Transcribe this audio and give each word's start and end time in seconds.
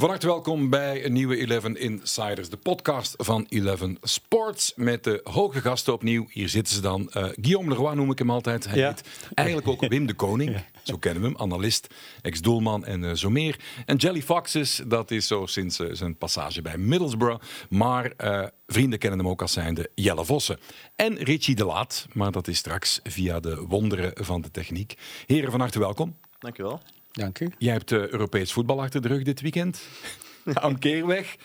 Van 0.00 0.08
harte 0.08 0.26
welkom 0.26 0.70
bij 0.70 1.04
een 1.04 1.12
nieuwe 1.12 1.36
11 1.46 1.64
Insiders, 1.64 2.48
de 2.48 2.56
podcast 2.56 3.14
van 3.18 3.46
11 3.48 3.80
Sports. 4.02 4.72
Met 4.76 5.04
de 5.04 5.20
hoge 5.24 5.60
gasten 5.60 5.92
opnieuw. 5.92 6.26
Hier 6.30 6.48
zitten 6.48 6.74
ze 6.74 6.80
dan. 6.80 7.00
Uh, 7.00 7.24
Guillaume 7.40 7.70
Leroy 7.70 7.94
noem 7.94 8.10
ik 8.10 8.18
hem 8.18 8.30
altijd. 8.30 8.66
Hij 8.68 8.78
Ja. 8.78 8.88
heet 8.88 9.28
eigenlijk 9.34 9.68
ook 9.68 9.88
Wim 9.88 10.06
de 10.06 10.14
Koning. 10.14 10.56
Zo 10.82 10.96
kennen 10.96 11.22
we 11.22 11.28
hem, 11.28 11.38
analist, 11.38 11.94
ex-doelman 12.22 12.84
en 12.84 13.04
eh, 13.04 13.14
zo 13.14 13.30
meer. 13.30 13.58
En 13.86 13.96
Jelly 13.96 14.22
Foxes, 14.22 14.82
dat 14.86 15.10
is 15.10 15.26
zo 15.26 15.46
sinds 15.46 15.78
eh, 15.78 15.88
zijn 15.92 16.16
passage 16.16 16.62
bij 16.62 16.78
Middlesbrough. 16.78 17.44
Maar 17.68 18.12
eh, 18.16 18.46
vrienden 18.66 18.98
kennen 18.98 19.18
hem 19.18 19.28
ook 19.28 19.42
als 19.42 19.52
zijnde 19.52 19.90
Jelle 19.94 20.24
Vossen. 20.24 20.58
En 20.96 21.16
Richie 21.16 21.54
de 21.54 21.64
Laat, 21.64 22.06
maar 22.12 22.32
dat 22.32 22.48
is 22.48 22.58
straks 22.58 23.00
via 23.02 23.40
de 23.40 23.56
wonderen 23.68 24.24
van 24.24 24.40
de 24.40 24.50
techniek. 24.50 24.94
Heren, 25.26 25.50
van 25.50 25.60
harte 25.60 25.78
welkom. 25.78 26.16
Dankjewel. 26.38 26.80
Dank 27.12 27.40
u. 27.40 27.52
Jij 27.58 27.72
hebt 27.72 27.92
eh, 27.92 27.98
Europees 28.08 28.52
voetbal 28.52 28.80
achter 28.82 29.02
de 29.02 29.08
rug 29.08 29.22
dit 29.22 29.40
weekend. 29.40 29.80
Aan 30.54 30.78
keerweg. 30.78 31.36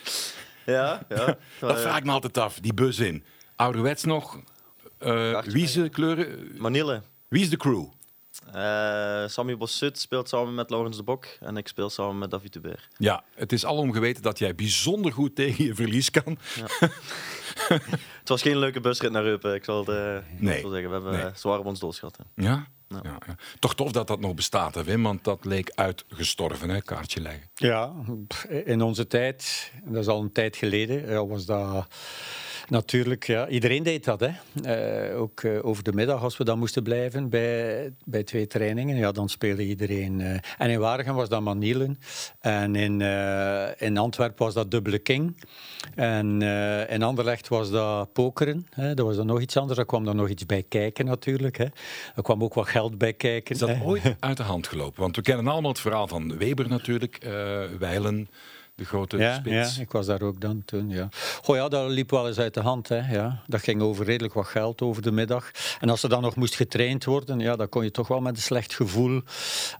Ja, 0.65 1.05
ja. 1.09 1.37
Dat 1.59 1.81
vraag 1.81 1.97
ik 1.97 2.03
me 2.03 2.11
altijd 2.11 2.37
af, 2.37 2.59
die 2.59 2.73
bus 2.73 2.99
in. 2.99 3.23
Ouderwets 3.55 4.03
nog. 4.03 4.39
eh 4.97 5.07
Kaartjes 5.31 5.53
wie 5.53 5.63
is 5.63 5.73
de 5.73 5.89
kleuren? 5.89 6.51
Manille. 6.57 7.01
Wie 7.27 7.41
is 7.41 7.49
de 7.49 7.57
crew? 7.57 7.85
Eh 8.53 9.27
Sammy 9.27 9.57
Bossut 9.57 9.99
speelt 9.99 10.29
samen 10.29 10.55
met 10.55 10.69
Laurens 10.69 10.97
de 10.97 11.03
Bok 11.03 11.25
en 11.39 11.57
ik 11.57 11.67
speel 11.67 11.89
samen 11.89 12.17
met 12.17 12.31
David 12.31 12.53
Hubert. 12.53 12.87
Ja, 12.97 13.23
het 13.35 13.51
is 13.51 13.65
alom 13.65 13.91
geweten 13.93 14.21
dat 14.23 14.39
jij 14.39 14.55
bijzonder 14.55 15.11
goed 15.11 15.35
tegen 15.35 15.65
je 15.65 15.75
verlies 15.75 16.11
kan. 16.11 16.37
Het 18.19 18.29
was 18.29 18.41
geen 18.41 18.57
leuke 18.57 18.79
busrit 18.79 19.11
naar 19.11 19.23
Eupen, 19.25 19.53
ik 19.53 19.63
zal 19.63 19.79
het 19.85 19.89
eh, 19.89 20.17
Nee. 20.39 20.61
zo 20.61 20.69
zeggen. 20.69 20.87
We 20.89 20.93
hebben 20.95 21.11
Nee. 21.11 21.31
zwaar 21.35 21.59
op 21.59 21.65
ons 21.65 21.99
gehad. 21.99 22.17
hè. 22.35 22.43
Ja? 22.43 22.67
Ja. 23.03 23.09
Ja, 23.09 23.17
ja. 23.27 23.35
Toch 23.59 23.75
tof 23.75 23.91
dat 23.91 24.07
dat 24.07 24.19
nog 24.19 24.33
bestaat, 24.33 24.75
hè, 24.75 24.83
Wim? 24.83 25.03
Want 25.03 25.23
dat 25.23 25.45
leek 25.45 25.71
uitgestorven, 25.75 26.69
hè, 26.69 26.81
kaartje 26.81 27.21
leggen. 27.21 27.49
Ja, 27.53 27.93
in 28.65 28.81
onze 28.81 29.07
tijd, 29.07 29.71
dat 29.83 30.01
is 30.01 30.07
al 30.07 30.21
een 30.21 30.31
tijd 30.31 30.55
geleden, 30.55 31.09
ja, 31.09 31.25
was 31.25 31.45
dat 31.45 31.87
natuurlijk... 32.69 33.27
Ja, 33.27 33.47
iedereen 33.47 33.83
deed 33.83 34.03
dat, 34.03 34.19
hè. 34.19 34.29
Eh, 34.63 35.19
ook 35.21 35.41
eh, 35.41 35.65
over 35.65 35.83
de 35.83 35.93
middag, 35.93 36.23
als 36.23 36.37
we 36.37 36.43
dan 36.43 36.59
moesten 36.59 36.83
blijven 36.83 37.29
bij, 37.29 37.93
bij 38.05 38.23
twee 38.23 38.47
trainingen, 38.47 38.95
ja, 38.95 39.11
dan 39.11 39.29
speelde 39.29 39.65
iedereen... 39.65 40.21
eh, 40.21 40.37
en 40.57 40.69
in 40.69 40.79
Waregem 40.79 41.15
was 41.15 41.29
dat 41.29 41.41
Manielen. 41.41 41.99
En 42.39 42.75
in, 42.75 43.01
in 43.77 43.97
Antwerpen 43.97 44.45
was 44.45 44.53
dat 44.53 44.71
Dubbele 44.71 44.99
King. 44.99 45.43
En 45.95 46.41
in 46.89 47.03
Anderlecht 47.03 47.47
was 47.47 47.69
dat 47.69 48.13
pokeren. 48.13 48.67
Hè. 48.69 48.93
Dat 48.93 49.05
was 49.05 49.15
dan 49.15 49.25
nog 49.25 49.41
iets 49.41 49.57
anders. 49.57 49.77
Daar 49.77 49.85
kwam 49.85 50.05
dan 50.05 50.15
nog 50.15 50.29
iets 50.29 50.45
bij 50.45 50.63
kijken, 50.63 51.05
natuurlijk. 51.05 51.57
Hè. 51.57 51.65
Er 52.15 52.23
kwam 52.23 52.43
ook 52.43 52.53
wat 52.53 52.67
geld 52.67 52.97
bij 52.97 53.13
kijken. 53.13 53.53
Is 53.53 53.59
dat 53.59 53.69
hè. 53.69 53.83
ooit 53.83 54.15
uit 54.19 54.37
de 54.37 54.43
hand 54.43 54.67
gelopen? 54.67 55.01
Want 55.01 55.15
we 55.15 55.21
kennen 55.21 55.47
allemaal 55.47 55.71
het 55.71 55.79
verhaal 55.79 56.07
van 56.07 56.37
Weber 56.37 56.67
natuurlijk. 56.67 57.27
Weilen, 57.79 58.29
de 58.75 58.85
grote 58.85 59.17
Ja, 59.17 59.33
spits. 59.35 59.75
ja, 59.75 59.81
ik 59.81 59.91
was 59.91 60.05
daar 60.05 60.21
ook 60.21 60.41
dan 60.41 60.61
toen, 60.65 60.89
ja. 60.89 61.09
Goh 61.41 61.55
ja, 61.55 61.67
dat 61.67 61.89
liep 61.89 62.09
wel 62.11 62.27
eens 62.27 62.37
uit 62.39 62.53
de 62.53 62.59
hand, 62.59 62.87
hè, 62.89 63.11
ja. 63.13 63.41
Dat 63.47 63.61
ging 63.61 63.81
over 63.81 64.05
redelijk 64.05 64.33
wat 64.33 64.45
geld 64.47 64.81
over 64.81 65.01
de 65.01 65.11
middag. 65.11 65.51
En 65.79 65.89
als 65.89 66.03
er 66.03 66.09
dan 66.09 66.21
nog 66.21 66.35
moest 66.35 66.55
getraind 66.55 67.05
worden, 67.05 67.39
ja, 67.39 67.55
dan 67.55 67.69
kon 67.69 67.83
je 67.83 67.91
toch 67.91 68.07
wel 68.07 68.21
met 68.21 68.35
een 68.35 68.41
slecht 68.41 68.73
gevoel 68.73 69.21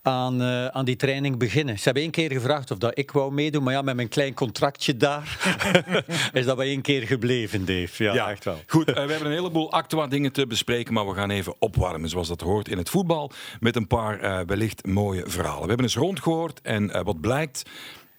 aan, 0.02 0.42
eh, 0.42 0.66
aan 0.68 0.86
die 0.86 0.96
training 0.96 1.38
beginnen. 1.38 1.78
Ze 1.78 1.84
hebben 1.84 2.04
één 2.04 2.12
keer 2.12 2.32
gevraagd 2.32 2.72
of 2.72 2.78
dat 2.78 2.98
ik 2.98 3.12
wou 3.12 3.32
meedoen, 3.34 3.64
maar 3.64 3.74
ja, 3.74 3.82
met 3.82 3.96
mijn 3.96 4.08
klein 4.08 4.34
contractje 4.34 4.98
daar 4.98 5.38
is 6.34 6.46
dat 6.46 6.58
bij 6.58 6.68
één 6.68 6.82
keer 6.82 7.08
gebleven, 7.08 7.66
Dave. 7.66 8.04
Ja, 8.04 8.30
echt 8.30 8.44
wel. 8.46 8.60
Goed, 8.68 8.88
eh, 8.88 8.94
we 8.94 9.12
hebben 9.12 9.28
een 9.28 9.38
heleboel 9.38 9.72
actua 9.72 10.08
dingen 10.08 10.32
te 10.32 10.48
bespreken, 10.48 10.94
maar 10.94 11.08
we 11.08 11.14
gaan 11.14 11.30
even 11.30 11.56
opwarmen 11.60 12.10
zoals 12.10 12.28
dat 12.28 12.42
hoort 12.42 12.68
in 12.70 12.78
het 12.78 12.90
voetbal 12.90 13.32
met 13.60 13.76
een 13.76 13.88
paar 13.88 14.20
eh, 14.20 14.40
wellicht 14.46 14.86
mooie 14.86 15.24
verhalen. 15.26 15.62
We 15.62 15.68
hebben 15.68 15.86
eens 15.86 15.96
rondgehoord 15.96 16.62
en 16.62 17.04
wat 17.04 17.22
blijkt. 17.22 17.64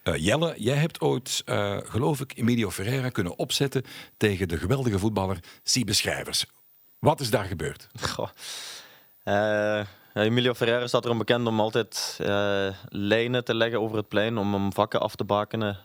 Eh, 0.07 0.25
Jelle, 0.25 0.53
jij 0.57 0.75
hebt 0.75 1.01
ooit, 1.01 1.41
eh, 1.45 1.77
geloof 1.83 2.19
ik, 2.19 2.33
Emilio 2.37 2.71
Ferreira 2.71 3.09
kunnen 3.09 3.37
opzetten 3.37 3.83
tegen 4.17 4.47
de 4.47 4.57
geweldige 4.57 4.99
voetballer 4.99 5.39
Siebe 5.63 5.93
Schrijvers. 5.93 6.45
Wat 6.99 7.19
is 7.19 7.29
daar 7.29 7.45
gebeurd? 7.45 7.87
Goh. 8.01 8.29
Ja, 9.23 10.23
Emilio 10.23 10.53
Ferreira 10.53 10.87
staat 10.87 11.05
erom 11.05 11.17
bekend 11.17 11.47
om 11.47 11.59
altijd 11.59 12.19
lijnen 12.89 13.43
te 13.43 13.55
leggen 13.55 13.81
over 13.81 13.97
het 13.97 14.07
plein, 14.07 14.37
om, 14.37 14.55
om 14.55 14.73
vakken 14.73 14.99
af 14.99 15.15
te 15.15 15.23
bakenen. 15.23 15.77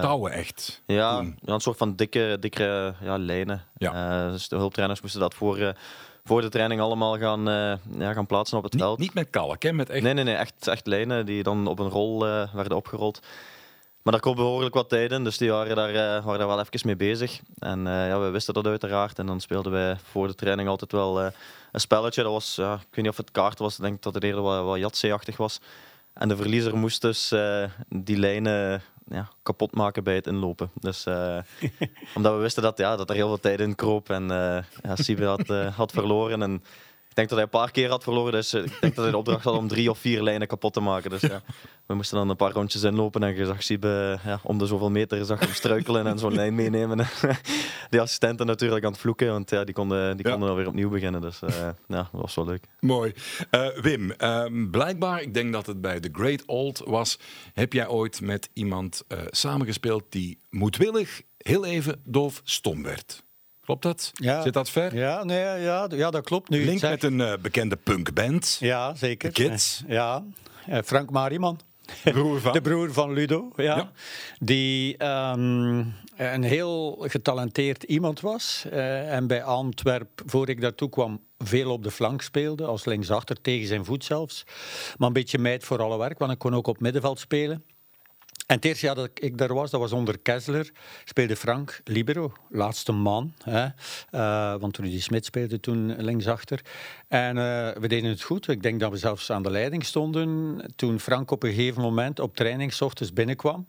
Touwen 0.00 0.32
echt. 0.32 0.82
Ja, 0.86 1.16
Toen. 1.16 1.38
een 1.44 1.60
soort 1.60 1.76
van 1.76 1.96
dikke, 1.96 2.36
dikke 2.40 2.94
ja, 3.00 3.18
lijnen. 3.18 3.64
Ja. 3.76 4.30
Dus 4.30 4.48
de 4.48 4.56
hulptrainers 4.56 5.00
moesten 5.00 5.20
dat 5.20 5.34
voor, 5.34 5.74
voor 6.24 6.40
de 6.40 6.48
training 6.48 6.80
allemaal 6.80 7.18
gaan, 7.18 7.44
ja, 7.98 8.12
gaan 8.12 8.26
plaatsen 8.26 8.58
op 8.58 8.64
het 8.64 8.72
Niet, 8.72 8.82
veld. 8.82 8.98
niet 8.98 9.14
met 9.14 9.30
kalk, 9.30 9.62
hè? 9.62 9.72
Met 9.72 9.90
echt... 9.90 10.02
Nee, 10.02 10.14
nee, 10.14 10.24
nee, 10.24 10.34
echt, 10.34 10.68
echt 10.68 10.86
lijnen 10.86 11.26
die 11.26 11.42
dan 11.42 11.66
op 11.66 11.78
een 11.78 11.88
rol 11.88 12.20
werden 12.52 12.76
opgerold. 12.76 13.20
Maar 14.02 14.12
daar 14.12 14.22
kwam 14.22 14.34
behoorlijk 14.34 14.74
wat 14.74 14.88
tijd 14.88 15.12
in, 15.12 15.24
dus 15.24 15.38
die 15.38 15.50
waren 15.50 15.76
daar, 15.76 15.88
eh, 15.88 16.24
waren 16.24 16.38
daar 16.38 16.48
wel 16.48 16.60
even 16.60 16.80
mee 16.84 16.96
bezig. 16.96 17.40
En 17.58 17.86
eh, 17.86 18.08
ja, 18.08 18.20
we 18.20 18.28
wisten 18.28 18.54
dat 18.54 18.66
uiteraard. 18.66 19.18
En 19.18 19.26
dan 19.26 19.40
speelden 19.40 19.72
wij 19.72 19.96
voor 20.02 20.26
de 20.26 20.34
training 20.34 20.68
altijd 20.68 20.92
wel 20.92 21.20
eh, 21.20 21.26
een 21.72 21.80
spelletje. 21.80 22.22
Dat 22.22 22.32
was, 22.32 22.58
ik 22.58 22.66
weet 22.66 22.96
niet 22.96 23.08
of 23.08 23.16
het 23.16 23.30
kaart 23.30 23.58
was, 23.58 23.76
ik 23.76 23.82
denk 23.82 24.02
dat 24.02 24.14
het 24.14 24.24
eerder 24.24 24.42
wat, 24.42 24.64
wat 24.64 24.78
Yahtzee-achtig 24.78 25.36
was. 25.36 25.60
En 26.12 26.28
de 26.28 26.36
verliezer 26.36 26.76
moest 26.76 27.00
dus 27.00 27.34
die 27.88 28.16
lijnen 28.18 28.82
ja, 29.08 29.28
kapot 29.42 29.74
maken 29.74 30.04
bij 30.04 30.14
het 30.14 30.26
inlopen. 30.26 30.70
Dus, 30.74 31.06
omdat 32.14 32.34
we 32.34 32.38
wisten 32.38 32.62
dat, 32.62 32.78
ja, 32.78 32.96
dat 32.96 33.08
er 33.08 33.14
heel 33.14 33.28
veel 33.28 33.40
tijd 33.40 33.60
in 33.60 33.74
kroop. 33.74 34.10
En 34.10 34.30
eh 34.30 34.96
ja, 35.06 35.26
had, 35.26 35.48
had 35.74 35.92
verloren. 35.92 36.42
En 36.42 36.62
ik 37.10 37.16
denk 37.16 37.28
dat 37.28 37.38
hij 37.38 37.46
een 37.46 37.60
paar 37.60 37.70
keer 37.70 37.88
had 37.88 38.02
verloren. 38.02 38.32
Dus 38.32 38.52
eh, 38.52 38.64
ik 38.64 38.76
denk 38.80 38.94
dat 38.94 39.04
hij 39.04 39.12
de 39.12 39.18
opdracht 39.18 39.44
had 39.44 39.56
om 39.56 39.68
drie 39.68 39.90
of 39.90 39.98
vier 39.98 40.22
lijnen 40.22 40.48
kapot 40.48 40.72
te 40.72 40.80
maken. 40.80 41.10
Dus 41.10 41.20
ja, 41.20 41.42
we 41.86 41.94
moesten 41.94 42.16
dan 42.16 42.28
een 42.28 42.36
paar 42.36 42.52
rondjes 42.52 42.82
inlopen. 42.82 43.22
En 43.22 43.34
je 43.34 43.46
zag 43.46 43.62
Siebe 43.62 44.18
ja, 44.24 44.40
om 44.42 44.58
de 44.58 44.66
zoveel 44.66 44.90
meter 44.90 45.24
zag 45.24 45.40
hem 45.40 45.52
struikelen 45.52 46.06
en 46.06 46.18
zo'n 46.18 46.34
lijn 46.34 46.54
meenemen. 46.54 47.06
Die 47.90 48.00
assistenten 48.00 48.46
natuurlijk 48.46 48.84
aan 48.84 48.90
het 48.90 49.00
vloeken. 49.00 49.30
Want 49.30 49.50
ja, 49.50 49.64
die 49.64 49.74
konden, 49.74 50.16
die 50.16 50.30
konden 50.30 50.48
alweer 50.48 50.66
opnieuw 50.66 50.88
beginnen. 50.88 51.20
Dus 51.20 51.42
eh, 51.42 51.68
ja, 51.86 52.08
dat 52.12 52.20
was 52.20 52.34
wel 52.34 52.44
leuk. 52.44 52.64
Mooi. 52.80 53.12
Eh, 53.50 53.68
Wim, 53.68 54.10
ehm, 54.10 54.70
blijkbaar, 54.70 55.22
ik 55.22 55.34
denk 55.34 55.52
dat 55.52 55.66
het 55.66 55.80
bij 55.80 56.00
The 56.00 56.08
Great 56.12 56.44
Old 56.46 56.82
was, 56.84 57.18
heb 57.54 57.72
jij 57.72 57.88
ooit 57.88 58.20
met 58.20 58.50
iemand 58.52 59.02
eh, 59.08 59.18
samengespeeld 59.30 60.04
die 60.08 60.40
moedwillig 60.50 61.22
heel 61.36 61.64
even 61.64 62.00
doof 62.04 62.40
stom 62.44 62.82
werd. 62.82 63.22
Klopt 63.70 63.82
dat? 63.84 64.10
Ja. 64.14 64.42
Zit 64.42 64.52
dat 64.52 64.70
ver? 64.70 64.96
Ja, 64.96 65.24
nee, 65.24 65.38
ja, 65.40 65.86
ja, 65.90 66.10
dat 66.10 66.24
klopt. 66.24 66.48
Nu 66.48 66.64
Link 66.64 66.80
met 66.80 67.02
een 67.02 67.20
eh, 67.20 67.32
bekende 67.42 67.76
punkband. 67.76 68.56
Ja, 68.60 68.94
zeker. 68.94 69.28
De 69.28 69.34
Kids. 69.34 69.82
Ja, 69.86 70.24
Eh, 70.66 70.78
Frank 70.84 71.10
Mariman. 71.10 71.60
Broer 72.04 72.40
van. 72.40 72.52
De 72.58 72.60
broer 72.60 72.92
van 72.92 73.12
Ludo, 73.12 73.50
ja. 73.56 73.62
Ja. 73.76 73.90
Die 74.38 74.96
ehm, 74.96 75.84
een 76.16 76.42
heel 76.42 77.04
getalenteerd 77.08 77.82
iemand 77.82 78.20
was. 78.20 78.64
eh, 78.70 79.14
en 79.14 79.26
bij 79.26 79.42
Antwerp, 79.42 80.22
voor 80.26 80.48
ik 80.48 80.60
daartoe 80.60 80.88
kwam, 80.88 81.20
veel 81.38 81.70
op 81.72 81.82
de 81.82 81.90
flank 81.90 82.22
speelde. 82.22 82.64
Als 82.64 82.84
linksachter, 82.84 83.40
tegen 83.40 83.66
zijn 83.66 83.84
voet 83.84 84.04
zelfs. 84.04 84.44
Maar 84.96 85.08
een 85.08 85.14
beetje 85.14 85.38
meid 85.38 85.64
voor 85.64 85.82
alle 85.82 85.98
werk, 85.98 86.18
want 86.18 86.32
ik 86.32 86.38
kon 86.38 86.54
ook 86.54 86.66
op 86.66 86.80
middenveld 86.80 87.18
spelen. 87.18 87.64
En 88.50 88.56
het 88.56 88.64
eerste 88.64 88.86
jaar 88.86 88.94
dat 88.94 89.10
ik 89.14 89.38
daar 89.38 89.54
was, 89.54 89.70
dat 89.70 89.80
was 89.80 89.92
onder 89.92 90.18
Kessler, 90.18 90.70
speelde 91.04 91.36
Frank 91.36 91.80
Libero, 91.84 92.32
laatste 92.48 92.92
man. 92.92 93.34
Hè? 93.42 93.66
Eh, 94.10 94.60
want 94.60 94.76
Rudy 94.76 95.00
Smit 95.00 95.24
speelde 95.24 95.60
toen 95.60 95.94
linksachter. 95.96 96.60
En 97.08 97.38
eh, 97.38 97.80
we 97.80 97.88
deden 97.88 98.10
het 98.10 98.22
goed. 98.22 98.48
Ik 98.48 98.62
denk 98.62 98.80
dat 98.80 98.90
we 98.90 98.96
zelfs 98.96 99.30
aan 99.30 99.42
de 99.42 99.50
leiding 99.50 99.84
stonden 99.84 100.62
toen 100.76 101.00
Frank 101.00 101.30
op 101.30 101.42
een 101.42 101.52
gegeven 101.52 101.82
moment 101.82 102.20
op 102.20 102.36
training 102.36 102.72
's 102.72 102.80
ochtends 102.80 103.12
binnenkwam. 103.12 103.66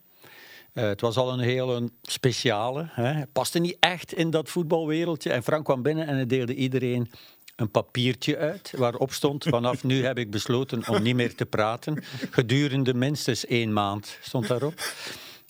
Eh, 0.73 0.83
het 0.83 1.01
was 1.01 1.17
al 1.17 1.33
een 1.33 1.39
hele 1.39 1.89
speciale. 2.01 2.87
Hè? 2.91 3.03
Hij 3.03 3.27
paste 3.31 3.59
niet 3.59 3.77
echt 3.79 4.13
in 4.13 4.29
dat 4.29 4.49
voetbalwereldje. 4.49 5.31
En 5.31 5.43
Frank 5.43 5.65
kwam 5.65 5.81
binnen 5.81 6.07
en 6.07 6.15
hij 6.15 6.25
deelde 6.25 6.55
iedereen 6.55 7.11
een 7.61 7.71
papiertje 7.71 8.37
uit 8.37 8.73
waarop 8.77 9.13
stond 9.13 9.43
vanaf 9.43 9.83
nu 9.83 10.05
heb 10.05 10.17
ik 10.17 10.31
besloten 10.31 10.87
om 10.87 11.01
niet 11.01 11.15
meer 11.15 11.35
te 11.35 11.45
praten. 11.45 12.03
Gedurende 12.29 12.93
minstens 12.93 13.45
één 13.45 13.73
maand 13.73 14.17
stond 14.21 14.47
daarop. 14.47 14.73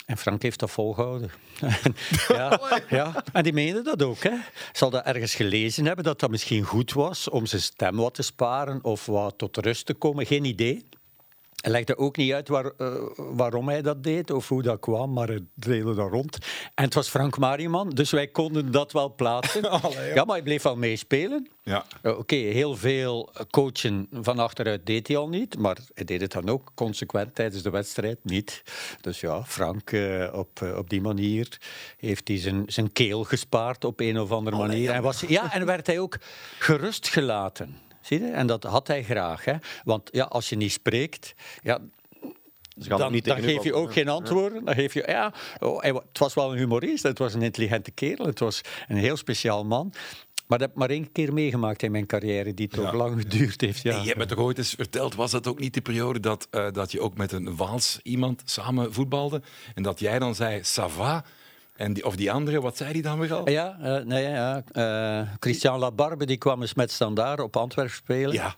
En 0.06 0.18
Frank 0.18 0.42
heeft 0.42 0.60
dat 0.60 0.72
volgehouden. 0.72 1.32
ja, 2.28 2.60
ja, 2.90 3.24
en 3.34 3.44
die 3.44 3.54
meende 3.54 3.82
dat 3.82 4.04
ook. 4.04 4.24
Hè. 4.24 4.38
Zal 4.72 4.90
dat 4.90 5.06
ergens 5.06 5.36
gelezen 5.36 5.86
hebben 5.86 6.04
dat 6.04 6.20
dat 6.20 6.30
misschien 6.30 6.64
goed 6.64 6.94
was 6.94 7.30
om 7.30 7.46
zijn 7.46 7.62
stem 7.62 7.96
wat 7.96 8.14
te 8.14 8.22
sparen 8.22 8.84
of 8.84 9.06
wat 9.06 9.38
tot 9.38 9.58
rust 9.58 9.86
te 9.86 9.94
komen. 9.94 10.26
Geen 10.26 10.46
idee. 10.46 10.86
Hij 11.62 11.72
legde 11.72 11.98
ook 11.98 12.18
niet 12.18 12.34
uit 12.34 12.48
waar, 12.48 12.66
eh, 12.78 12.94
waarom 13.16 13.68
hij 13.68 13.82
dat 13.82 14.04
deed 14.04 14.32
of 14.32 14.48
hoe 14.48 14.62
dat 14.62 14.80
kwam, 14.80 15.14
maar 15.14 15.28
hij 15.28 15.46
deelde 15.54 15.94
dat 15.94 16.12
rond. 16.12 16.38
En 16.76 16.84
het 16.84 16.94
was 16.94 17.10
Frank 17.10 17.38
Mariman, 17.38 17.90
dus 17.90 18.12
wij 18.12 18.28
konden 18.28 18.72
dat 18.72 18.92
wel 18.92 19.16
plaatsen. 19.16 19.70
Allee, 19.82 20.14
ja, 20.14 20.24
maar 20.24 20.36
hij 20.36 20.44
bleef 20.44 20.64
wel 20.64 20.76
meespelen. 20.76 21.50
Ja. 21.64 21.86
Eh, 22.02 22.18
Oké, 22.18 22.36
heel 22.36 22.76
veel 22.76 23.32
coachen 23.50 24.08
van 24.12 24.40
achteruit 24.40 24.86
deed 24.86 25.08
hij 25.08 25.18
al 25.18 25.30
niet, 25.30 25.58
maar 25.58 25.78
hij 25.94 26.06
deed 26.06 26.22
het 26.22 26.32
dan 26.32 26.50
ook 26.50 26.72
consequent 26.76 27.36
tijdens 27.36 27.64
de 27.64 27.70
wedstrijd 27.70 28.20
niet. 28.24 28.62
Dus 29.02 29.20
ja, 29.20 29.44
Frank, 29.44 29.92
eh, 29.92 30.34
op, 30.34 30.74
op 30.78 30.90
die 30.90 31.02
manier 31.02 31.58
heeft 31.98 32.28
hij 32.28 32.38
zijn, 32.38 32.64
zijn 32.68 32.92
keel 32.92 33.24
gespaard 33.24 33.86
op 33.86 34.00
een 34.00 34.20
of 34.20 34.32
andere 34.32 34.58
manier. 34.58 34.92
En, 34.92 35.02
was, 35.02 35.24
ja, 35.28 35.54
en 35.54 35.66
werd 35.66 35.88
hij 35.88 36.00
ook 36.00 36.18
gerust 36.60 37.08
gelaten. 37.08 37.90
Zie 38.02 38.20
je? 38.20 38.32
En 38.32 38.48
dat 38.48 38.64
had 38.64 38.88
hij 38.88 39.04
graag. 39.04 39.46
Hè? 39.46 39.54
Want 39.84 40.10
ja, 40.12 40.24
als 40.24 40.50
je 40.50 40.56
niet 40.56 40.72
spreekt, 40.72 41.34
ja, 41.64 41.80
dan, 42.76 43.22
geef 43.24 43.64
je 43.64 43.74
ook 43.74 43.94
geen 43.94 44.10
antwoorden. 44.10 44.66
Dan 44.66 44.74
geef 44.76 44.94
je, 44.94 45.04
ja, 45.08 45.34
oh, 45.60 45.84
het 45.84 46.18
was 46.18 46.34
wel 46.34 46.52
een 46.52 46.58
humorist, 46.58 47.04
het 47.04 47.18
was 47.18 47.34
een 47.34 47.42
intelligente 47.42 47.92
kerel, 47.92 48.26
het 48.26 48.40
was 48.40 48.62
een 48.88 48.98
heel 48.98 49.18
speciaal 49.18 49.66
man. 49.66 49.94
Maar 50.48 50.60
dat 50.60 50.68
heb 50.68 50.70
ik 50.70 50.76
maar 50.88 50.96
één 50.98 51.12
keer 51.12 51.34
meegemaakt 51.34 51.84
in 51.84 51.92
mijn 51.92 52.06
carrière, 52.06 52.54
die 52.54 52.68
toch 52.68 52.92
Ja. 52.92 52.98
lang 52.98 53.22
geduurd 53.22 53.62
heeft. 53.62 53.82
Ja. 53.82 53.92
Hey, 53.92 54.02
je 54.02 54.08
hebt 54.08 54.20
me 54.20 54.26
toch 54.26 54.38
ooit 54.38 54.58
eens 54.58 54.74
verteld, 54.74 55.16
was 55.16 55.32
dat 55.32 55.48
ook 55.48 55.60
niet 55.60 55.74
de 55.74 55.82
periode 55.82 56.20
dat, 56.20 56.48
eh, 56.50 56.72
dat 56.72 56.92
je 56.92 57.02
ook 57.02 57.18
met 57.18 57.32
een 57.32 57.56
Waals 57.56 58.00
iemand 58.04 58.42
samen 58.46 58.94
voetbalde? 58.94 59.42
En 59.74 59.84
dat 59.84 60.00
jij 60.00 60.20
dan 60.20 60.36
zei, 60.36 60.60
ça 60.60 60.86
va? 60.88 61.26
En 61.82 61.94
die, 61.94 62.06
of 62.06 62.16
die 62.16 62.32
andere, 62.32 62.62
wat 62.62 62.78
zei 62.78 62.94
die 62.94 63.02
dan 63.02 63.20
weer 63.20 63.34
al? 63.34 63.50
Ja, 63.50 63.78
eh, 63.82 64.04
nee, 64.06 64.30
ja. 64.30 64.64
eh, 64.72 65.28
Christian 65.40 65.80
Labarbe 65.80 66.26
die 66.26 66.38
kwam 66.38 66.62
eens 66.62 66.74
met 66.74 66.92
Standaard 66.92 67.40
op 67.40 67.58
Antwerpen 67.58 67.96
spelen. 67.96 68.34
Ja. 68.34 68.56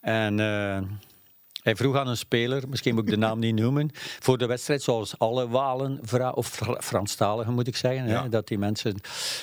En 0.00 0.40
eh, 0.40 0.82
hij 1.64 1.76
vroeg 1.76 1.96
aan 1.96 2.08
een 2.08 2.16
speler, 2.16 2.62
misschien 2.68 2.94
moet 2.94 3.04
ik 3.04 3.10
de 3.10 3.16
naam 3.16 3.38
niet 3.38 3.54
noemen, 3.54 3.90
voor 4.20 4.38
de 4.38 4.46
wedstrijd, 4.46 4.82
zoals 4.82 5.18
alle 5.18 5.48
Walen, 5.48 6.00
of 6.34 6.46
Fra- 6.46 6.80
Franstaligen 6.80 7.52
moet 7.52 7.66
ik 7.66 7.76
zeggen, 7.76 8.08
Ja. 8.08 8.22
hè, 8.22 8.28
dat 8.28 8.48
die 8.48 8.58
mensen 8.58 8.94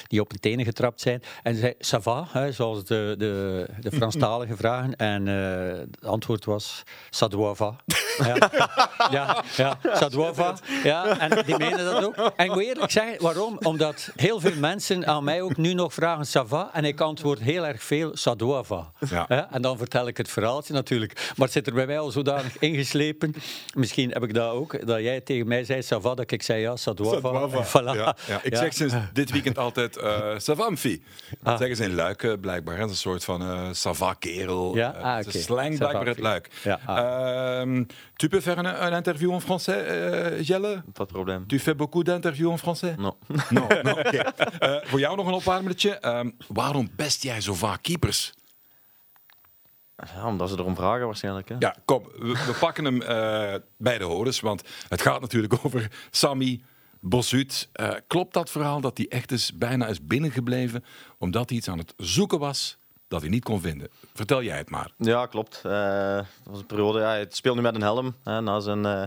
die 0.07 0.21
op 0.21 0.29
hun 0.29 0.39
tenen 0.39 0.65
getrapt 0.65 1.01
zijn. 1.01 1.23
En 1.44 1.56
zei, 1.56 1.73
ça 1.73 2.00
va, 2.01 2.27
hè, 2.31 2.51
zoals 2.51 2.83
de, 2.85 3.15
de, 3.18 3.65
de 3.79 3.91
Franstaligen 3.91 4.57
vragen. 4.63 4.95
En 4.95 5.27
eh, 5.27 5.79
het 5.79 6.06
antwoord 6.06 6.45
was, 6.45 6.83
ça 7.15 7.27
doit 7.27 7.57
va. 7.57 7.75
Ja, 8.18 8.35
ja, 9.12 9.44
ja 9.56 9.77
ça 9.83 10.07
doit 10.09 10.35
va. 10.35 10.56
Ja, 10.83 11.17
en 11.19 11.44
die 11.45 11.57
menen 11.57 11.85
dat 11.85 12.03
ook. 12.03 12.15
En 12.35 12.45
ik 12.45 12.53
moet 12.53 12.63
eerlijk 12.63 12.91
zeggen, 12.91 13.21
waarom? 13.21 13.57
Omdat 13.62 14.12
heel 14.15 14.39
veel 14.39 14.56
mensen 14.59 15.07
aan 15.07 15.24
mij 15.24 15.41
ook 15.41 15.57
nu 15.57 15.74
nog 15.74 15.94
vragen, 15.94 16.25
ça 16.27 16.47
va? 16.47 16.69
En 16.74 16.85
ik 16.85 17.00
antwoord 17.01 17.39
heel 17.39 17.65
erg 17.65 17.83
veel, 17.83 18.12
ça 18.17 18.35
doit 18.35 18.67
va. 18.67 18.91
Ja. 19.09 19.47
En 19.51 19.62
dan 19.62 19.77
vertel 19.77 20.07
ik 20.07 20.17
het 20.17 20.29
verhaaltje 20.29 20.74
natuurlijk. 20.74 21.13
Maar 21.35 21.45
het 21.47 21.51
zit 21.51 21.67
er 21.67 21.74
bij 21.74 21.85
mij 21.85 22.00
al 22.00 22.11
zodanig 22.12 22.58
ingeslepen. 22.60 23.34
Misschien 23.75 24.10
heb 24.12 24.24
ik 24.24 24.34
dat 24.34 24.52
ook, 24.52 24.88
dat 24.88 25.00
jij 25.00 25.22
tegen 25.22 25.48
mij 25.48 25.63
zei, 25.63 25.81
ça 25.84 25.98
va, 26.02 26.13
dat 26.16 26.31
ik 26.31 26.44
zei, 26.44 26.62
ja, 26.62 26.75
ça 26.78 26.94
doit 26.94 27.19
va. 27.22 27.30
Voilà. 27.81 27.96
Ja, 27.96 28.16
ja. 28.28 28.40
Ik 28.44 28.52
Ja. 28.54 28.58
zeg 28.60 28.74
sinds 28.74 28.94
dit 29.13 29.31
weekend 29.31 29.58
altijd 29.58 29.98
uh, 29.98 30.19
savamfi. 30.38 31.04
Ah. 31.31 31.50
Dat 31.50 31.58
zeggen 31.58 31.78
ze 31.78 31.84
in 31.84 31.94
Luik 31.96 32.38
blijkbaar. 32.42 32.75
Dat 32.78 32.86
is 32.86 32.92
een 32.92 32.98
soort 32.98 33.24
van 33.24 33.42
uh, 33.42 33.68
sava-kerel. 33.72 34.75
Ja? 34.75 34.94
Eh, 34.96 35.04
Ah, 35.04 35.18
het 35.18 35.28
is 35.28 35.34
oké. 35.36 35.44
slang 35.44 35.78
blijkbaar 35.78 36.08
uit 36.08 36.19
Luik. 36.19 36.50
Ja, 36.63 36.80
ah. 36.86 37.60
Ehm, 37.62 37.84
tu 38.16 38.28
peux 38.28 38.44
faire 38.44 38.60
un, 38.63 38.86
un 38.88 38.94
interview 38.94 39.34
en 39.34 39.42
français, 39.42 39.75
uh, 39.92 40.42
Jelle? 40.48 40.84
Pas 40.94 41.08
de 41.08 41.13
probleem. 41.13 41.48
Tu 41.48 41.60
fais 41.60 41.75
beaucoup 41.78 42.06
d'interviews 42.06 42.52
en 42.52 42.58
français? 42.60 42.96
No. 42.98 43.18
No, 43.50 43.68
no, 43.81 43.92
oké. 43.92 44.18
Eh, 44.60 44.75
voor 44.84 45.00
jou 45.00 45.16
nog 45.16 45.28
een 45.28 45.34
opwarmertje. 45.34 45.90
Ehm, 46.00 46.30
waarom 46.48 46.90
best 46.96 47.24
jij 47.24 47.42
zo 47.42 47.54
vaak 47.54 47.81
keepers? 47.81 48.34
Ja, 50.15 50.27
omdat 50.27 50.50
ze 50.50 50.56
erom 50.57 50.75
vragen 50.75 51.06
waarschijnlijk. 51.06 51.50
Hè. 51.50 51.56
Ja, 51.59 51.75
kom, 51.86 52.03
we, 52.03 52.27
we 52.27 52.56
pakken 52.59 52.86
hem 52.86 53.01
eh, 53.01 53.56
bij 53.77 53.98
de 53.98 54.03
horens, 54.03 54.39
want 54.39 54.63
het 54.88 55.01
gaat 55.01 55.21
natuurlijk 55.21 55.53
over 55.65 55.92
Sammy 56.12 56.62
Bossuut. 57.00 57.69
Eh, 57.71 57.89
klopt 58.07 58.33
dat 58.33 58.50
verhaal 58.50 58.81
dat 58.81 58.98
hij 58.98 59.07
echt 59.09 59.31
is, 59.31 59.57
bijna 59.57 59.88
is 59.88 60.06
binnengebleven 60.06 60.83
omdat 61.18 61.50
hij 61.50 61.57
iets 61.57 61.69
aan 61.69 61.77
het 61.77 61.94
zoeken 61.98 62.39
was 62.39 62.77
dat 63.12 63.21
hij 63.21 63.30
niet 63.30 63.44
kon 63.44 63.62
vinden? 63.62 63.89
Vertel 64.13 64.44
jij 64.44 64.57
het 64.57 64.69
maar. 64.69 64.92
Ja, 64.98 65.25
klopt. 65.25 65.62
Eh, 65.63 66.15
dat 66.15 66.25
was 66.44 66.59
een 66.59 66.65
periode. 66.65 67.00
Ja, 67.00 67.07
hij 67.07 67.25
speelde 67.30 67.62
nu 67.62 67.65
met 67.65 67.75
een 67.75 67.81
helm 67.81 68.15
hè, 68.24 68.42
na, 68.42 68.59
zijn, 68.59 68.86
eh, 68.86 69.03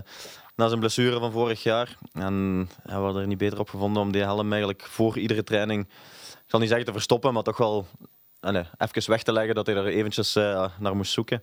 na 0.55 0.67
zijn 0.67 0.79
blessure 0.79 1.19
van 1.19 1.31
vorig 1.31 1.63
jaar. 1.63 1.97
En 2.13 2.67
ja, 2.85 2.97
we 2.97 3.03
hadden 3.03 3.21
er 3.21 3.27
niet 3.27 3.37
beter 3.37 3.59
op 3.59 3.69
gevonden 3.69 4.01
om 4.01 4.11
die 4.11 4.21
helm 4.21 4.51
eigenlijk 4.51 4.83
voor 4.83 5.17
iedere 5.17 5.43
training, 5.43 5.87
ik 6.33 6.51
zal 6.51 6.59
niet 6.59 6.69
zeggen 6.69 6.85
te 6.87 6.93
verstoppen, 6.93 7.33
maar 7.33 7.43
toch 7.43 7.57
wel 7.57 7.87
even 8.77 9.09
weg 9.09 9.23
te 9.23 9.31
leggen 9.31 9.55
dat 9.55 9.65
hij 9.65 9.75
er 9.75 9.85
eventjes 9.85 10.35
uh, 10.35 10.67
naar 10.79 10.95
moest 10.95 11.11
zoeken. 11.11 11.41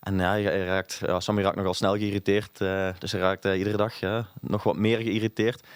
En 0.00 0.18
ja, 0.18 0.30
hij 0.30 0.64
raakt, 0.64 1.00
ja, 1.06 1.20
Sammy 1.20 1.42
raakt 1.42 1.56
nogal 1.56 1.74
snel 1.74 1.92
geïrriteerd. 1.92 2.60
Uh, 2.60 2.88
dus 2.98 3.12
hij 3.12 3.20
raakt 3.20 3.44
uh, 3.44 3.58
iedere 3.58 3.76
dag 3.76 3.94
nog 4.40 4.62
wat 4.62 4.76
meer 4.76 4.98
geïrriteerd. 4.98 5.66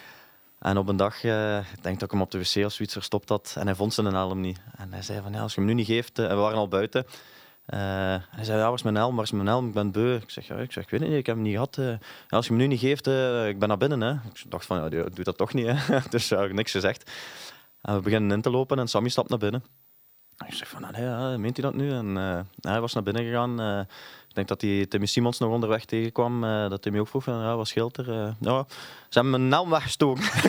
En 0.59 0.77
op 0.77 0.87
een 0.87 0.95
dag, 0.95 1.23
ik 1.23 1.83
denk 1.83 1.99
dat 1.99 2.01
ik 2.01 2.11
hem 2.11 2.21
op 2.21 2.31
de 2.31 2.37
wc 2.37 2.65
of 2.65 2.71
zoiets 2.71 2.93
verstopt 2.93 3.29
had. 3.29 3.55
En 3.57 3.65
hij 3.65 3.75
vond 3.75 3.93
zijn 3.93 4.05
helm 4.05 4.39
niet. 4.39 4.61
En 4.75 4.93
hij 4.93 5.01
zei 5.01 5.21
van, 5.21 5.33
ja, 5.33 5.41
als 5.41 5.53
je 5.53 5.59
hem 5.59 5.69
nu 5.69 5.75
niet 5.75 5.87
geeft... 5.87 6.19
en 6.19 6.27
we 6.27 6.35
waren 6.35 6.57
al 6.57 6.67
buiten. 6.67 7.05
hij 7.65 8.43
zei, 8.43 8.57
ja, 8.57 8.65
waar 8.65 8.73
is 8.73 8.83
mijn 8.83 8.95
helm? 8.95 9.15
Waar 9.15 9.23
is 9.23 9.31
mijn 9.31 9.47
helm? 9.47 9.67
Ik 9.67 9.73
ben 9.73 9.91
beu. 9.91 10.15
Ik 10.15 10.29
zeg, 10.29 10.47
ja, 10.47 10.55
ik, 10.55 10.71
zeg, 10.71 10.83
ik 10.83 10.89
weet 10.89 10.99
niet, 10.99 11.11
ik 11.11 11.25
heb 11.25 11.35
hem 11.35 11.43
niet 11.43 11.53
gehad. 11.53 11.79
als 12.29 12.45
je 12.45 12.51
hem 12.51 12.61
nu 12.61 12.67
niet 12.67 12.79
geeft, 12.79 13.07
ik 13.47 13.59
ben 13.59 13.67
naar 13.67 13.77
binnen. 13.77 14.01
Hè. 14.01 14.11
Ik 14.11 14.51
dacht 14.51 14.65
van, 14.65 14.89
ja, 14.89 15.03
doet 15.09 15.25
dat 15.25 15.37
toch 15.37 15.53
niet. 15.53 15.67
Hè. 15.67 15.99
dus 16.09 16.29
ja, 16.29 16.43
ik 16.43 16.53
niks 16.53 16.71
gezegd. 16.71 17.11
En 17.81 17.95
we 17.95 18.01
beginnen 18.01 18.31
in 18.31 18.41
te 18.41 18.49
lopen 18.49 18.79
en 18.79 18.87
Sammy 18.87 19.09
stapt 19.09 19.29
naar 19.29 19.39
binnen. 19.39 19.63
Ik 20.47 20.53
zeg 20.53 20.67
van, 20.67 20.85
ja, 20.95 21.37
meent 21.37 21.57
hij 21.57 21.65
dat 21.65 21.75
nu? 21.75 21.91
En 21.91 22.07
uh, 22.07 22.39
hij 22.61 22.81
was 22.81 22.93
naar 22.93 23.03
binnen 23.03 23.23
gegaan. 23.23 23.87
Uh, 24.31 24.37
ik 24.37 24.47
denk 24.47 24.47
dat 24.47 24.61
hij 24.61 24.85
Timmy 24.85 25.05
Simons 25.05 25.39
nog 25.39 25.51
onderweg 25.51 25.85
tegenkwam. 25.85 26.43
Uh, 26.43 26.69
dat 26.69 26.81
Timmy 26.81 26.99
ook 26.99 27.07
vroeg 27.07 27.23
van, 27.23 27.39
ja, 27.39 27.55
wat 27.55 27.67
scheelt 27.67 27.97
er? 27.97 28.35
ja, 28.39 28.65
ze 29.09 29.19
hebben 29.19 29.31
mijn 29.31 29.47
naam 29.47 29.69
weggestoken. 29.69 30.23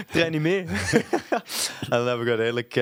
ik 0.00 0.06
draai 0.10 0.30
niet 0.30 0.40
mee. 0.40 0.64
en 1.90 2.04
dan 2.04 2.06
heb 2.06 2.20
ik 2.20 2.28
uiteindelijk, 2.28 2.74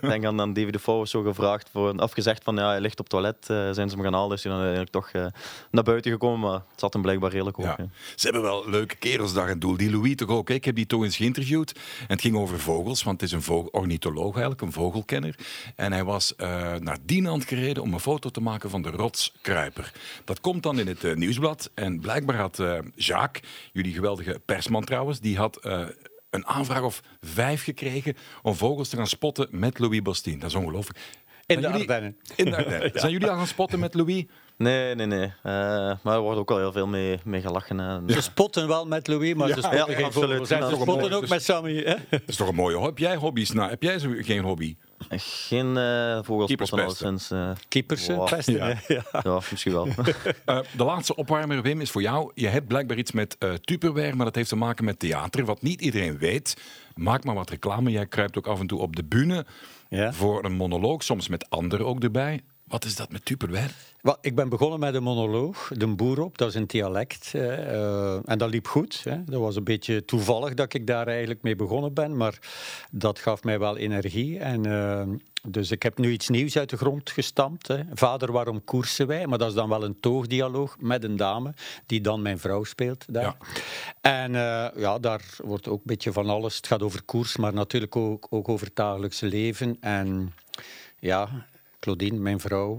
denk 0.00 0.24
aan, 0.24 0.40
aan 0.40 0.52
David 0.52 0.72
de 0.72 0.78
Vouw 0.78 1.04
zo 1.04 1.22
gevraagd, 1.22 1.68
voor, 1.72 1.96
afgezegd 1.96 2.44
van, 2.44 2.56
ja, 2.56 2.68
hij 2.68 2.80
ligt 2.80 3.00
op 3.00 3.10
het 3.10 3.20
toilet. 3.20 3.74
zijn 3.76 3.88
ze 3.88 3.94
hem 3.94 4.04
gaan 4.04 4.14
halen, 4.14 4.36
is 4.36 4.44
hij 4.44 4.52
dan 4.52 4.62
uiteindelijk 4.62 5.12
toch 5.12 5.30
naar 5.70 5.84
buiten 5.84 6.12
gekomen. 6.12 6.50
Maar 6.50 6.60
het 6.70 6.80
zat 6.80 6.92
hem 6.92 7.02
blijkbaar 7.02 7.30
redelijk 7.30 7.58
op. 7.58 7.64
Ja. 7.64 7.76
Ze 8.14 8.24
hebben 8.24 8.42
wel 8.42 8.70
leuke 8.70 8.96
kerels 8.96 9.32
dag 9.32 9.48
en 9.48 9.58
doel. 9.58 9.76
Die 9.76 9.90
Louis 9.90 10.14
toch 10.14 10.28
ook. 10.28 10.48
Hè? 10.48 10.54
Ik 10.54 10.64
heb 10.64 10.74
die 10.74 10.86
toch 10.86 11.02
eens 11.02 11.16
geïnterviewd. 11.16 11.72
En 11.72 12.06
het 12.08 12.20
ging 12.20 12.36
over 12.36 12.60
vogels, 12.60 13.02
want 13.02 13.20
het 13.20 13.30
is 13.30 13.36
een 13.36 13.42
vogel, 13.42 13.68
ornitholoog 13.72 14.32
eigenlijk, 14.32 14.60
een 14.60 14.72
vogelkenner. 14.72 15.34
En 15.76 15.92
hij 15.92 16.04
was 16.04 16.32
uh, 16.36 16.46
naar 16.74 16.98
Dienand 17.02 17.44
gereden 17.44 17.82
om 17.82 17.92
een 17.92 18.00
foto 18.00 18.28
te 18.28 18.40
maken 18.40 18.70
van 18.70 18.79
de 18.82 18.90
rotskruiper. 18.90 19.92
Dat 20.24 20.40
komt 20.40 20.62
dan 20.62 20.78
in 20.78 20.86
het 20.86 21.04
uh, 21.04 21.14
nieuwsblad. 21.14 21.70
En 21.74 22.00
blijkbaar 22.00 22.36
had 22.36 22.58
uh, 22.58 22.78
Jacques, 22.94 23.50
jullie 23.72 23.94
geweldige 23.94 24.40
persman 24.44 24.84
trouwens, 24.84 25.20
die 25.20 25.36
had 25.36 25.58
uh, 25.62 25.86
een 26.30 26.46
aanvraag 26.46 26.82
of 26.82 27.02
vijf 27.20 27.64
gekregen 27.64 28.16
om 28.42 28.54
vogels 28.54 28.88
te 28.88 28.96
gaan 28.96 29.06
spotten 29.06 29.48
met 29.50 29.78
Louis 29.78 30.02
Bastien. 30.02 30.38
Dat 30.38 30.48
is 30.48 30.54
ongelooflijk. 30.54 30.98
In 31.46 31.60
de 31.60 31.68
Ardennen. 31.68 32.16
In 32.36 32.44
de 32.44 32.56
Ardennen. 32.56 32.90
ja. 32.94 33.00
Zijn 33.00 33.12
jullie 33.12 33.28
al 33.28 33.36
gaan 33.36 33.46
spotten 33.46 33.78
met 33.78 33.94
Louis? 33.94 34.24
Nee, 34.56 34.94
nee, 34.94 35.06
nee. 35.06 35.26
Uh, 35.26 35.32
maar 36.02 36.14
er 36.14 36.20
wordt 36.20 36.38
ook 36.38 36.50
al 36.50 36.58
heel 36.58 36.72
veel 36.72 36.86
mee, 36.86 37.18
mee 37.24 37.40
gelachen. 37.40 38.02
Ze 38.06 38.20
spotten 38.20 38.68
wel 38.68 38.86
met 38.86 39.06
Louis, 39.06 39.34
maar 39.34 39.48
ja, 39.48 39.54
ze 39.54 39.60
spotten 39.60 39.98
ja, 39.98 40.04
absoluut. 40.04 40.46
ze 40.46 40.76
spotten 40.80 41.12
ook 41.12 41.28
met 41.28 41.42
Sammy. 41.42 41.76
Hè? 41.76 41.94
Dat 42.10 42.20
is 42.26 42.36
toch 42.36 42.48
een 42.48 42.54
mooie 42.54 42.76
hobby. 42.76 42.88
Heb 42.88 42.98
jij 42.98 43.16
hobby's? 43.16 43.50
Nou, 43.50 43.70
heb 43.70 43.82
jij 43.82 43.98
zo 43.98 44.10
geen 44.18 44.42
hobby? 44.42 44.76
Geen 45.08 45.76
uh, 45.76 46.18
vogelspotten 46.22 46.84
al 46.84 46.90
sinds... 46.90 47.30
Uh, 47.30 47.50
Keepers 47.68 48.06
wow. 48.06 48.28
pesten, 48.28 48.54
ja. 48.54 48.66
Ja. 48.88 49.02
ja. 49.22 49.40
misschien 49.50 49.72
wel. 49.72 49.86
uh, 49.86 49.94
de 50.76 50.84
laatste 50.84 51.14
opwarmer, 51.14 51.62
Wim, 51.62 51.80
is 51.80 51.90
voor 51.90 52.02
jou. 52.02 52.30
Je 52.34 52.48
hebt 52.48 52.66
blijkbaar 52.66 52.96
iets 52.96 53.12
met 53.12 53.36
uh, 53.38 53.52
Tupperware, 53.52 54.14
maar 54.14 54.24
dat 54.24 54.34
heeft 54.34 54.48
te 54.48 54.56
maken 54.56 54.84
met 54.84 54.98
theater. 54.98 55.44
Wat 55.44 55.62
niet 55.62 55.80
iedereen 55.80 56.18
weet. 56.18 56.56
Maak 56.94 57.24
maar 57.24 57.34
wat 57.34 57.50
reclame. 57.50 57.90
Jij 57.90 58.06
kruipt 58.06 58.38
ook 58.38 58.46
af 58.46 58.60
en 58.60 58.66
toe 58.66 58.80
op 58.80 58.96
de 58.96 59.04
bühne 59.04 59.46
ja. 59.88 60.12
voor 60.12 60.44
een 60.44 60.52
monoloog. 60.52 61.02
Soms 61.02 61.28
met 61.28 61.50
anderen 61.50 61.86
ook 61.86 62.02
erbij. 62.02 62.40
Wat 62.64 62.84
is 62.84 62.96
dat 62.96 63.12
met 63.12 63.24
Tupperware? 63.24 63.70
Ik 64.20 64.34
ben 64.34 64.48
begonnen 64.48 64.80
met 64.80 64.94
een 64.94 65.02
monoloog, 65.02 65.70
de 65.74 65.86
boer 65.86 66.20
op, 66.20 66.38
dat 66.38 66.48
is 66.48 66.54
een 66.54 66.66
dialect. 66.66 67.32
Uh, 67.34 68.28
en 68.28 68.38
dat 68.38 68.50
liep 68.50 68.66
goed. 68.66 69.00
Hè. 69.04 69.24
Dat 69.24 69.40
was 69.40 69.56
een 69.56 69.64
beetje 69.64 70.04
toevallig 70.04 70.54
dat 70.54 70.74
ik 70.74 70.86
daar 70.86 71.06
eigenlijk 71.06 71.42
mee 71.42 71.56
begonnen 71.56 71.94
ben, 71.94 72.16
maar 72.16 72.38
dat 72.90 73.18
gaf 73.18 73.44
mij 73.44 73.58
wel 73.58 73.76
energie. 73.76 74.38
En, 74.38 74.66
uh, 74.66 75.02
dus 75.42 75.70
ik 75.70 75.82
heb 75.82 75.98
nu 75.98 76.10
iets 76.10 76.28
nieuws 76.28 76.56
uit 76.58 76.70
de 76.70 76.76
grond 76.76 77.10
gestampt. 77.10 77.68
Hè. 77.68 77.82
Vader, 77.94 78.32
waarom 78.32 78.64
koersen 78.64 79.06
wij? 79.06 79.26
Maar 79.26 79.38
dat 79.38 79.48
is 79.48 79.54
dan 79.54 79.68
wel 79.68 79.84
een 79.84 80.00
toogdialoog 80.00 80.76
met 80.78 81.04
een 81.04 81.16
dame, 81.16 81.54
die 81.86 82.00
dan 82.00 82.22
mijn 82.22 82.38
vrouw 82.38 82.64
speelt 82.64 83.04
daar. 83.08 83.22
Ja. 83.22 83.36
En 84.00 84.30
uh, 84.30 84.82
ja, 84.82 84.98
daar 84.98 85.24
wordt 85.44 85.68
ook 85.68 85.78
een 85.78 85.82
beetje 85.84 86.12
van 86.12 86.28
alles. 86.28 86.56
Het 86.56 86.66
gaat 86.66 86.82
over 86.82 87.02
koers, 87.02 87.36
maar 87.36 87.52
natuurlijk 87.52 87.96
ook, 87.96 88.26
ook 88.30 88.48
over 88.48 88.66
het 88.66 88.76
dagelijkse 88.76 89.26
leven. 89.26 89.76
En 89.80 90.34
ja, 90.98 91.46
Claudine, 91.80 92.18
mijn 92.18 92.40
vrouw, 92.40 92.78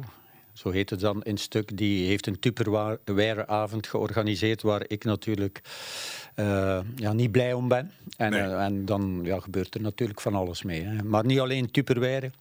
zo 0.62 0.70
heet 0.70 0.90
het 0.90 1.00
dan 1.00 1.24
in 1.24 1.38
stuk, 1.38 1.78
die 1.78 2.08
heeft 2.08 2.28
een 2.28 2.40
Tupperware-avond 2.40 3.88
georganiseerd 3.88 4.62
waar 4.62 4.84
ik 4.88 5.04
natuurlijk 5.04 5.62
uh, 6.36 6.80
ja, 6.96 7.14
niet 7.14 7.32
blij 7.32 7.54
om 7.54 7.68
ben. 7.68 7.92
En, 8.18 8.32
nee. 8.32 8.42
uh, 8.42 8.64
en 8.64 8.86
dan 8.86 9.20
ja, 9.24 9.40
gebeurt 9.40 9.76
er 9.76 9.82
natuurlijk 9.82 10.22
van 10.22 10.36
alles 10.36 10.64
mee. 10.64 10.82
Hè. 10.82 11.04
Maar 11.04 11.26
niet 11.26 11.40
alleen 11.40 11.72
Tupperware. 11.72 12.32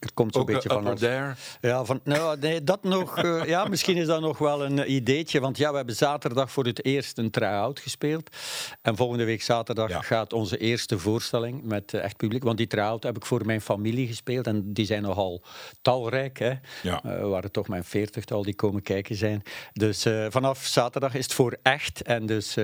Er 0.00 0.12
komt 0.14 0.34
zo'n 0.34 0.44
beetje 0.44 0.68
van 0.68 0.86
alles. 0.86 1.00
There. 1.00 1.34
Ja, 1.60 1.84
van, 1.84 2.00
nou, 2.04 2.38
nee, 2.38 2.64
dat 2.64 2.82
nog. 2.82 3.22
Uh, 3.22 3.44
ja, 3.44 3.64
misschien 3.68 3.96
is 3.96 4.06
dat 4.06 4.20
nog 4.20 4.38
wel 4.38 4.64
een 4.64 4.92
ideetje. 4.92 5.40
Want 5.40 5.56
ja, 5.56 5.70
we 5.70 5.76
hebben 5.76 5.94
zaterdag 5.94 6.52
voor 6.52 6.64
het 6.64 6.84
eerst 6.84 7.18
een 7.18 7.30
try-out 7.30 7.80
gespeeld. 7.80 8.36
En 8.82 8.96
volgende 8.96 9.24
week 9.24 9.42
zaterdag 9.42 9.88
ja. 9.88 10.00
gaat 10.00 10.32
onze 10.32 10.58
eerste 10.58 10.98
voorstelling 10.98 11.62
met 11.62 11.92
uh, 11.92 12.04
echt 12.04 12.16
publiek. 12.16 12.42
Want 12.42 12.56
die 12.56 12.66
try-out 12.66 13.02
heb 13.02 13.16
ik 13.16 13.26
voor 13.26 13.46
mijn 13.46 13.60
familie 13.60 14.06
gespeeld. 14.06 14.46
En 14.46 14.72
die 14.72 14.86
zijn 14.86 15.02
nogal 15.02 15.42
talrijk. 15.82 16.38
Hè. 16.38 16.52
Ja. 16.82 17.02
Uh, 17.06 17.28
waren 17.28 17.52
toch 17.52 17.68
mijn 17.68 17.84
veertigtal 17.84 18.42
die 18.42 18.54
komen 18.54 18.82
kijken 18.82 19.16
zijn. 19.16 19.42
Dus 19.72 20.06
vanaf 20.28 20.64
zaterdag 20.64 21.14
is 21.14 21.24
het 21.24 21.34
voor 21.34 21.56
echt. 21.62 22.02
En 22.02 22.26
dus 22.26 22.54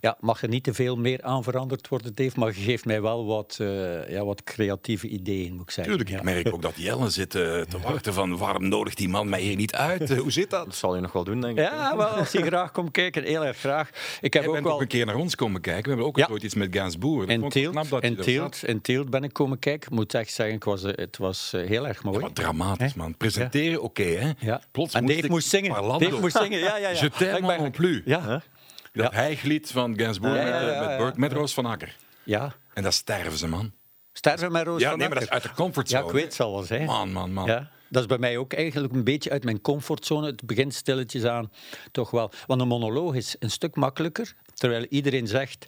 ja, 0.00 0.16
mag 0.20 0.42
er 0.42 0.48
niet 0.48 0.64
te 0.64 0.74
veel 0.74 0.96
meer 0.96 1.22
aan 1.22 1.42
veranderd 1.42 1.88
worden, 1.88 2.14
Dave. 2.14 2.38
Maar 2.38 2.48
je 2.48 2.62
geeft 2.62 2.84
mij 2.84 3.02
wel 3.02 3.26
wat, 3.26 3.56
ja, 4.08 4.24
wat 4.24 4.44
creatieve 4.44 5.08
ideeën, 5.08 5.52
moet 5.52 5.62
ik 5.62 5.70
zeggen. 5.70 5.96
Tuurlijk, 5.96 6.10
ik 6.41 6.41
merk 6.42 6.54
ook 6.54 6.62
dat 6.62 6.72
Jelle 6.76 7.10
zit 7.10 7.34
eh, 7.34 7.42
te 7.60 7.78
wachten 7.88 8.14
van 8.14 8.36
waarom 8.38 8.68
nodigt 8.68 8.96
die 8.96 9.08
man 9.08 9.28
mij 9.28 9.40
hier 9.40 9.56
niet 9.56 9.74
uit? 9.74 10.10
Eh, 10.10 10.18
Hoe 10.18 10.30
zit 10.32 10.50
dat? 10.50 10.64
Dat 10.64 10.74
zal 10.74 10.94
je 10.94 11.00
nog 11.00 11.12
wel 11.12 11.24
doen, 11.24 11.40
denk 11.40 11.58
ik. 11.58 11.64
Ja, 11.64 11.96
wel, 11.96 12.06
als 12.06 12.32
je 12.32 12.42
graag 12.42 12.72
komt 12.72 12.90
kijken, 12.90 13.24
heel 13.24 13.44
erg 13.44 13.56
graag. 13.58 13.88
Ik 14.20 14.32
heb 14.32 14.42
Jij 14.42 14.46
ook 14.46 14.52
bent 14.52 14.66
ook 14.66 14.72
wel... 14.72 14.80
een 14.80 14.86
keer 14.88 15.06
naar 15.06 15.14
ons 15.14 15.34
komen 15.34 15.60
kijken. 15.60 15.82
We 15.82 15.88
hebben 15.88 16.06
ook 16.06 16.16
Ja. 16.16 16.26
ooit 16.30 16.42
iets 16.42 16.54
met 16.54 16.76
Gans 16.76 16.98
Boer. 16.98 17.20
Dat 17.20 17.28
In 17.30 17.40
vond 17.40 17.54
ik 17.54 17.62
wel 17.72 18.00
Tielt, 18.00 18.62
in 18.64 18.80
Tielt 18.80 19.10
ben 19.10 19.22
ik 19.24 19.32
komen 19.32 19.58
kijken. 19.58 19.90
Ik 19.90 19.96
moet 19.96 20.14
echt 20.14 20.32
zeggen, 20.32 20.54
ik 20.54 20.64
was, 20.64 20.84
eh, 20.84 20.92
het 20.96 21.16
was 21.18 21.52
heel 21.56 21.86
erg 21.88 22.02
mooi. 22.04 22.18
Wat 22.18 22.34
dramatisch, 22.34 22.94
man. 22.94 23.16
Presenteren, 23.16 23.82
oké, 23.82 24.02
hè? 24.02 24.30
Ja. 24.38 24.60
Plots 24.72 24.94
en 24.94 25.06
Dave 25.06 25.18
ik 25.18 25.28
moest 25.28 25.48
zingen. 25.48 25.70
Parlando. 25.72 26.08
Dave 26.08 26.20
moest 26.20 26.36
zingen, 26.36 26.58
ja, 26.58 26.76
ja, 26.76 26.88
ja. 26.88 27.00
Je 27.02 27.10
t'aime 27.10 27.52
Ik 27.52 27.58
non 27.60 27.70
plus. 27.70 28.00
Ja, 28.04 28.20
Hè? 28.22 28.36
Dat 28.92 29.12
heiglied 29.12 29.70
van 29.70 29.98
Gans 29.98 30.20
Boer 30.20 30.34
Ja, 30.36 30.42
met, 30.42 30.52
ja, 30.52 30.60
ja, 30.82 30.98
ja. 30.98 31.12
Met 31.16 31.32
Roos 31.32 31.54
van 31.54 31.66
Akker. 31.66 31.96
ja. 32.24 32.52
En 32.74 32.82
dat 32.82 32.94
sterven 32.94 33.38
ze, 33.38 33.48
man. 33.48 33.72
Sterven 34.24 34.52
met 34.52 34.66
Roos 34.66 34.80
Ja, 34.80 34.88
van 34.88 34.98
nee, 34.98 35.08
maar 35.08 35.18
dat 35.18 35.26
is 35.28 35.30
Akker. 35.34 35.48
uit 35.48 35.56
de 35.56 35.62
Ja, 35.62 35.64
comfortzone. 35.64 36.06
ik 36.06 36.12
weet 36.12 36.24
het 36.24 36.34
zal 36.34 36.52
wel 36.52 36.62
zijn. 36.62 36.84
Man, 36.84 37.12
man, 37.12 37.32
man. 37.32 37.46
Ja, 37.46 37.70
dat 37.88 38.02
is 38.02 38.08
bij 38.08 38.18
mij 38.18 38.36
ook 38.36 38.52
eigenlijk 38.52 38.92
een 38.94 39.04
beetje 39.04 39.30
uit 39.30 39.44
mijn 39.44 39.60
comfortzone. 39.60 40.26
Het 40.26 40.46
begint 40.46 40.74
stilletjes 40.74 41.24
aan, 41.24 41.52
toch 41.92 42.10
wel. 42.10 42.30
Want 42.46 42.60
een 42.60 42.68
monoloog 42.68 43.14
is 43.14 43.36
een 43.38 43.50
stuk 43.50 43.76
makkelijker. 43.76 44.34
Terwijl 44.54 44.84
iedereen 44.88 45.26
zegt, 45.26 45.66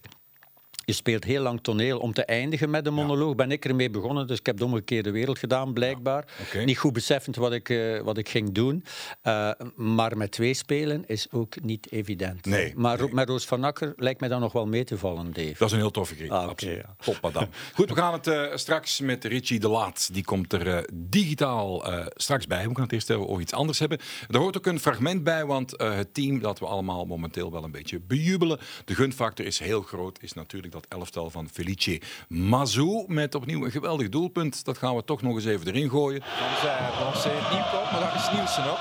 je 0.85 0.93
speelt 0.93 1.25
heel 1.25 1.43
lang 1.43 1.61
toneel 1.63 1.99
om 1.99 2.13
te 2.13 2.25
eindigen 2.25 2.71
met 2.71 2.87
een 2.87 2.95
monoloog. 2.95 3.35
Ben 3.35 3.51
ik 3.51 3.65
ermee 3.65 3.91
begonnen, 3.91 4.27
dus 4.27 4.39
ik 4.39 4.47
heb 4.47 4.57
de 4.57 4.65
omgekeerde 4.65 5.11
wereld 5.11 5.39
gedaan, 5.39 5.73
blijkbaar. 5.73 6.25
Niet 6.65 6.79
goed 6.79 6.93
beseffend 6.93 7.37
wat 7.37 7.53
ik, 7.53 7.69
eh, 7.69 8.01
wat 8.01 8.19
ik 8.19 8.29
ging 8.29 8.53
doen. 8.53 8.85
Eh, 9.23 9.51
maar 9.77 10.17
met 10.17 10.31
twee 10.31 10.55
spelen 10.55 11.05
is 11.07 11.27
ook 11.31 11.61
niet 11.63 11.93
evident. 11.93 12.45
Nee, 12.45 12.73
Maar 12.77 12.99
nee. 12.99 13.15
met 13.15 13.29
Roos 13.29 13.45
van 13.45 13.65
Akker 13.65 13.93
lijkt 13.97 14.21
mij 14.21 14.29
dan 14.29 14.41
nog 14.41 14.53
wel 14.53 14.67
mee 14.67 14.85
te 14.85 14.99
vallen, 14.99 15.33
Dave. 15.33 15.55
Dat 15.59 15.69
is 15.69 15.73
een 15.73 15.79
heel 15.79 15.91
toffe 15.91 16.15
griet. 16.15 16.31
Ah, 16.31 16.51
ja. 16.57 16.97
Top, 17.05 17.19
madame. 17.23 17.49
Goed, 17.75 17.89
we 17.89 17.97
gaan 17.97 18.13
het 18.13 18.27
eh, 18.27 18.43
straks 18.55 19.01
met 19.01 19.25
Richie 19.25 19.61
de 19.61 19.69
Laat. 19.69 20.09
Die 20.13 20.25
komt 20.25 20.53
er 20.53 20.89
digitaal 20.93 21.85
straks 22.15 22.47
bij. 22.47 22.69
We 22.69 22.75
gaan 22.75 22.83
het 22.83 22.93
eerst 22.93 23.11
even 23.11 23.29
over 23.29 23.43
iets 23.43 23.53
anders 23.53 23.79
hebben. 23.79 23.99
Er 24.29 24.39
hoort 24.39 24.57
ook 24.57 24.67
een 24.67 24.81
fragment 24.81 25.25
bij, 25.25 25.45
want 25.45 25.71
het 25.77 26.15
team 26.15 26.41
dat 26.41 26.59
we 26.59 26.67
allemaal 26.67 27.05
momenteel 27.05 27.53
wel 27.53 27.65
een 27.65 27.71
beetje 27.71 28.01
bejubelen. 28.01 28.59
De 28.85 28.95
gunfactor 28.95 29.47
is 29.47 29.59
heel 29.59 29.83
groot. 29.83 30.19
Is 30.23 30.33
natuurlijk 30.33 30.74
dat 30.75 30.87
elftal 30.89 31.31
van 31.31 31.49
Felice 31.53 32.01
Mazou. 32.29 33.05
Met 33.09 33.35
opnieuw 33.35 33.65
een 33.65 33.71
geweldig 33.71 34.09
doelpunt. 34.09 34.65
Dat 34.65 34.79
gaan 34.79 34.97
we 34.97 35.05
toch 35.05 35.23
nog 35.23 35.35
eens 35.35 35.45
even 35.45 35.67
erin 35.67 35.91
gooien. 35.91 36.23
Van 36.23 36.57
zij 36.61 36.91
lanceert 37.01 37.51
Nienkamp, 37.51 37.91
maar 37.91 38.01
daar 38.01 38.15
is 38.15 38.37
Nielsen 38.37 38.71
op. 38.71 38.79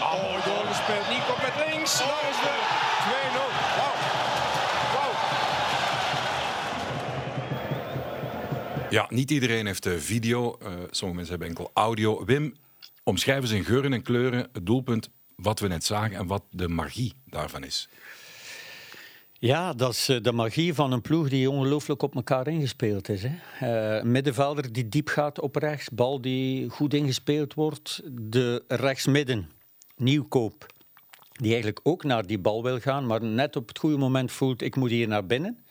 Mooi 0.00 0.42
doorgespeeld. 0.44 1.08
Nienkamp 1.08 1.42
met 1.42 1.56
links. 1.66 1.98
Daar 1.98 2.28
is 2.30 2.36
de 2.46 2.54
2-0. 3.04 3.36
Wauw. 3.78 3.94
Wauw. 4.94 5.12
Ja, 8.90 9.06
niet 9.08 9.30
iedereen 9.30 9.66
heeft 9.66 9.82
de 9.82 10.00
video. 10.00 10.56
Eh, 10.60 10.68
sommige 10.68 11.20
mensen 11.20 11.28
hebben 11.28 11.48
enkel 11.48 11.70
audio. 11.74 12.24
Wim, 12.24 12.54
omschrijf 13.02 13.40
eens 13.40 13.50
in 13.50 13.64
geuren 13.64 13.92
en 13.92 14.02
kleuren 14.02 14.48
het 14.52 14.66
doelpunt 14.66 15.10
wat 15.36 15.60
we 15.60 15.68
net 15.68 15.84
zagen 15.84 16.16
en 16.16 16.26
wat 16.26 16.42
de 16.50 16.68
magie 16.68 17.14
daarvan 17.26 17.64
is. 17.64 17.88
Ja, 19.44 19.72
dat 19.72 19.92
is 19.92 20.08
eh, 20.08 20.22
de 20.22 20.32
magie 20.32 20.74
van 20.74 20.92
een 20.92 21.00
ploeg 21.00 21.28
die 21.28 21.50
ongelooflijk 21.50 22.02
op 22.02 22.14
elkaar 22.14 22.48
ingespeeld 22.48 23.08
is. 23.08 23.22
Hè. 23.22 23.96
Eh, 23.96 24.04
middenvelder 24.04 24.72
die 24.72 24.88
diep 24.88 25.08
gaat 25.08 25.40
op 25.40 25.56
rechts, 25.56 25.90
bal 25.90 26.20
die 26.20 26.68
goed 26.70 26.94
ingespeeld 26.94 27.54
wordt. 27.54 28.02
De 28.12 28.64
rechtsmidden, 28.68 29.50
Nieuwkoop, 29.96 30.66
die 31.32 31.52
eigenlijk 31.52 31.80
ook 31.82 32.04
naar 32.04 32.26
die 32.26 32.38
bal 32.38 32.62
wil 32.62 32.80
gaan, 32.80 33.06
maar 33.06 33.24
net 33.24 33.56
op 33.56 33.68
het 33.68 33.78
goede 33.78 33.96
moment 33.96 34.32
voelt, 34.32 34.62
ik 34.62 34.76
moet 34.76 34.90
hier 34.90 35.08
naar 35.08 35.26
binnen. 35.26 35.63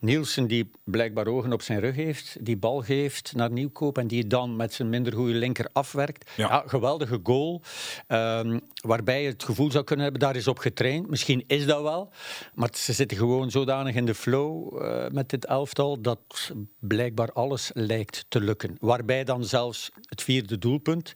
Nielsen, 0.00 0.46
die 0.46 0.70
blijkbaar 0.84 1.26
ogen 1.26 1.52
op 1.52 1.62
zijn 1.62 1.80
rug 1.80 1.94
heeft, 1.94 2.36
die 2.40 2.56
bal 2.56 2.80
geeft 2.82 3.32
naar 3.34 3.50
Nieuwkoop 3.50 3.98
en 3.98 4.06
die 4.06 4.26
dan 4.26 4.56
met 4.56 4.72
zijn 4.72 4.88
minder 4.88 5.12
goede 5.12 5.32
linker 5.32 5.68
afwerkt. 5.72 6.30
Ja. 6.36 6.48
Ja, 6.48 6.62
geweldige 6.66 7.20
goal, 7.22 7.62
ehm, 8.06 8.58
waarbij 8.82 9.22
je 9.22 9.28
het 9.28 9.44
gevoel 9.44 9.70
zou 9.70 9.84
kunnen 9.84 10.04
hebben, 10.04 10.22
daar 10.22 10.36
is 10.36 10.46
op 10.48 10.58
getraind. 10.58 11.10
Misschien 11.10 11.44
is 11.46 11.66
dat 11.66 11.82
wel, 11.82 12.12
maar 12.54 12.68
ze 12.72 12.92
zitten 12.92 13.16
gewoon 13.16 13.50
zodanig 13.50 13.94
in 13.94 14.06
de 14.06 14.14
flow 14.14 14.82
eh, 14.82 15.10
met 15.10 15.30
dit 15.30 15.44
elftal 15.44 16.00
dat 16.00 16.52
blijkbaar 16.78 17.32
alles 17.32 17.70
lijkt 17.74 18.24
te 18.28 18.40
lukken. 18.40 18.76
Waarbij 18.80 19.24
dan 19.24 19.44
zelfs 19.44 19.90
het 20.08 20.22
vierde 20.22 20.58
doelpunt, 20.58 21.14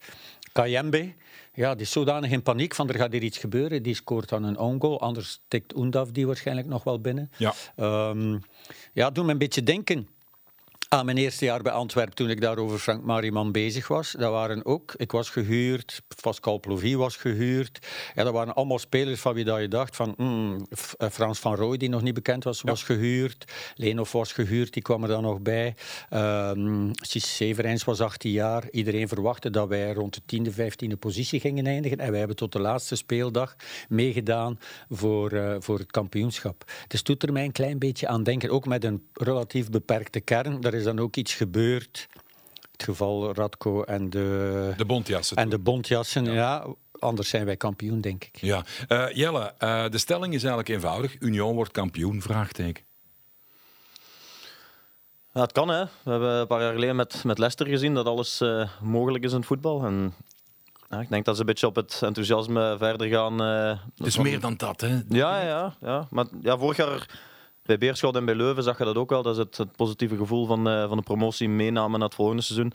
Kayembe, 0.53 1.13
ja, 1.53 1.75
die 1.75 1.83
is 1.83 1.91
zodanig 1.91 2.31
in 2.31 2.43
paniek 2.43 2.75
van 2.75 2.89
er 2.89 2.95
gaat 2.95 3.13
hier 3.13 3.23
iets 3.23 3.39
gebeuren. 3.39 3.83
Die 3.83 3.95
scoort 3.95 4.29
dan 4.29 4.45
een 4.45 4.59
own 4.59 4.81
goal, 4.81 5.01
anders 5.01 5.43
tikt 5.49 5.77
Oendaf 5.77 6.11
die 6.11 6.27
waarschijnlijk 6.27 6.67
nog 6.69 6.85
wel 6.85 7.01
binnen. 7.01 7.31
Ja. 7.39 7.55
Ehm, 7.77 8.39
ja, 8.93 9.11
doe 9.11 9.25
me 9.25 9.33
een 9.33 9.39
beetje 9.39 9.63
denken 9.63 10.09
aan 10.93 11.05
mijn 11.05 11.17
eerste 11.17 11.45
jaar 11.45 11.63
bij 11.63 11.73
Antwerpen 11.73 12.15
toen 12.15 12.31
ik 12.31 12.41
daar 12.41 12.59
over 12.59 12.79
Frank 12.79 13.05
Mariman 13.05 13.53
bezig 13.53 13.89
was. 13.89 14.15
Dat 14.19 14.31
waren 14.31 14.65
ook, 14.65 14.95
ik 14.97 15.13
was 15.13 15.31
gehuurd, 15.31 16.03
Pascal 16.21 16.61
Plovy 16.61 16.97
was 16.97 17.17
gehuurd. 17.17 17.87
Ja, 18.15 18.25
dat 18.25 18.33
waren 18.33 18.55
allemaal 18.55 18.79
spelers 18.79 19.21
van 19.21 19.35
wie 19.35 19.45
dat 19.45 19.61
je 19.61 19.69
dacht 19.69 19.97
van 19.97 20.15
hmm, 20.17 20.67
eh, 20.99 21.09
Frans 21.09 21.39
van 21.39 21.55
Rooij, 21.55 21.77
die 21.77 21.89
nog 21.89 22.03
niet 22.03 22.15
bekend 22.15 22.45
was, 22.45 22.61
was 22.63 22.83
gehuurd. 22.83 23.53
Lenov 23.75 24.13
was 24.13 24.33
gehuurd, 24.33 24.73
die 24.73 24.83
kwam 24.83 25.03
er 25.03 25.09
dan 25.09 25.23
nog 25.23 25.41
bij. 25.41 25.75
Ehm 26.11 26.91
Cies 26.93 27.37
Severijns 27.37 27.85
was 27.85 28.01
18 28.01 28.31
jaar. 28.31 28.71
Iedereen 28.71 29.09
verwachtte 29.09 29.51
dat 29.51 29.69
wij 29.69 29.93
rond 29.93 30.15
de 30.15 30.21
tiende, 30.27 30.53
vijftiende 30.53 30.97
positie 30.97 31.41
gingen 31.41 31.67
eindigen. 31.67 31.99
En 31.99 32.11
wij 32.11 32.19
hebben 32.19 32.37
tot 32.37 32.53
de 32.53 32.61
laatste 32.61 32.97
speeldag 32.97 33.57
meegedaan 33.89 34.59
voor, 34.91 35.31
eh, 35.31 35.55
voor 35.59 35.79
het 35.79 35.91
kampioenschap. 35.91 36.65
Dus 36.87 36.99
het 36.99 37.07
doet 37.09 37.23
er 37.23 37.33
mij 37.33 37.45
een 37.45 37.53
klein 37.53 37.79
beetje 37.79 38.09
aan 38.09 38.23
denken. 38.23 38.51
Ook 38.51 38.67
met 38.67 38.85
een 38.85 39.07
relatief 39.13 39.71
beperkte 39.71 40.21
kern. 40.21 40.63
Er 40.63 40.75
is 40.75 40.82
dan 40.85 40.99
ook 40.99 41.17
iets 41.17 41.35
gebeurd. 41.35 42.09
Het 42.73 42.83
geval 42.83 43.35
Radko 43.35 43.83
en 43.83 44.11
de, 44.11 44.73
De 44.77 44.85
bontjassen. 44.85 45.37
en 45.37 45.49
de 45.49 45.59
bontjassen. 45.59 46.25
Ja. 46.25 46.67
anders 46.99 47.29
zijn 47.29 47.45
wij 47.45 47.57
kampioen, 47.57 48.01
denk 48.01 48.25
ik. 48.25 48.37
Ja. 48.41 48.65
Eh, 48.89 49.09
Jelle, 49.13 49.55
eh, 49.59 49.89
de 49.89 49.99
stelling 49.99 50.35
is 50.35 50.41
eigenlijk 50.45 50.69
eenvoudig. 50.69 51.17
Union 51.21 51.55
wordt 51.55 51.71
kampioen, 51.73 52.23
vraagteken. 52.23 52.85
Ja, 55.33 55.41
het 55.41 55.53
kan, 55.53 55.69
hè. 55.69 55.85
We 55.85 56.11
hebben 56.11 56.31
een 56.33 56.47
paar 56.47 56.61
jaar 56.63 56.73
geleden 56.73 56.97
met, 56.97 57.25
met 57.25 57.39
Leicester 57.39 57.67
gezien 57.67 57.95
dat 57.95 58.07
alles 58.07 58.41
eh, 58.41 58.69
mogelijk 58.81 59.25
is 59.25 59.31
in 59.31 59.37
het 59.37 59.47
voetbal. 59.47 59.85
En 59.85 60.15
ja, 60.91 61.01
ik 61.01 61.09
denk 61.09 61.25
dat 61.25 61.35
ze 61.35 61.41
een 61.41 61.47
beetje 61.47 61.67
op 61.67 61.75
het 61.77 62.01
enthousiasme 62.03 62.75
verder 62.79 63.09
gaan. 63.09 63.43
eh, 63.43 63.79
Het 63.97 64.07
is 64.07 64.15
van- 64.15 64.25
meer 64.25 64.41
dan 64.41 64.57
dat, 64.57 64.81
hè? 64.81 65.01
Ja, 65.09 65.41
ja, 65.43 65.75
ja. 65.81 66.07
Maar 66.11 66.27
ja, 66.43 66.59
vorig 66.59 66.77
jaar 66.77 67.21
bij 67.63 67.79
Beerschot 67.79 68.17
en 68.17 68.25
bij 68.25 68.35
Leuven 68.35 68.63
zag 68.63 68.79
je 68.79 68.85
dat 68.85 68.97
ook 68.97 69.11
wel. 69.11 69.23
Dat 69.23 69.33
is 69.33 69.39
het, 69.39 69.57
het 69.57 69.77
positieve 69.77 70.17
gevoel 70.17 70.47
van, 70.47 70.69
eh, 70.69 70.89
van 70.89 70.97
de 70.97 71.03
promotie 71.03 71.49
meenamen 71.49 71.99
naar 71.99 72.09
het 72.09 72.17
volgende 72.17 72.43
seizoen. 72.43 72.73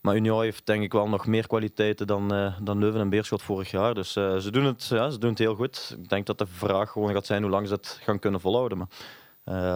Maar 0.00 0.16
Union 0.16 0.42
heeft 0.42 0.66
denk 0.66 0.82
ik 0.82 0.92
wel 0.92 1.08
nog 1.08 1.26
meer 1.26 1.46
kwaliteiten 1.46 2.06
dan, 2.06 2.34
eh, 2.34 2.56
dan 2.62 2.78
Leuven 2.78 3.00
en 3.00 3.08
Beerschot 3.08 3.42
vorig 3.42 3.70
jaar. 3.70 3.94
Dus 3.94 4.16
eh, 4.16 4.36
ze, 4.36 4.50
doen 4.50 4.64
het, 4.64 4.86
ja, 4.86 5.10
ze 5.10 5.18
doen 5.18 5.30
het 5.30 5.38
heel 5.38 5.54
goed. 5.54 5.96
Ik 6.02 6.08
denk 6.08 6.26
dat 6.26 6.38
de 6.38 6.46
vraag 6.46 6.90
gewoon 6.90 7.12
gaat 7.12 7.26
zijn 7.26 7.42
hoe 7.42 7.50
lang 7.50 7.68
ze 7.68 7.74
het 7.74 7.98
gaan 8.02 8.18
kunnen 8.18 8.40
volhouden. 8.40 8.78
Maar 8.78 8.88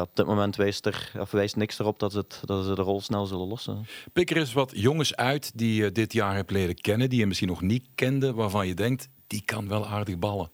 op 0.01 0.11
dit 0.15 0.27
moment 0.27 0.57
wijst, 0.57 0.87
er, 0.87 1.13
of 1.19 1.31
wijst 1.31 1.57
niks 1.57 1.79
erop 1.79 1.99
dat 1.99 2.13
ze, 2.13 2.19
het, 2.19 2.43
dat 2.45 2.65
ze 2.65 2.75
de 2.75 2.83
rol 2.83 3.01
snel 3.01 3.27
zullen 3.27 3.47
lossen. 3.47 3.87
Pik 4.13 4.31
er 4.31 4.37
eens 4.37 4.53
wat 4.53 4.73
jongens 4.75 5.17
uit 5.17 5.59
die 5.59 5.83
je 5.83 5.93
dit 5.93 6.13
jaar 6.13 6.35
hebt 6.35 6.51
leren 6.51 6.75
kennen, 6.75 7.09
die 7.09 7.19
je 7.19 7.27
misschien 7.27 7.49
nog 7.49 7.61
niet 7.61 7.87
kende, 7.95 8.35
waarvan 8.35 8.67
je 8.67 8.75
denkt, 8.75 9.09
die 9.27 9.43
kan 9.45 9.69
wel 9.69 9.87
aardig 9.87 10.19
ballen. 10.19 10.51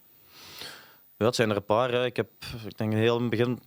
Ja, 1.17 1.27
het 1.27 1.35
zijn 1.35 1.51
er 1.51 1.57
een 1.57 1.65
paar. 1.65 1.91
Hè. 1.91 2.05
Ik 2.05 2.17
heb, 2.17 2.31
ik 2.67 2.79
denk 2.79 2.93
heel 2.93 3.17
in 3.17 3.21
het 3.21 3.31
begin 3.31 3.59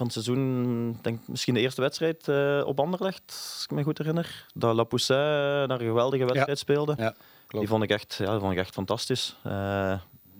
van 0.00 0.06
het 0.06 0.24
seizoen, 0.24 0.98
denk 1.02 1.20
misschien 1.26 1.54
de 1.54 1.60
eerste 1.60 1.80
wedstrijd 1.80 2.28
eh, 2.28 2.62
op 2.66 2.80
Anderlecht, 2.80 3.22
als 3.26 3.66
ik 3.68 3.76
me 3.76 3.82
goed 3.82 3.98
herinner. 3.98 4.46
Dat 4.54 4.74
La 4.74 4.84
Poussin 4.84 5.16
daar 5.16 5.70
een 5.70 5.78
geweldige 5.86 6.24
wedstrijd 6.24 6.58
speelde. 6.58 6.94
Ja, 6.98 7.14
Die 7.48 7.68
vond 7.68 7.82
ik 7.82 7.90
echt, 7.90 8.14
ja, 8.18 8.30
die 8.30 8.40
vond 8.40 8.52
ik 8.52 8.58
echt 8.58 8.74
fantastisch. 8.74 9.36
Eh, 9.42 9.52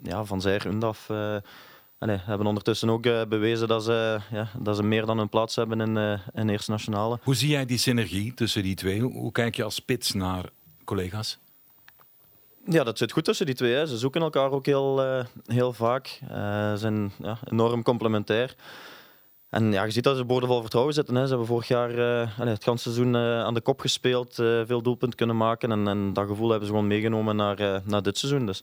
ja, 0.03 0.25
Van 0.25 0.41
Zijr, 0.41 0.67
Undaf 0.67 1.11
eh, 1.11 1.37
allee, 1.99 2.17
hebben 2.23 2.47
ondertussen 2.47 2.91
ook 2.91 3.07
eh, 3.07 3.23
bewezen 3.29 3.69
dat 3.69 3.85
ze, 3.85 4.19
ja, 4.31 4.49
dat 4.59 4.77
ze 4.77 4.83
meer 4.83 5.07
dan 5.07 5.19
een 5.19 5.29
plaats 5.29 5.57
hebben 5.57 5.81
in, 5.81 5.97
eh 5.97 6.19
in 6.35 6.47
de 6.47 6.53
Eerste 6.53 6.71
Nationale. 6.71 7.19
Hoe 7.23 7.35
zie 7.35 7.49
jij 7.49 7.65
die 7.67 7.79
synergie 7.79 8.35
tussen 8.35 8.63
die 8.63 8.75
twee? 8.75 9.01
Hoe, 9.01 9.13
hoe 9.13 9.33
kijk 9.33 9.57
je 9.57 9.65
als 9.65 9.75
spits 9.75 10.13
naar 10.13 10.45
collega's? 10.85 11.39
Ja, 12.67 12.85
dat 12.85 12.99
zit 12.99 13.13
goed 13.13 13.25
tussen 13.25 13.47
die 13.47 13.55
twee. 13.55 13.73
Hè. 13.75 13.87
Ze 13.87 13.99
zoeken 13.99 14.21
elkaar 14.23 14.51
ook 14.51 14.67
heel, 14.67 15.03
eh, 15.03 15.25
heel 15.47 15.73
vaak. 15.73 16.19
Eh, 16.29 16.71
Ze 16.71 16.77
zijn 16.77 17.13
ja, 17.19 17.39
enorm 17.51 17.83
complementair. 17.83 18.55
En 19.51 19.73
ja, 19.73 19.85
je 19.85 19.91
ziet 19.91 20.05
dat 20.05 20.17
ze 20.17 20.25
boordevol 20.25 20.61
vertrouwen 20.61 20.95
zitten. 20.95 21.15
Hè. 21.15 21.23
Ze 21.23 21.29
hebben 21.29 21.47
vorig 21.47 21.69
jaar 21.69 21.91
eh, 22.21 22.29
het 22.39 22.65
ganse 22.65 22.83
seizoen 22.93 23.15
eh, 23.15 23.41
aan 23.43 23.55
de 23.55 23.61
kop 23.61 23.81
gespeeld, 23.81 24.39
eh, 24.39 24.61
veel 24.67 24.83
doelpunten 24.83 25.19
kunnen 25.19 25.37
maken. 25.37 25.73
En, 25.73 25.89
en 25.89 26.13
dat 26.13 26.27
gevoel 26.27 26.49
hebben 26.49 26.67
ze 26.69 26.73
gewoon 26.73 26.89
meegenomen 26.89 27.37
naar, 27.37 27.59
eh, 27.59 27.77
naar 27.85 28.03
dit 28.03 28.19
seizoen. 28.19 28.47
Dus 28.47 28.63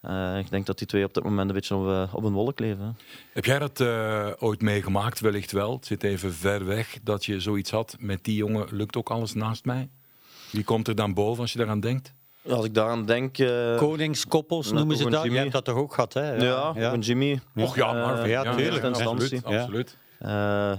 eh, 0.00 0.38
ik 0.38 0.50
denk 0.50 0.66
dat 0.66 0.78
die 0.78 0.86
twee 0.86 1.04
op 1.04 1.14
dit 1.14 1.24
moment 1.24 1.48
een 1.48 1.54
beetje 1.54 1.74
op, 1.76 2.08
op 2.14 2.24
een 2.24 2.32
wolk 2.32 2.58
leven. 2.58 2.84
Hè. 2.84 2.90
Heb 3.32 3.44
jij 3.44 3.58
dat 3.58 3.80
eh, 3.80 4.28
ooit 4.38 4.62
meegemaakt? 4.62 5.20
Wellicht 5.20 5.52
wel. 5.52 5.72
Het 5.72 5.86
zit 5.86 6.02
even 6.02 6.32
ver 6.34 6.64
weg 6.66 6.98
dat 7.02 7.24
je 7.24 7.40
zoiets 7.40 7.70
had. 7.70 7.96
Met 7.98 8.24
die 8.24 8.36
jongen 8.36 8.66
lukt 8.70 8.96
ook 8.96 9.10
alles 9.10 9.34
naast 9.34 9.64
mij. 9.64 9.88
Wie 10.50 10.64
komt 10.64 10.88
er 10.88 10.94
dan 10.94 11.14
boven 11.14 11.42
als 11.42 11.52
je 11.52 11.58
daaraan 11.58 11.80
denkt? 11.80 12.12
Als 12.48 12.64
ik 12.64 12.74
daaraan 12.74 13.04
denk... 13.06 13.38
eh, 13.38 13.76
Koningskoppels 13.76 14.72
noemen 14.72 14.96
ze 14.96 15.02
dat. 15.02 15.12
Je 15.12 15.18
Jimmy. 15.22 15.38
hebt 15.38 15.52
dat 15.52 15.64
toch 15.64 15.76
ook 15.76 15.94
gehad, 15.94 16.12
hè? 16.12 16.34
ja, 16.34 16.74
van 16.74 17.00
Jimmy. 17.00 17.40
Och 17.56 17.76
ja, 17.76 17.92
Marvin. 17.92 18.28
ja, 18.28 18.54
tuurlijk. 18.56 18.84
Absoluut. 18.84 19.44
absoluut. 19.44 19.96
Eh, 20.18 20.30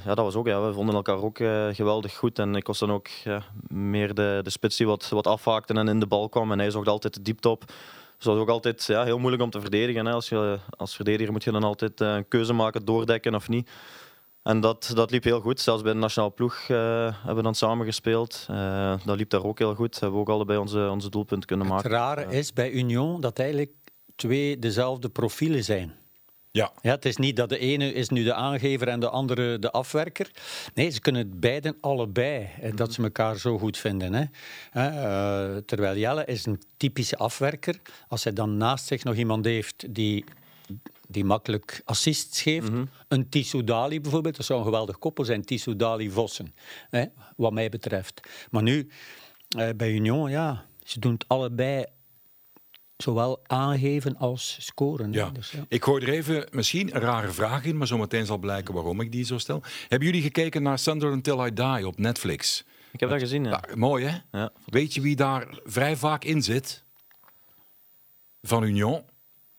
ja, 0.06 0.16
dat 0.16 0.18
was 0.18 0.36
ook, 0.36 0.48
ja, 0.48 0.68
we 0.68 0.74
vonden 0.74 0.96
elkaar 0.96 1.24
ook 1.24 1.40
eh, 1.40 1.68
geweldig 1.72 2.18
goed. 2.18 2.40
En 2.40 2.56
ik 2.56 2.68
was 2.68 2.80
dan 2.80 2.92
ook 2.92 3.08
ja, 3.08 3.44
meer 3.68 4.14
de, 4.14 4.40
de 4.44 4.50
spits 4.50 4.78
die 4.78 4.88
wat, 4.88 5.10
wat 5.10 5.28
afhaakte 5.28 5.74
en 5.74 5.88
in 5.88 6.00
de 6.00 6.08
bal 6.08 6.30
kwam. 6.30 6.52
En 6.52 6.60
hij 6.60 6.72
zocht 6.72 6.88
altijd 6.88 7.14
de 7.14 7.22
diepte 7.22 7.50
op. 7.50 7.66
Dus 7.66 8.26
dat 8.26 8.34
was 8.34 8.42
ook 8.42 8.50
altijd 8.50 8.86
ja, 8.86 9.04
heel 9.04 9.18
moeilijk 9.18 9.44
om 9.44 9.50
te 9.50 9.62
verdedigen. 9.62 10.06
Hè. 10.06 10.14
Als, 10.14 10.30
je, 10.30 10.60
als 10.70 10.96
verdediger 10.96 11.32
moet 11.32 11.44
je 11.44 11.52
dan 11.52 11.64
altijd 11.64 12.02
eh, 12.02 12.14
een 12.14 12.28
keuze 12.28 12.54
maken, 12.54 12.86
doordekken 12.86 13.36
of 13.36 13.50
niet. 13.50 13.70
En 14.44 14.60
dat, 14.60 14.92
dat 14.94 15.12
liep 15.12 15.24
heel 15.24 15.42
goed. 15.42 15.60
Zelfs 15.60 15.82
bij 15.82 15.94
de 15.94 16.00
nationale 16.00 16.32
ploeg 16.32 16.68
hebben 16.68 17.36
we 17.36 17.42
dan 17.42 17.56
samen 17.56 17.86
gespeeld. 17.86 18.46
Dat 19.06 19.18
liep 19.18 19.30
daar 19.30 19.44
ook 19.44 19.60
heel 19.60 19.76
goed. 19.76 20.00
Hebben 20.00 20.20
we 20.20 20.26
ook 20.26 20.34
allebei 20.34 20.60
onze, 20.60 20.90
onze 20.90 21.10
doelpunten 21.10 21.48
kunnen 21.48 21.66
Het 21.66 21.76
maken. 21.76 21.92
rare 21.92 22.26
is 22.26 22.54
bij 22.54 22.72
Union 22.72 23.22
dat 23.22 23.40
eigenlijk 23.40 23.72
twee 24.16 24.60
dezelfde 24.60 25.10
profielen 25.10 25.64
zijn. 25.64 25.96
Ja. 26.56 26.72
Ja, 26.82 26.92
het 26.92 27.06
is 27.06 27.18
niet 27.18 27.36
dat 27.36 27.50
de 27.50 27.58
ene 27.58 27.94
is 27.94 28.10
nu 28.10 28.24
de 28.24 28.34
aangever 28.34 28.88
en 28.88 29.00
de 29.00 29.10
andere 29.10 29.60
de 29.60 29.72
afwerker. 29.72 30.32
Nee, 30.74 30.90
ze 30.90 31.00
kunnen 31.00 31.22
het 31.22 31.40
beiden 31.40 31.78
allebei. 31.82 32.50
En 32.62 32.76
dat 32.76 32.94
ze 32.94 33.04
elkaar 33.04 33.38
zo 33.38 33.58
goed 33.58 33.78
vinden. 33.78 34.14
Hè. 34.14 34.24
Eh, 34.72 35.58
terwijl 35.58 35.98
Jelle 35.98 36.26
is 36.26 36.46
een 36.46 36.62
typische 36.78 37.18
afwerker. 37.18 37.82
Als 38.08 38.24
hij 38.24 38.34
dan 38.34 38.58
naast 38.58 38.86
zich 38.86 39.04
nog 39.04 39.16
iemand 39.16 39.46
heeft 39.46 39.96
die, 39.96 40.24
die 41.08 41.24
makkelijk 41.24 41.82
assists 41.86 42.42
geeft. 42.42 42.70
Een 43.08 43.30
Tissou 43.30 43.64
Dali 43.64 44.02
bijvoorbeeld. 44.02 44.36
Dat 44.36 44.46
zou 44.46 44.60
een 44.60 44.66
geweldig 44.66 45.00
koppel 45.00 45.26
zijn. 45.26 45.46
Tissou 45.46 45.76
Dali 45.76 46.10
Vossen. 46.10 46.54
Wat 47.36 47.54
mij 47.54 47.70
betreft. 47.70 48.22
Maar 48.52 48.64
nu, 48.64 48.90
eh, 49.58 49.70
bij 49.76 49.92
Union, 49.92 50.30
ja, 50.30 50.66
ze 50.84 51.00
doen 51.00 51.14
het 51.14 51.26
allebei 51.28 51.86
zowel 52.98 53.40
aangeven 53.48 54.18
als 54.18 54.58
scoren. 54.60 55.12
Ja. 55.12 55.30
Dus, 55.30 55.52
ja. 55.52 55.66
Ik 55.68 55.84
gooi 55.84 56.06
er 56.06 56.10
even 56.14 56.48
misschien 56.52 56.96
een 56.96 57.02
rare 57.02 57.32
vraag 57.32 57.66
in, 57.66 57.78
maar 57.78 57.88
zometeen 57.88 58.26
zal 58.26 58.38
blijken 58.38 58.74
waarom 58.74 59.02
ik 59.02 59.12
die 59.12 59.26
zo 59.26 59.38
stel. 59.38 59.64
Hebben 59.88 60.08
jullie 60.08 60.22
gekeken 60.24 60.64
naar 60.64 60.80
Sunderland 60.80 61.24
Till 61.24 61.46
I 61.46 61.54
Die 61.54 61.88
op 61.88 61.98
Netflix? 61.98 62.64
Ik 62.92 63.00
heb 63.00 63.10
dat 63.10 63.20
gezien, 63.20 63.44
ja. 63.44 63.64
Ja, 63.70 63.76
mooi 63.76 64.06
hè? 64.06 64.18
ja. 64.40 64.52
Weet 64.66 64.94
je 64.94 65.02
wie 65.02 65.16
daar 65.16 65.60
vrij 65.66 65.96
vaak 65.96 66.24
in 66.24 66.44
zit? 66.44 66.84
Van 68.42 68.64
Union. 68.64 69.02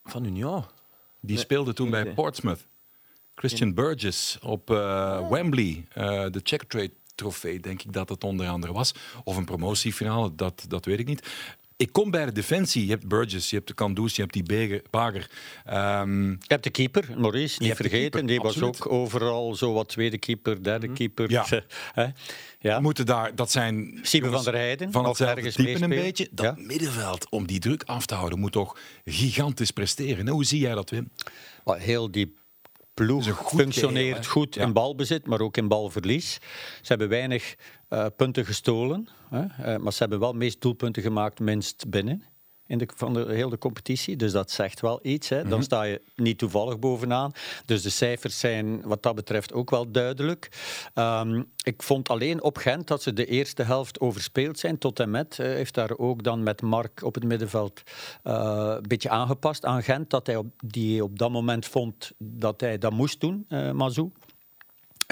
Van 0.05 0.25
Union. 0.25 0.65
Die 1.21 1.35
Nee, 1.35 1.45
speelde 1.45 1.73
toen 1.73 1.91
bij. 1.91 2.13
Portsmouth. 2.15 2.67
Christian 3.35 3.75
Burgess 3.75 4.39
op 4.39 4.71
eh, 4.71 5.29
Wembley. 5.31 5.85
eh, 5.93 6.05
de 6.31 6.41
Check 6.43 6.63
Trade 6.63 6.93
trofee, 7.15 7.61
denk 7.61 7.83
ik 7.83 7.93
dat 7.93 8.09
het 8.09 8.25
onder 8.25 8.49
andere 8.49 8.73
was. 8.73 8.95
Of 9.25 9.37
een 9.37 9.45
promotiefinale, 9.45 10.35
dat, 10.35 10.65
dat 10.69 10.85
weet 10.85 10.99
ik 10.99 11.07
niet. 11.07 11.29
Ik 11.77 11.93
kom 11.93 12.11
bij 12.11 12.25
de 12.25 12.33
defensie. 12.33 12.85
Je 12.85 12.91
hebt 12.91 13.09
Burgess, 13.09 13.51
je 13.51 13.57
hebt 13.57 13.69
de 13.69 13.75
Kandus, 13.75 14.15
je 14.17 14.21
hebt 14.23 14.33
die 14.35 14.43
Beger- 14.43 14.83
Bager. 14.91 15.31
Ehm, 15.65 16.31
Je 16.31 16.37
hebt 16.47 16.65
de 16.65 16.71
keeper, 16.71 17.09
Maurice, 17.17 17.63
niet 17.63 17.75
vergeten. 17.75 18.01
keeper, 18.11 18.27
die 18.27 18.41
was 18.41 18.63
ook 18.63 18.93
overal 18.93 19.55
zo 19.55 19.73
wat 19.73 19.89
tweede 19.89 20.19
keeper, 20.19 20.63
derde 20.63 20.93
keeper. 20.93 21.31
Ja. 21.31 21.47
Hè? 21.93 22.07
ja. 22.59 22.81
moeten 22.81 23.07
daar, 23.07 23.35
dat 23.35 23.51
zijn 23.51 23.99
Siebe 24.03 24.27
jongens 24.27 24.45
van 24.45 24.53
der 24.53 24.63
Heijden, 24.63 24.93
van 24.93 25.03
of 25.03 25.09
hetzelfde 25.09 25.37
ergens 25.41 25.83
een 25.83 25.89
beetje. 25.89 26.29
Dat 26.31 26.45
Ja. 26.57 26.65
middenveld, 26.65 27.31
om 27.31 27.47
die 27.47 27.59
druk 27.59 27.83
af 27.83 28.07
te 28.07 28.15
houden, 28.15 28.39
moet 28.39 28.53
toch 28.53 28.79
gigantisch 29.05 29.71
presteren. 29.71 30.25
Nou, 30.25 30.37
hoe 30.37 30.45
zie 30.45 30.61
jij 30.61 30.75
dat, 30.75 30.91
Wim? 30.91 31.11
Wat 31.65 31.79
heel 31.79 32.11
die 32.11 32.25
Dat 32.95 33.07
is 33.09 33.25
ploeg 33.25 33.37
goed 33.37 33.61
functioneert 33.61 34.17
geheel, 34.17 34.31
goed 34.31 34.57
in 34.57 34.73
balbezit, 34.73 35.27
maar 35.27 35.41
ook 35.41 35.57
in 35.57 35.69
balverlies. 35.69 36.33
Ze 36.81 36.87
hebben 36.87 37.09
weinig 37.09 37.55
eh, 37.89 38.07
punten 38.17 38.47
gestolen, 38.47 39.09
hè? 39.29 39.73
eh, 39.75 39.81
maar 39.81 39.93
ze 39.93 39.99
hebben 39.99 40.19
wel 40.19 40.33
meest 40.33 40.61
doelpunten 40.61 41.03
gemaakt, 41.03 41.41
minst 41.41 41.89
binnen. 41.89 42.23
In 42.69 42.79
de, 42.79 42.89
van 42.95 43.15
de 43.15 43.25
hele 43.29 43.59
competitie. 43.59 44.17
Dus 44.17 44.33
dat 44.33 44.51
zegt 44.51 44.81
wel 44.81 44.99
iets. 45.03 45.29
Hè. 45.29 45.41
Mhm. 45.41 45.49
Dan 45.49 45.63
sta 45.63 45.83
je 45.83 46.01
niet 46.17 46.39
toevallig 46.39 46.79
bovenaan. 46.79 47.33
Dus 47.65 47.83
de 47.83 47.91
cijfers 47.91 48.39
zijn 48.39 48.83
wat 48.83 49.03
dat 49.03 49.15
betreft 49.15 49.53
ook 49.53 49.71
wel 49.71 49.91
duidelijk. 49.91 50.49
Ehm, 50.95 51.43
ik 51.63 51.83
vond 51.83 52.09
alleen 52.09 52.43
op 52.43 52.57
Gent 52.57 52.87
dat 52.87 53.03
ze 53.03 53.13
de 53.13 53.27
eerste 53.27 53.63
helft 53.63 54.01
overspeeld 54.01 54.59
zijn. 54.59 54.79
Tot 54.79 55.01
en 55.01 55.11
met 55.11 55.39
eh, 55.39 55.47
heeft 55.47 55.75
daar 55.75 55.97
ook 55.97 56.23
dan 56.23 56.43
met 56.43 56.63
Mark 56.63 57.03
op 57.03 57.15
het 57.15 57.25
middenveld 57.25 57.83
eh, 58.23 58.75
een 58.77 58.89
beetje 58.89 59.11
aangepast 59.11 59.65
aan 59.65 59.83
Gent. 59.83 60.11
Dat 60.11 60.27
hij 60.27 60.37
op, 60.37 60.47
die 60.65 61.05
op 61.05 61.19
dat 61.19 61.31
moment 61.31 61.67
vond 61.67 62.13
dat 62.19 62.61
hij 62.61 62.79
dat 62.79 62.93
moest 62.93 63.21
doen, 63.21 63.47
Mazou. 63.73 64.13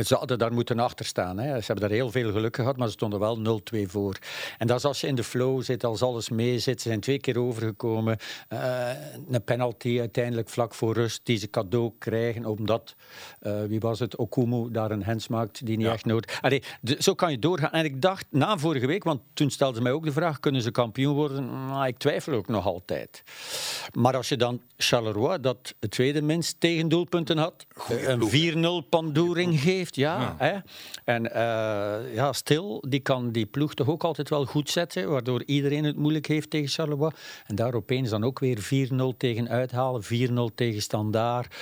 Ze 0.02 0.14
hadden 0.14 0.38
daar 0.38 0.52
moeten 0.52 0.78
achter 0.78 1.04
staan. 1.06 1.38
Hè. 1.38 1.58
Ze 1.60 1.66
hebben 1.66 1.88
daar 1.88 1.98
heel 1.98 2.10
veel 2.10 2.32
geluk 2.32 2.56
gehad, 2.56 2.76
maar 2.76 2.86
ze 2.86 2.92
stonden 2.92 3.18
wel 3.20 3.60
0-2 3.74 3.86
voor. 3.86 4.18
En 4.58 4.66
dat 4.66 4.76
is 4.76 4.84
als 4.84 5.00
je 5.00 5.06
in 5.06 5.14
de 5.14 5.24
flow 5.24 5.62
zit, 5.62 5.84
als 5.84 6.02
alles 6.02 6.28
mee 6.28 6.58
zit. 6.58 6.80
Ze 6.82 6.88
zijn 6.88 7.00
twee 7.00 7.18
keer 7.18 7.38
overgekomen. 7.40 8.16
Eh, 8.48 8.90
een 9.30 9.44
penalty 9.44 9.98
uiteindelijk 10.00 10.48
vlak 10.48 10.74
voor 10.74 10.94
rust 10.94 11.20
die 11.24 11.36
ze 11.38 11.50
cadeau 11.50 11.92
krijgen, 11.98 12.44
omdat, 12.46 12.94
eh, 13.40 13.62
wie 13.68 13.80
was 13.80 13.98
het, 13.98 14.16
Okumu 14.18 14.70
daar 14.70 14.90
een 14.90 15.04
hens 15.04 15.28
maakt 15.28 15.66
die 15.66 15.76
niet 15.76 15.86
Ja. 15.86 15.92
echt 15.92 16.04
nodig... 16.04 16.38
Allee, 16.42 16.62
de- 16.80 16.96
zo 16.98 17.14
kan 17.14 17.30
je 17.30 17.38
doorgaan. 17.38 17.70
En 17.72 17.84
ik 17.84 18.02
dacht, 18.02 18.26
na 18.30 18.58
vorige 18.58 18.86
week, 18.86 19.04
want 19.04 19.20
toen 19.34 19.50
stelden 19.50 19.76
ze 19.76 19.82
mij 19.82 19.92
ook 19.92 20.04
de 20.04 20.12
vraag, 20.12 20.40
kunnen 20.40 20.62
ze 20.62 20.70
kampioen 20.70 21.14
worden? 21.14 21.46
Nou, 21.66 21.86
ik 21.86 21.98
twijfel 21.98 22.32
ook 22.32 22.48
nog 22.48 22.66
altijd. 22.66 23.22
Maar 23.92 24.16
als 24.16 24.28
je 24.28 24.36
dan 24.36 24.60
Charleroi, 24.76 25.40
dat 25.40 25.74
het 25.80 25.90
tweede 25.90 26.22
minst 26.22 26.60
tegendoelpunten 26.60 27.38
had, 27.38 27.66
een 28.06 28.28
4-0 28.28 28.80
pandoering 28.88 29.60
geeft, 29.60 29.82
ja. 29.90 30.34
Hè? 30.38 30.58
En 31.04 31.32
eh, 31.32 32.14
ja, 32.14 32.32
Stil, 32.32 32.84
die 32.88 33.00
kan 33.00 33.30
die 33.30 33.46
ploeg 33.46 33.74
toch 33.74 33.88
ook 33.88 34.04
altijd 34.04 34.28
wel 34.28 34.44
goed 34.44 34.70
zetten, 34.70 35.10
waardoor 35.10 35.42
iedereen 35.44 35.84
het 35.84 35.96
moeilijk 35.96 36.26
heeft 36.26 36.50
tegen 36.50 36.68
Charleroi. 36.68 37.10
En 37.46 37.54
daar 37.54 37.74
opeens 37.74 38.10
dan 38.10 38.24
ook 38.24 38.38
weer 38.38 38.88
4-0 38.92 39.16
tegen 39.16 39.48
uithalen, 39.48 40.02
4-0 40.04 40.54
tegen 40.54 40.82
Standaard, 40.82 41.54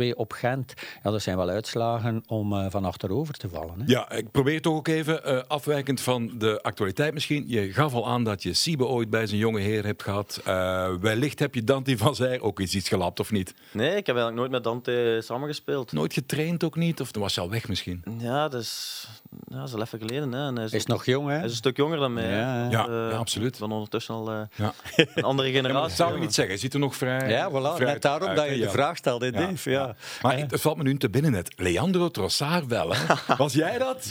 0-2 0.00 0.08
op 0.14 0.32
Gent. 0.32 0.74
Ja, 1.02 1.10
dat 1.10 1.22
zijn 1.22 1.36
wel 1.36 1.48
uitslagen 1.48 2.22
om 2.26 2.52
eh, 2.52 2.66
van 2.70 2.84
achterover 2.84 3.34
te 3.34 3.48
vallen. 3.48 3.74
Hè? 3.78 3.84
Ja, 3.86 4.10
ik 4.10 4.30
probeer 4.30 4.60
toch 4.60 4.74
ook 4.74 4.88
even, 4.88 5.24
eh, 5.24 5.38
afwijkend 5.46 6.00
van 6.00 6.30
de 6.38 6.62
actualiteit 6.62 7.14
misschien. 7.14 7.44
Je 7.46 7.72
gaf 7.72 7.94
al 7.94 8.08
aan 8.08 8.24
dat 8.24 8.42
je 8.42 8.54
Siebe 8.54 8.86
ooit 8.86 9.10
bij 9.10 9.26
zijn 9.26 9.40
jonge 9.40 9.60
heer 9.60 9.84
hebt 9.84 10.02
gehad. 10.02 10.40
Eh, 10.44 10.94
wellicht 11.00 11.38
heb 11.38 11.54
je 11.54 11.64
Dante 11.64 11.96
van 11.98 12.14
Zijr 12.14 12.42
ook 12.42 12.60
eens 12.60 12.74
iets 12.74 12.88
gelapt, 12.88 13.20
of 13.20 13.30
niet? 13.30 13.54
Nee, 13.72 13.96
ik 13.96 14.06
heb 14.06 14.16
eigenlijk 14.16 14.36
nooit 14.36 14.50
met 14.50 14.64
Dante 14.64 15.20
samengespeeld. 15.24 15.92
Nooit 15.92 16.12
getraind 16.12 16.64
ook 16.64 16.76
niet? 16.76 17.00
Of 17.00 17.10
dan 17.10 17.22
was 17.22 17.34
je 17.34 17.40
al 17.40 17.50
weg 17.50 17.57
misschien? 17.66 18.02
Ja, 18.18 18.48
dat 18.48 18.60
is, 18.60 19.06
ja, 19.48 19.58
dat 19.58 19.68
is 19.68 19.74
al 19.74 19.80
even 19.80 19.98
geleden. 19.98 20.32
Hè. 20.32 20.46
En 20.46 20.56
hij 20.56 20.64
is, 20.64 20.72
is 20.72 20.86
nog 20.86 21.04
jong, 21.04 21.28
hè? 21.28 21.34
hij 21.34 21.44
is 21.44 21.50
een 21.50 21.56
stuk 21.56 21.76
jonger 21.76 21.98
dan 21.98 22.12
mij. 22.12 22.28
Ja, 22.28 22.68
Ja, 22.70 22.86
Eh, 22.86 23.10
ja, 23.10 23.16
absoluut. 23.16 23.58
Ben 23.58 23.70
ondertussen 23.70 24.14
al 24.14 24.30
eh, 24.30 24.40
Ja. 24.54 24.72
een 25.14 25.22
andere 25.22 25.50
generatie. 25.50 25.88
dat 25.88 25.96
zou 25.96 26.14
ik 26.14 26.20
niet 26.20 26.34
zeggen. 26.34 26.52
Hij 26.54 26.62
ziet 26.62 26.74
er 26.74 26.80
nog 26.80 26.96
vrij 26.96 27.30
Ja, 27.30 27.50
voilà. 27.50 27.76
vrij 27.76 27.92
Net 27.92 28.02
daarom 28.02 28.28
uit, 28.28 28.36
dat 28.36 28.46
je 28.46 28.52
de 28.52 28.58
ja. 28.58 28.70
vraag 28.70 28.96
stelde, 28.96 29.26
Ja, 29.26 29.30
Dave. 29.32 29.70
Ja. 29.70 29.94
Maar 30.22 30.38
het 30.38 30.60
valt 30.60 30.76
me 30.76 30.82
nu 30.82 30.96
te 30.96 31.10
binnen 31.10 31.32
net. 31.32 31.52
Leandro 31.56 32.08
Trossard 32.08 32.66
wel, 32.66 32.94
hè? 32.94 33.14
Was 33.36 33.52
jij 33.52 33.78
dat? 33.78 34.08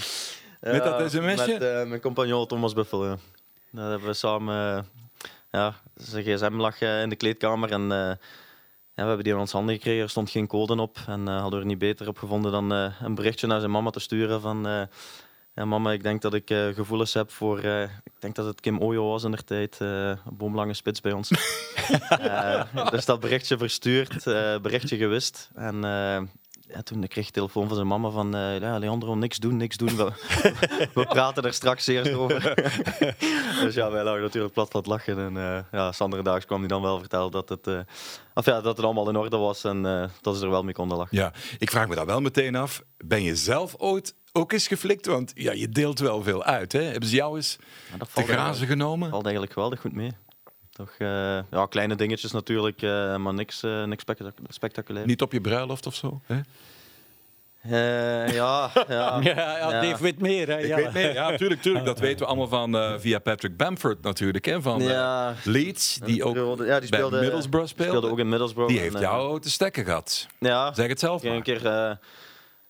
Met 0.61 0.83
dat 0.83 1.11
sms'je? 1.11 1.53
Met 1.53 1.61
eh, 1.61 1.85
mijn 1.85 2.01
compagnon 2.01 2.47
Thomas 2.47 2.73
Buffel. 2.73 3.05
Ja. 3.05 3.17
Dat 3.71 3.89
hebben 3.89 4.07
we 4.07 4.13
samen... 4.13 4.87
ja, 5.51 5.73
zijn 5.95 6.23
gsm 6.23 6.53
lag 6.53 6.81
in 6.81 7.09
de 7.09 7.15
kleedkamer 7.15 7.71
en... 7.71 8.19
we 9.03 9.09
hebben 9.09 9.23
die 9.23 9.33
in 9.33 9.39
ons 9.39 9.51
handen 9.51 9.75
gekregen, 9.75 10.03
er 10.03 10.09
stond 10.09 10.29
geen 10.29 10.47
code 10.47 10.81
op. 10.81 10.97
En 11.07 11.27
eh, 11.27 11.33
hadden 11.33 11.59
we 11.59 11.59
er 11.59 11.65
niet 11.65 11.77
beter 11.77 12.07
op 12.07 12.17
gevonden 12.17 12.51
dan 12.51 12.73
eh, 12.73 13.01
een 13.01 13.15
berichtje 13.15 13.47
naar 13.47 13.59
zijn 13.59 13.71
mama 13.71 13.89
te 13.89 13.99
sturen 13.99 14.41
van... 14.41 14.67
eh, 14.67 14.81
ja, 15.55 15.65
mama, 15.65 15.91
ik 15.91 16.03
denk 16.03 16.21
dat 16.21 16.33
ik 16.33 16.47
gevoelens 16.75 17.13
heb 17.13 17.31
voor... 17.31 17.63
ik 18.03 18.13
denk 18.19 18.35
dat 18.35 18.45
het 18.45 18.61
Kim 18.61 18.79
Ojo 18.79 19.09
was 19.09 19.23
in 19.23 19.31
der 19.31 19.43
tijd. 19.43 19.79
een 19.79 20.17
boomlange 20.31 20.73
spits 20.73 21.01
bij 21.01 21.11
ons. 21.11 21.29
Dus 22.91 23.05
dat 23.05 23.19
berichtje 23.19 23.57
verstuurd, 23.57 24.23
berichtje 24.61 24.97
gewist. 24.97 25.49
En 25.55 25.83
ja, 26.67 26.81
toen 26.81 27.07
kreeg 27.07 27.27
ik 27.27 27.33
telefoon 27.33 27.67
van 27.67 27.75
zijn 27.75 27.87
mama 27.87 28.09
van... 28.09 28.35
eh, 28.35 28.59
ja, 28.59 28.77
Leandro, 28.77 29.15
niks 29.15 29.37
doen, 29.37 29.57
niks 29.57 29.77
doen. 29.77 29.95
We, 29.95 30.11
we 30.93 31.05
praten 31.05 31.43
er 31.43 31.53
straks 31.53 31.87
eerst 31.87 32.13
over. 32.13 32.53
dus 33.63 33.75
ja, 33.75 33.91
wij 33.91 34.03
lagen 34.03 34.21
natuurlijk 34.21 34.53
plat 34.53 34.73
het 34.73 34.85
lachen. 34.85 35.19
En 35.19 35.35
uh, 35.35 35.59
ja, 35.71 35.91
Sander 35.91 36.23
Daags 36.23 36.45
kwam 36.45 36.59
die 36.59 36.67
dan 36.67 36.81
wel 36.81 36.99
vertellen 36.99 37.31
dat 37.31 37.49
het, 37.49 37.67
uh, 37.67 37.79
of 38.33 38.45
ja, 38.45 38.61
dat 38.61 38.77
het 38.77 38.85
allemaal 38.85 39.09
in 39.09 39.15
orde 39.15 39.37
was 39.37 39.63
en 39.63 39.81
dat 40.21 40.37
ze 40.37 40.43
er 40.43 40.49
wel 40.49 40.63
mee 40.63 40.73
konden 40.73 40.97
lachen. 40.97 41.17
Ja, 41.17 41.33
ik 41.57 41.69
vraag 41.69 41.87
me 41.87 41.95
dat 41.95 42.05
wel 42.05 42.21
meteen 42.21 42.55
af. 42.55 42.83
Ben 42.97 43.23
je 43.23 43.35
zelf 43.35 43.75
ooit 43.77 44.15
ook 44.31 44.51
eens 44.51 44.67
geflikt? 44.67 45.05
Want 45.05 45.31
ja, 45.35 45.51
je 45.51 45.69
deelt 45.69 45.99
wel 45.99 46.23
veel 46.23 46.43
uit. 46.43 46.71
Hè? 46.71 46.81
Hebben 46.81 47.09
ze 47.09 47.15
jou 47.15 47.35
eens 47.35 47.57
dat 47.97 48.09
te 48.13 48.23
grazen 48.23 48.67
genomen? 48.67 49.09
valt 49.09 49.23
eigenlijk 49.23 49.53
geweldig 49.53 49.81
goed 49.81 49.93
mee. 49.93 50.11
Toch, 50.77 50.95
uh, 50.99 51.39
ja, 51.51 51.65
kleine 51.69 51.95
dingetjes 51.95 52.31
natuurlijk, 52.31 52.81
uh, 52.81 53.15
maar 53.15 53.33
niks, 53.33 53.63
uh, 53.63 53.83
niks 53.83 54.03
spectaculair. 54.47 55.05
Niet 55.05 55.21
op 55.21 55.31
je 55.31 55.41
bruiloft 55.41 55.85
of 55.85 55.95
zo? 55.95 56.21
Hè? 56.25 56.39
Uh, 57.65 58.33
ja, 58.33 58.71
ja. 58.87 59.19
ja, 59.21 59.57
ja, 59.57 59.81
Dave 59.81 60.03
weet 60.03 60.19
meer. 60.19 60.47
Hè? 60.47 60.59
Ik 60.59 60.67
ja. 60.67 60.75
weet 60.75 60.93
meer. 60.93 61.13
Ja, 61.13 61.29
natuurlijk, 61.29 61.59
natuurlijk. 61.59 61.85
Dat 61.85 61.99
weten 62.07 62.19
we 62.19 62.25
allemaal 62.25 62.47
van 62.47 62.75
uh, 62.75 62.93
via 62.97 63.19
Patrick 63.19 63.57
Bamford 63.57 64.01
natuurlijk. 64.01 64.45
Hè, 64.45 64.61
van 64.61 64.81
ja. 64.81 65.35
Leeds, 65.43 65.99
die 66.03 66.23
ook 66.23 66.35
ja, 66.65 66.79
die 66.79 66.87
speelde, 66.87 67.09
bij 67.09 67.19
Middlesbrough 67.19 67.69
speelde. 67.69 67.91
speelde 67.91 68.09
ook 68.09 68.19
in 68.19 68.29
Middlesbrough. 68.29 68.71
Die 68.71 68.81
heeft 68.81 68.95
en, 68.95 69.01
jou 69.01 69.39
te 69.39 69.49
stekken 69.49 69.85
gehad. 69.85 70.27
Ja. 70.39 70.73
Zeg 70.73 70.87
het 70.87 70.99
zelf 70.99 71.23
maar. 71.23 71.35
een 71.35 71.43
keer 71.43 71.65
uh, 71.65 71.91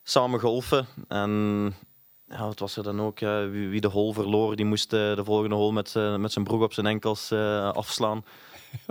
samen 0.04 0.40
golfen 0.40 0.88
en 1.08 1.74
ja, 2.30 2.46
wat 2.46 2.60
was 2.60 2.78
er 2.78 2.84
dan 2.84 3.02
ook? 3.02 3.20
Wie, 3.20 3.82
de 3.82 3.88
hole 3.88 4.14
verloor, 4.14 4.56
die 4.56 4.66
moest 4.66 4.94
uh, 4.94 5.16
de 5.16 5.24
volgende 5.24 5.56
hole 5.56 5.72
met, 5.72 5.94
uh, 5.98 6.16
met 6.16 6.32
zijn 6.32 6.46
broek 6.46 6.62
op 6.62 6.74
zijn 6.74 6.86
enkels 6.86 7.32
uh, 7.32 7.72
afslaan. 7.72 8.24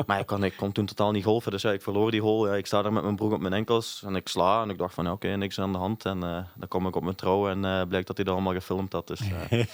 Maar 0.07 0.21
ik 0.21 0.27
kon, 0.27 0.45
ik 0.45 0.57
kon 0.57 0.73
toen 0.73 0.87
totaal 0.87 1.11
niet 1.11 1.25
golfen. 1.25 1.51
Dus 1.51 1.63
ja, 1.63 1.73
ik 1.73 1.83
verloor 1.83 2.11
die 2.11 2.21
hole. 2.21 2.49
Ja, 2.49 2.55
ik 2.55 2.67
sta 2.67 2.83
daar 2.83 2.93
met 2.93 3.03
mijn 3.03 3.17
broek 3.17 3.33
op 3.33 3.41
mijn 3.41 3.53
enkels 3.53 4.03
en 4.07 4.17
ik 4.17 4.29
sla. 4.29 4.63
En 4.63 4.71
ik 4.71 4.79
dacht 4.79 4.95
van, 4.95 5.05
ja, 5.05 5.13
oké, 5.13 5.29
niks 5.29 5.61
aan 5.61 5.73
de 5.73 5.79
hand. 5.79 6.05
En 6.05 6.17
uh, 6.17 6.39
dan 6.55 6.69
kom 6.69 6.87
ik 6.87 6.97
op 6.97 7.03
mijn 7.03 7.15
trouw 7.15 7.49
en 7.49 7.65
uh, 7.65 7.83
blijkt 7.89 8.07
dat 8.07 8.17
hij 8.17 8.25
dat 8.25 8.35
allemaal 8.35 8.53
gefilmd 8.53 8.93
had. 8.93 9.07
Dus, 9.07 9.21
uh, 9.21 9.53
en 9.53 9.67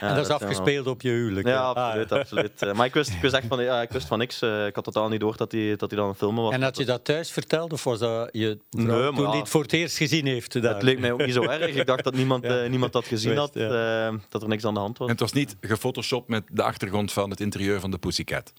ja, 0.00 0.14
dat 0.14 0.24
is 0.24 0.28
afgespeeld 0.28 0.86
op 0.86 1.02
je 1.02 1.08
huwelijk. 1.08 1.46
Ja, 1.46 1.62
absoluut. 1.62 2.12
Ah, 2.12 2.18
absoluut. 2.18 2.74
maar 2.74 2.86
ik 2.86 2.94
wist, 2.94 3.10
ik 3.10 3.20
wist 3.20 3.34
echt 3.34 3.46
van, 3.46 3.62
ja, 3.62 3.82
ik 3.82 3.90
wist 3.90 4.06
van 4.06 4.18
niks. 4.18 4.42
ik 4.42 4.74
had 4.74 4.84
totaal 4.84 5.08
niet 5.08 5.20
door 5.20 5.36
dat 5.36 5.52
hij, 5.52 5.76
dat 5.76 5.90
hij 5.90 6.00
dan 6.00 6.08
een 6.08 6.14
filmen 6.14 6.42
was. 6.42 6.52
En 6.52 6.62
had 6.62 6.76
je 6.76 6.84
dat 6.84 7.04
thuis 7.04 7.30
verteld? 7.30 7.72
Of 7.72 7.84
was 7.84 7.98
dat 7.98 8.28
je 8.32 8.58
nee, 8.70 9.12
toen 9.12 9.30
die 9.30 9.40
het 9.40 9.48
voor 9.48 9.62
het 9.62 9.72
eerst 9.72 9.96
gezien 9.96 10.26
heeft? 10.26 10.62
Daar? 10.62 10.74
Het 10.74 10.82
leek 10.82 10.98
mij 10.98 11.12
ook 11.12 11.24
niet 11.24 11.34
zo 11.34 11.42
erg. 11.42 11.74
Ik 11.74 11.86
dacht 11.86 12.04
dat 12.04 12.14
niemand, 12.14 12.48
niemand 12.68 12.92
dat 12.92 13.06
gezien 13.06 13.36
had. 13.36 13.52
dat 14.28 14.42
er 14.42 14.48
niks 14.48 14.64
aan 14.64 14.74
de 14.74 14.80
hand 14.80 14.98
was. 14.98 15.06
En 15.06 15.12
het 15.12 15.22
was 15.22 15.32
niet 15.32 15.56
gefotoshopt 15.60 16.28
met 16.28 16.44
de 16.52 16.62
achtergrond 16.62 17.12
van 17.12 17.30
het 17.30 17.40
interieur 17.40 17.80
van 17.80 17.90
de 17.90 17.98
Pussycat? 17.98 18.52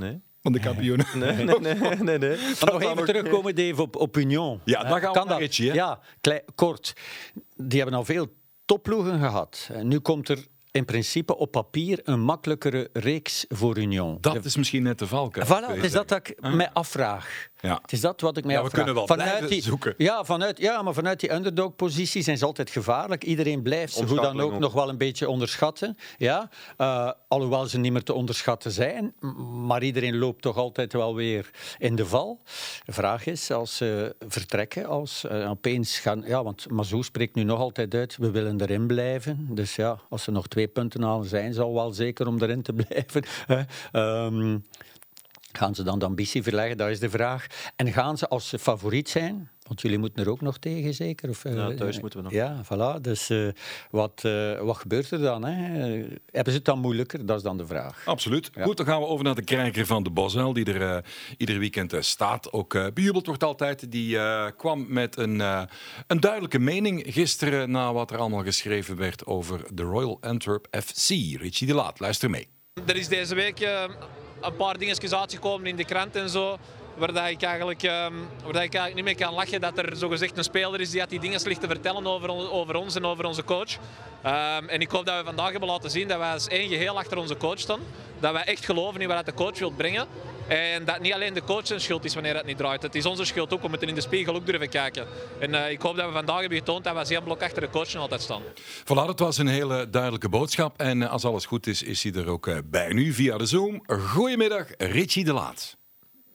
Nee. 0.00 0.20
Van 0.42 0.52
de 0.52 0.60
kampioenen. 0.60 1.06
Nee, 1.14 1.32
nee, 1.32 1.58
nee. 1.58 1.74
nee, 1.96 2.18
nee. 2.18 2.38
Nog 2.60 2.82
even 2.82 3.04
terugkomen, 3.04 3.54
Dave, 3.54 3.82
op, 3.82 3.96
op 3.96 4.16
Union. 4.16 4.60
Ja, 4.64 4.94
we 4.94 5.10
kan 5.10 5.28
naar 5.28 5.38
Richie, 5.38 5.72
Ja, 5.72 6.00
klein, 6.20 6.42
kort. 6.54 6.92
Die 7.56 7.78
hebben 7.80 7.98
al 7.98 8.04
veel 8.04 8.26
topploegen 8.64 9.18
gehad. 9.18 9.70
Nu 9.82 9.98
komt 9.98 10.28
er 10.28 10.46
in 10.70 10.84
principe 10.84 11.36
op 11.36 11.50
papier 11.50 12.00
een 12.04 12.20
makkelijkere 12.20 12.88
reeks 12.92 13.44
voor 13.48 13.78
Union. 13.78 14.18
Dat 14.20 14.44
is 14.44 14.56
misschien 14.56 14.82
net 14.82 14.98
de 14.98 15.06
valk. 15.06 15.44
Voilà, 15.44 15.82
is 15.82 15.92
dat 15.92 16.08
dat 16.08 16.28
ik 16.28 16.40
mij 16.40 16.70
afvraag. 16.72 17.48
Ja. 17.66 17.78
Het 17.82 17.92
is 17.92 18.00
dat 18.00 18.20
wat 18.20 18.36
ik 18.36 18.44
mij 18.44 18.54
ja, 18.54 18.60
afvraag. 18.60 18.84
We 18.84 18.92
kunnen 18.92 19.06
wel 19.06 19.16
vanuit 19.16 19.48
die, 19.48 19.62
zoeken. 19.62 19.94
Ja, 19.96 20.24
vanuit, 20.24 20.58
ja, 20.58 20.82
maar 20.82 20.94
vanuit 20.94 21.20
die 21.20 21.32
underdog-positie 21.32 22.22
zijn 22.22 22.38
ze 22.38 22.44
altijd 22.44 22.70
gevaarlijk. 22.70 23.24
Iedereen 23.24 23.62
blijft 23.62 23.92
ze 23.92 24.04
hoe 24.04 24.20
dan 24.20 24.40
ook, 24.40 24.58
nog 24.58 24.72
wel 24.72 24.88
een 24.88 24.98
beetje 24.98 25.28
onderschatten. 25.28 25.96
Ja? 26.16 26.50
Uh, 26.78 27.10
alhoewel 27.28 27.66
ze 27.66 27.78
niet 27.78 27.92
meer 27.92 28.02
te 28.02 28.12
onderschatten 28.12 28.70
zijn. 28.70 29.14
Maar 29.66 29.82
iedereen 29.82 30.18
loopt 30.18 30.42
toch 30.42 30.56
altijd 30.56 30.92
wel 30.92 31.14
weer 31.14 31.50
in 31.78 31.96
de 31.96 32.06
val. 32.06 32.40
De 32.84 32.92
vraag 32.92 33.26
is, 33.26 33.50
als 33.50 33.76
ze 33.76 34.16
vertrekken, 34.28 34.86
als 34.86 35.24
uh, 35.32 35.50
opeens 35.50 35.98
gaan... 35.98 36.22
Ja, 36.26 36.42
want 36.42 36.70
Mazou 36.70 37.02
spreekt 37.02 37.34
nu 37.34 37.42
nog 37.42 37.60
altijd 37.60 37.94
uit, 37.94 38.16
we 38.16 38.30
willen 38.30 38.60
erin 38.60 38.86
blijven. 38.86 39.48
Dus 39.50 39.76
ja, 39.76 39.98
als 40.08 40.22
ze 40.22 40.30
nog 40.30 40.48
twee 40.48 40.68
punten 40.68 41.02
halen, 41.02 41.26
zijn 41.26 41.54
ze 41.54 41.62
al 41.62 41.74
wel 41.74 41.92
zeker 41.92 42.26
om 42.26 42.42
erin 42.42 42.62
te 42.62 42.72
blijven. 42.86 43.24
um, 43.92 44.64
Gaan 45.56 45.74
ze 45.74 45.82
dan 45.82 45.98
de 45.98 46.04
ambitie 46.04 46.42
verleggen? 46.42 46.76
Dat 46.76 46.88
is 46.88 47.00
de 47.00 47.10
vraag. 47.10 47.46
En 47.76 47.92
gaan 47.92 48.18
ze 48.18 48.28
als 48.28 48.48
ze 48.48 48.58
favoriet 48.58 49.08
zijn? 49.08 49.50
Want 49.62 49.80
jullie 49.80 49.98
moeten 49.98 50.24
er 50.24 50.30
ook 50.30 50.40
nog 50.40 50.58
tegen, 50.58 50.94
zeker? 50.94 51.28
Of, 51.28 51.42
ja, 51.42 51.74
thuis 51.74 52.00
moeten 52.00 52.18
we 52.18 52.24
nog. 52.24 52.32
Ja, 52.32 52.64
voilà. 52.64 53.00
Dus 53.00 53.30
uh, 53.30 53.48
wat, 53.90 54.22
uh, 54.26 54.60
wat 54.60 54.76
gebeurt 54.76 55.10
er 55.10 55.18
dan? 55.18 55.44
Hè? 55.44 55.52
hebben 56.30 56.52
ze 56.52 56.58
het 56.58 56.64
dan 56.64 56.78
moeilijker? 56.78 57.26
Dat 57.26 57.36
is 57.36 57.42
dan 57.42 57.56
de 57.56 57.66
vraag. 57.66 58.02
Absoluut. 58.04 58.50
Ja. 58.54 58.64
Goed, 58.64 58.76
dan 58.76 58.86
gaan 58.86 59.00
we 59.00 59.06
over 59.06 59.24
naar 59.24 59.34
de 59.34 59.44
krijger 59.44 59.86
van 59.86 60.02
de 60.02 60.10
Bosel, 60.10 60.52
die 60.52 60.64
er 60.64 60.80
uh, 60.80 60.98
ieder 61.36 61.58
weekend 61.58 61.94
staat. 62.00 62.52
Ook 62.52 62.94
bejubeld 62.94 63.26
wordt 63.26 63.44
altijd. 63.44 63.92
Die 63.92 64.18
kwam 64.56 64.86
met 64.88 65.18
een, 65.18 65.40
een 66.06 66.20
duidelijke 66.20 66.58
mening 66.58 67.02
gisteren 67.06 67.70
na 67.70 67.92
wat 67.92 68.10
er 68.10 68.18
allemaal 68.18 68.42
geschreven 68.42 68.96
werd 68.96 69.26
over 69.26 69.60
de 69.74 69.82
Royal 69.82 70.18
Antwerp 70.20 70.66
FC. 70.70 71.08
Richie 71.08 71.66
de 71.66 71.74
Laat, 71.74 72.00
luister 72.00 72.30
mee. 72.30 72.48
Er 72.86 72.96
is 72.96 73.08
deze 73.08 73.34
week 73.34 73.58
een 74.46 74.56
paar 74.56 74.78
dingetjes 74.78 75.14
uitgekomen 75.14 75.66
in 75.66 75.76
de 75.76 75.84
krant 75.84 76.16
en 76.16 76.28
zo. 76.28 76.58
Waar, 76.96 77.30
ik 77.30 77.42
eigenlijk, 77.42 77.82
um, 77.82 78.28
waar 78.44 78.64
ik 78.64 78.74
eigenlijk 78.74 78.94
niet 78.94 79.04
meer 79.04 79.14
kan 79.14 79.34
lachen 79.34 79.60
dat 79.60 79.78
er 79.78 79.96
zogezegd 79.96 80.38
een 80.38 80.44
speler 80.44 80.80
is 80.80 80.90
die 80.90 81.06
die 81.06 81.20
dingen 81.20 81.40
ligt 81.44 81.60
te 81.60 81.66
vertellen 81.66 82.06
over, 82.06 82.30
over 82.50 82.74
ons 82.74 82.94
en 82.94 83.04
over 83.04 83.24
onze 83.24 83.44
coach. 83.44 83.72
Um, 84.26 84.68
en 84.68 84.80
ik 84.80 84.90
hoop 84.90 85.06
dat 85.06 85.18
we 85.18 85.24
vandaag 85.24 85.50
hebben 85.50 85.68
laten 85.68 85.90
zien 85.90 86.08
dat 86.08 86.18
wij 86.18 86.32
als 86.32 86.48
één 86.48 86.68
geheel 86.68 86.98
achter 86.98 87.18
onze 87.18 87.36
coach 87.36 87.58
staan. 87.58 87.80
Dat 88.20 88.32
wij 88.32 88.42
echt 88.42 88.64
geloven 88.64 89.00
in 89.00 89.08
wat 89.08 89.26
de 89.26 89.34
coach 89.34 89.58
wil 89.58 89.70
brengen. 89.70 90.06
En 90.48 90.84
dat 90.84 91.00
niet 91.00 91.12
alleen 91.12 91.34
de 91.34 91.44
coach 91.44 91.66
zijn 91.66 91.80
schuld 91.80 92.04
is 92.04 92.14
wanneer 92.14 92.36
het 92.36 92.46
niet 92.46 92.56
draait. 92.56 92.82
Het 92.82 92.94
is 92.94 93.06
onze 93.06 93.24
schuld 93.24 93.52
ook. 93.52 93.62
We 93.62 93.68
moeten 93.68 93.88
in 93.88 93.94
de 93.94 94.00
spiegel 94.00 94.34
ook 94.34 94.46
durven 94.46 94.68
kijken. 94.68 95.06
En 95.38 95.50
uh, 95.52 95.70
ik 95.70 95.80
hoop 95.80 95.96
dat 95.96 96.06
we 96.06 96.12
vandaag 96.12 96.40
hebben 96.40 96.58
getoond 96.58 96.84
dat 96.84 96.96
we 96.96 97.04
zeer 97.04 97.22
blok 97.22 97.42
achter 97.42 97.60
de 97.60 97.70
coach 97.70 97.94
altijd 97.94 98.20
staan. 98.20 98.42
Voilà, 98.80 99.06
dat 99.06 99.18
was 99.18 99.38
een 99.38 99.46
hele 99.46 99.90
duidelijke 99.90 100.28
boodschap. 100.28 100.80
En 100.80 101.00
uh, 101.00 101.10
als 101.10 101.24
alles 101.24 101.46
goed 101.46 101.66
is, 101.66 101.82
is 101.82 102.02
hij 102.02 102.12
er 102.12 102.28
ook 102.28 102.46
uh, 102.46 102.58
bij 102.64 102.92
nu 102.92 103.12
via 103.12 103.38
de 103.38 103.46
Zoom. 103.46 103.82
Goedemiddag, 103.86 104.66
Richie 104.76 105.24
de 105.24 105.32
Laat. 105.32 105.75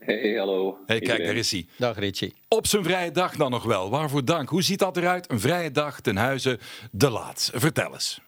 Hey, 0.06 0.38
hallo. 0.38 0.78
Hey, 0.86 1.00
kijk, 1.00 1.24
daar 1.24 1.36
is 1.36 1.52
hij. 1.52 1.66
Dag, 1.78 2.00
Richie. 2.00 2.34
Op 2.48 2.68
zijn 2.68 2.84
vrije 2.84 3.12
dag 3.12 3.36
dan 3.36 3.52
nog 3.52 3.64
wel. 3.64 3.90
Waarvoor 3.90 4.26
dank. 4.26 4.50
Hoe 4.50 4.62
ziet 4.62 4.80
dat 4.80 4.98
eruit? 4.98 5.32
Een 5.32 5.40
vrije 5.40 5.72
dag 5.72 6.02
ten 6.02 6.16
huize 6.16 6.60
de 6.92 7.10
Laat. 7.10 7.52
Vertel 7.54 7.94
eens. 7.94 8.22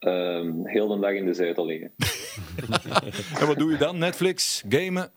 Um, 0.00 0.66
heel 0.66 0.88
de 0.88 0.98
dag 0.98 1.12
in 1.12 1.26
de 1.26 1.34
zetel 1.34 1.66
liggen. 1.66 1.92
en 3.40 3.46
wat 3.46 3.58
doe 3.58 3.70
je 3.70 3.76
dan? 3.78 3.98
Netflix? 3.98 4.64
Gamen? 4.68 5.10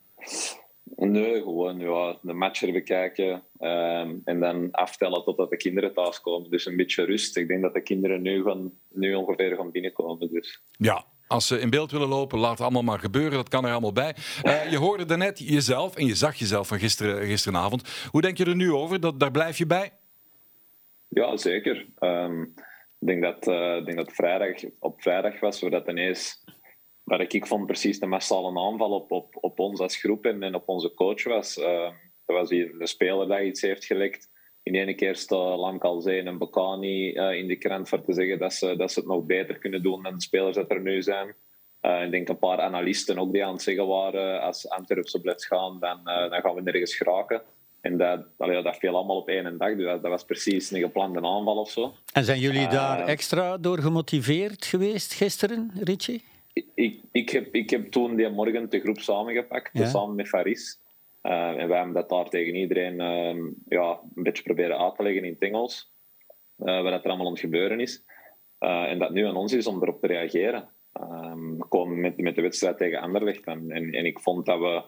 Nee, 0.96 1.42
gewoon 1.42 1.80
ja, 1.80 2.18
de 2.22 2.34
matcher 2.34 2.72
bekijken 2.72 3.44
um, 3.60 4.22
en 4.24 4.40
dan 4.40 4.72
aftellen 4.72 5.24
totdat 5.24 5.50
de 5.50 5.58
kinderen 5.58 5.94
thuiskomen. 5.94 6.50
Dus 6.50 6.66
een 6.66 6.76
beetje 6.76 7.04
rust. 7.04 7.38
Ik 7.38 7.48
denk 7.48 7.62
dat 7.62 7.74
de 7.74 7.82
kinderen 7.82 8.22
nu, 8.22 8.44
gaan, 8.44 8.72
nu 8.92 9.14
ongeveer 9.14 9.56
gaan 9.56 9.72
binnenkomen. 9.72 10.30
Dus. 10.32 10.62
Ja, 10.72 11.06
als 11.28 11.48
ze 11.48 11.60
in 11.60 11.70
beeld 11.70 11.92
willen 11.92 12.08
lopen, 12.08 12.40
laat 12.40 12.52
het 12.52 12.62
allemaal 12.62 12.82
maar 12.82 13.00
gebeuren. 13.00 13.32
Dat 13.32 13.50
kan 13.50 13.66
er 13.66 13.72
allemaal 13.72 13.94
bij. 13.94 14.16
Uh, 14.44 14.72
je 14.72 14.78
hoorde 14.78 15.06
daarnet 15.06 15.40
jezelf 15.40 15.96
en 15.96 16.06
je 16.06 16.16
zag 16.16 16.36
jezelf 16.36 16.68
van 16.68 16.80
gisteren, 16.80 17.26
gisteravond. 17.26 18.08
Hoe 18.12 18.22
denk 18.22 18.38
je 18.38 18.46
er 18.46 18.56
nu 18.56 18.72
over? 18.72 19.00
Dat, 19.00 19.20
daar 19.20 19.32
blijf 19.32 19.58
je 19.58 19.66
bij? 19.66 19.92
Ja, 21.08 21.38
zeker. 21.38 21.86
Um, 22.00 22.54
ik 23.00 23.08
denk 23.08 23.22
dat, 23.22 23.48
uh, 23.48 23.86
denk 23.86 23.98
dat 23.98 24.14
vrijdag, 24.14 24.72
op 24.80 25.02
vrijdag 25.02 25.40
was, 25.40 25.62
waar 25.62 25.72
dat 25.72 25.88
ineens, 25.88 26.44
waar 27.04 27.22
ik, 27.22 27.34
ik 27.34 27.48
vond 27.48 27.66
precies 27.66 28.00
de 28.00 28.06
massale 28.06 28.60
aanval 28.60 28.92
op, 28.92 29.12
op, 29.12 29.38
op 29.42 29.60
ons 29.60 29.80
als 29.80 29.98
groep 29.98 30.26
en, 30.26 30.56
op 30.56 30.70
onze 30.70 30.94
coach 30.94 31.24
was. 31.24 31.58
Uh, 31.58 31.90
dat 32.26 32.36
was 32.36 32.50
hier 32.50 32.76
een 32.80 32.88
speler 32.88 33.28
dat 33.28 33.42
iets 33.42 33.62
heeft 33.62 33.86
gelekt. 33.86 34.30
In 34.68 34.76
ene 34.76 34.94
keer 34.94 35.16
staat 35.16 35.58
Lamkalzee 35.58 36.24
en 36.24 36.38
Bocani 36.38 37.14
uh, 37.14 37.34
in 37.34 37.48
de 37.48 37.56
krant 37.56 37.90
voor 37.90 38.02
te 38.02 38.14
zeggen 38.14 38.40
dat 38.40 38.54
ze, 38.54 38.76
dat 38.76 38.92
ze 38.92 39.00
het 39.00 39.08
nog 39.08 39.26
beter 39.26 39.58
kunnen 39.58 39.84
doen 39.84 40.04
dan 40.04 40.14
de 40.14 40.22
spelers 40.22 40.56
dat 40.56 40.72
er 40.72 40.82
nu 40.82 41.02
zijn. 41.02 41.36
Uh, 41.82 42.04
ik 42.04 42.12
denk 42.12 42.30
een 42.30 42.38
paar 42.38 42.62
analisten 42.62 43.18
ook 43.18 43.34
die 43.34 43.46
aan 43.46 43.54
het 43.54 43.62
zeggen 43.62 43.88
waren, 43.88 44.42
als 44.42 44.70
Antwerp 44.70 45.08
zo 45.08 45.20
blijft 45.20 45.46
gaan, 45.46 45.80
dan, 45.80 46.00
uh, 46.06 46.30
dan 46.30 46.42
gaan 46.42 46.56
we 46.56 46.62
nergens 46.62 46.96
geraken. 46.96 47.42
En 47.82 47.98
dat, 47.98 48.26
allee, 48.38 48.64
dat 48.64 48.78
viel 48.78 48.96
allemaal 48.96 49.18
op 49.18 49.30
één 49.30 49.58
dag. 49.58 49.76
Dus 49.76 49.86
dat, 49.86 50.02
dat, 50.02 50.12
was 50.12 50.24
precies 50.24 50.72
een 50.72 50.82
geplande 50.82 51.22
aanval 51.22 51.58
of 51.58 51.70
zo. 51.70 51.94
En 52.14 52.24
zijn 52.24 52.40
jullie 52.40 52.68
daar 52.68 53.08
extra 53.08 53.58
door 53.58 53.80
gemotiveerd 53.80 54.66
geweest 54.66 55.14
gisteren, 55.14 55.72
Richie? 55.84 56.24
Ik, 56.74 57.00
ik, 57.12 57.30
heb, 57.30 57.54
ik 57.54 57.70
heb 57.70 57.92
toen 57.92 58.16
die 58.16 58.30
morgen 58.30 58.70
de 58.70 58.80
groep 58.80 59.00
samengepakt, 59.00 59.70
ja. 59.74 59.86
samen 59.86 60.16
met 60.16 60.28
Faris. 60.28 60.80
Uh, 61.28 61.62
en 61.62 61.68
wij 61.68 61.78
hebben 61.78 61.94
dat 61.94 62.10
daar 62.10 62.30
tegen 62.30 62.56
iedereen 62.56 62.94
uh, 62.94 63.52
ja, 63.68 64.00
een 64.16 64.24
beetje 64.24 64.44
proberen 64.44 64.78
uit 64.78 64.96
te 64.96 65.04
leggen 65.04 65.24
in 65.24 65.32
het 65.32 65.42
Engels. 65.42 65.94
Uh, 66.58 66.82
wat 66.82 66.94
er 66.94 67.10
allemaal 67.10 67.26
aan 67.26 67.32
het 67.32 67.42
gebeuren 67.42 67.80
is. 67.80 68.04
en 68.60 69.00
dat 69.00 69.12
nu 69.12 69.26
aan 69.26 69.36
ons 69.36 69.54
is 69.54 69.68
om 69.68 69.82
erop 69.82 70.00
te 70.00 70.08
reageren. 70.08 70.70
we 71.58 71.66
komen 71.70 72.00
met, 72.00 72.18
met 72.18 72.36
de 72.36 72.42
wedstrijd 72.42 72.78
tegen 72.78 73.00
Anderlecht. 73.00 73.46
En, 73.46 73.72
en 73.72 74.06
ik 74.06 74.20
vond 74.20 74.46
dat 74.46 74.60
we 74.60 74.84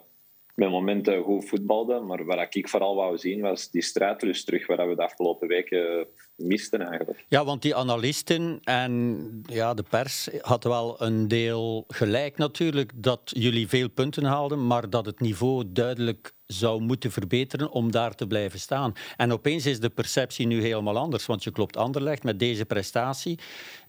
met 0.59 0.69
momenten 0.69 1.23
goed 1.23 1.45
voetbalden. 1.45 2.05
Maar 2.05 2.25
wat 2.25 2.55
ik 2.55 2.69
vooral 2.69 2.95
wou 2.95 3.17
zien 3.17 3.41
was 3.41 3.71
die 3.71 3.81
strijdlust 3.81 4.45
terug, 4.45 4.67
waar 4.67 4.89
we 4.89 4.95
de 4.95 5.03
afgelopen 5.03 5.47
weken 5.47 6.07
misten 6.35 6.81
eigenlijk. 6.81 7.25
Ja, 7.27 7.45
want 7.45 7.61
die 7.61 7.75
analisten 7.75 8.59
en 8.63 9.41
ja, 9.45 9.73
de 9.73 9.83
pers 9.89 10.29
hadden 10.41 10.71
wel 10.71 11.01
een 11.01 11.27
deel 11.27 11.83
gelijk 11.87 12.37
natuurlijk 12.37 12.91
dat 12.95 13.21
jullie 13.23 13.67
veel 13.67 13.89
punten 13.89 14.23
haalden, 14.23 14.67
maar 14.67 14.89
dat 14.89 15.05
het 15.05 15.19
niveau 15.19 15.63
duidelijk 15.67 16.33
zou 16.45 16.81
moeten 16.81 17.11
verbeteren 17.11 17.71
om 17.71 17.91
daar 17.91 18.15
te 18.15 18.27
blijven 18.27 18.59
staan. 18.59 18.93
En 19.17 19.31
opeens 19.31 19.65
is 19.65 19.79
de 19.79 19.89
perceptie 19.89 20.47
nu 20.47 20.61
helemaal 20.61 20.97
anders, 20.97 21.25
want 21.25 21.43
je 21.43 21.51
klopt 21.51 21.77
Anderlecht 21.77 22.23
met 22.23 22.39
deze 22.39 22.65
prestatie 22.65 23.39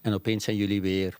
en 0.01 0.13
opeens 0.13 0.43
zijn 0.43 0.55
jullie 0.55 0.81
weer 0.81 1.17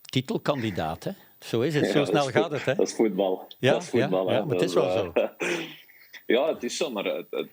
titelkandidaat, 0.00 1.08
Zo 1.38 1.60
is 1.60 1.74
het, 1.74 1.86
zo 1.86 2.04
snel 2.04 2.26
gaat 2.26 2.50
het. 2.50 2.64
Hè? 2.64 2.74
Dat 2.74 2.86
is 2.86 2.94
voetbal. 2.94 3.46
Ja, 3.58 3.72
dat 3.72 3.82
is 3.82 3.88
voetbal, 3.88 4.30
ja, 4.30 4.36
ja 4.36 4.44
maar 4.44 4.54
het 4.54 4.64
is 4.64 4.74
wel 4.74 4.90
zo. 4.90 5.12
ja, 6.34 6.52
het 6.52 6.62
is 6.62 6.76
zo, 6.76 6.90
maar 6.90 7.04
de, 7.04 7.48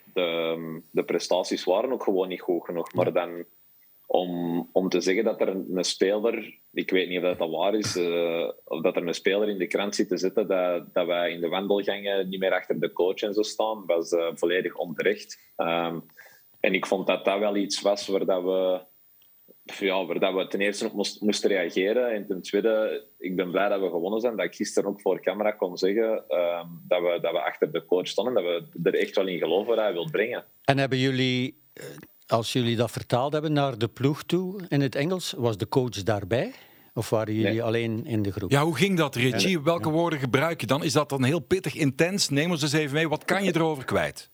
de, 0.91 1.04
prestaties 1.04 1.63
waren 1.63 1.91
ook 1.91 2.04
gewoon 2.04 2.28
niet 2.28 2.41
goed 2.41 2.65
genoeg. 2.65 2.93
Maar 2.93 3.13
dan 3.13 3.45
om, 4.06 4.69
om 4.71 4.89
te 4.89 5.02
zeggen 5.02 5.24
dat 5.24 5.41
er 5.41 5.48
een, 5.48 5.67
een 5.74 5.84
speler, 5.84 6.60
ik 6.71 6.89
weet 6.89 7.10
niet 7.10 7.24
of 7.24 7.38
dat, 7.38 7.50
waar 7.50 7.76
is, 7.76 7.95
uh, 7.95 8.50
of 8.63 8.82
dat 8.82 8.95
er 8.95 9.08
een 9.08 9.13
speler 9.13 9.50
in 9.50 9.58
de 9.58 9.67
krant 9.67 9.95
zit 9.95 10.08
te 10.08 10.17
zitten, 10.17 10.48
dat, 10.48 10.93
dat 10.93 11.06
wij 11.06 11.32
in 11.32 11.41
de 11.41 11.48
wandelgangen 11.48 12.30
niet 12.30 12.39
meer 12.39 12.54
achter 12.54 12.80
de 12.80 12.91
coach 12.91 13.21
en 13.21 13.34
zo 13.34 13.41
staan, 13.41 13.86
was 13.86 14.12
uh, 14.12 14.28
volledig 14.34 14.76
onterecht. 14.76 15.54
Um, 15.58 16.06
en 16.60 16.74
ik 16.74 16.86
vond 16.86 17.08
dat 17.08 17.26
dat 17.26 17.39
wel 17.39 17.56
iets 17.56 17.82
was 17.82 18.08
waar 18.08 18.26
dat 18.26 18.43
we 18.43 18.82
ja, 19.65 20.06
waar 20.06 20.19
dat 20.19 20.34
we 20.34 20.47
ten 20.47 20.62
eerste 20.62 20.86
op 20.86 20.93
moest, 20.93 21.21
moesten 21.21 21.49
reageren. 21.49 22.12
En 22.12 22.28
ten 22.28 22.41
tweede, 22.41 23.06
ik 23.17 23.36
ben 23.36 23.51
blij 23.51 23.69
dat 23.69 23.80
we 23.80 23.89
gewonnen 23.89 24.19
zijn. 24.19 24.36
Dat 24.36 24.45
ik 24.45 24.56
gisteren 24.56 24.89
ook 24.89 25.01
voor 25.01 25.21
camera 25.21 25.51
kon 25.51 25.78
zeggen 25.78 26.10
um, 26.12 26.82
dat, 26.88 27.01
we, 27.01 27.17
dat 27.21 27.32
we 27.32 27.41
achter 27.41 27.71
de 27.71 27.86
coach 27.86 28.08
stonden. 28.08 28.34
Dat 28.34 28.43
we 28.43 28.80
er 28.84 28.99
echt 28.99 29.15
wel 29.15 29.28
in 29.28 29.38
geloven 29.38 29.67
wat 29.67 29.84
hij 29.84 29.93
wil 29.93 30.10
brengen. 30.12 30.43
En 30.63 30.78
hebben 30.78 30.97
jullie, 30.97 31.62
als 32.28 32.54
jullie 32.54 32.75
dat 32.75 32.91
vertaald 32.91 33.34
hebben 33.34 33.54
naar 33.54 33.78
de 33.78 33.88
ploeg 33.88 34.23
toe 34.23 34.62
in 34.67 34.82
het 34.82 34.95
Engels, 34.95 35.34
was 35.38 35.58
de 35.58 35.67
coach 35.67 36.04
daarbij? 36.04 36.54
Of 36.93 37.10
waren 37.10 37.34
jullie 37.34 37.63
alleen 37.63 38.06
in 38.06 38.21
de 38.21 38.32
groep? 38.32 38.51
Ja, 38.51 38.63
hoe 38.63 38.75
ging 38.75 38.97
dat, 38.97 39.15
Richie? 39.15 39.62
Welke 39.62 39.89
woorden 39.89 40.19
gebruik 40.19 40.62
je 40.62 40.67
dan? 40.67 40.84
Is 40.84 40.93
dat 40.93 41.10
dan 41.10 41.23
heel 41.23 41.39
pittig, 41.39 41.75
intens? 41.75 42.30
Neem 42.30 42.51
ons 42.51 42.62
eens 42.62 42.73
even 42.73 42.95
mee. 42.95 43.10
Wat 43.10 43.25
kan 43.25 43.43
je 43.43 43.56
erover 43.56 43.86
kwijt? 43.86 44.30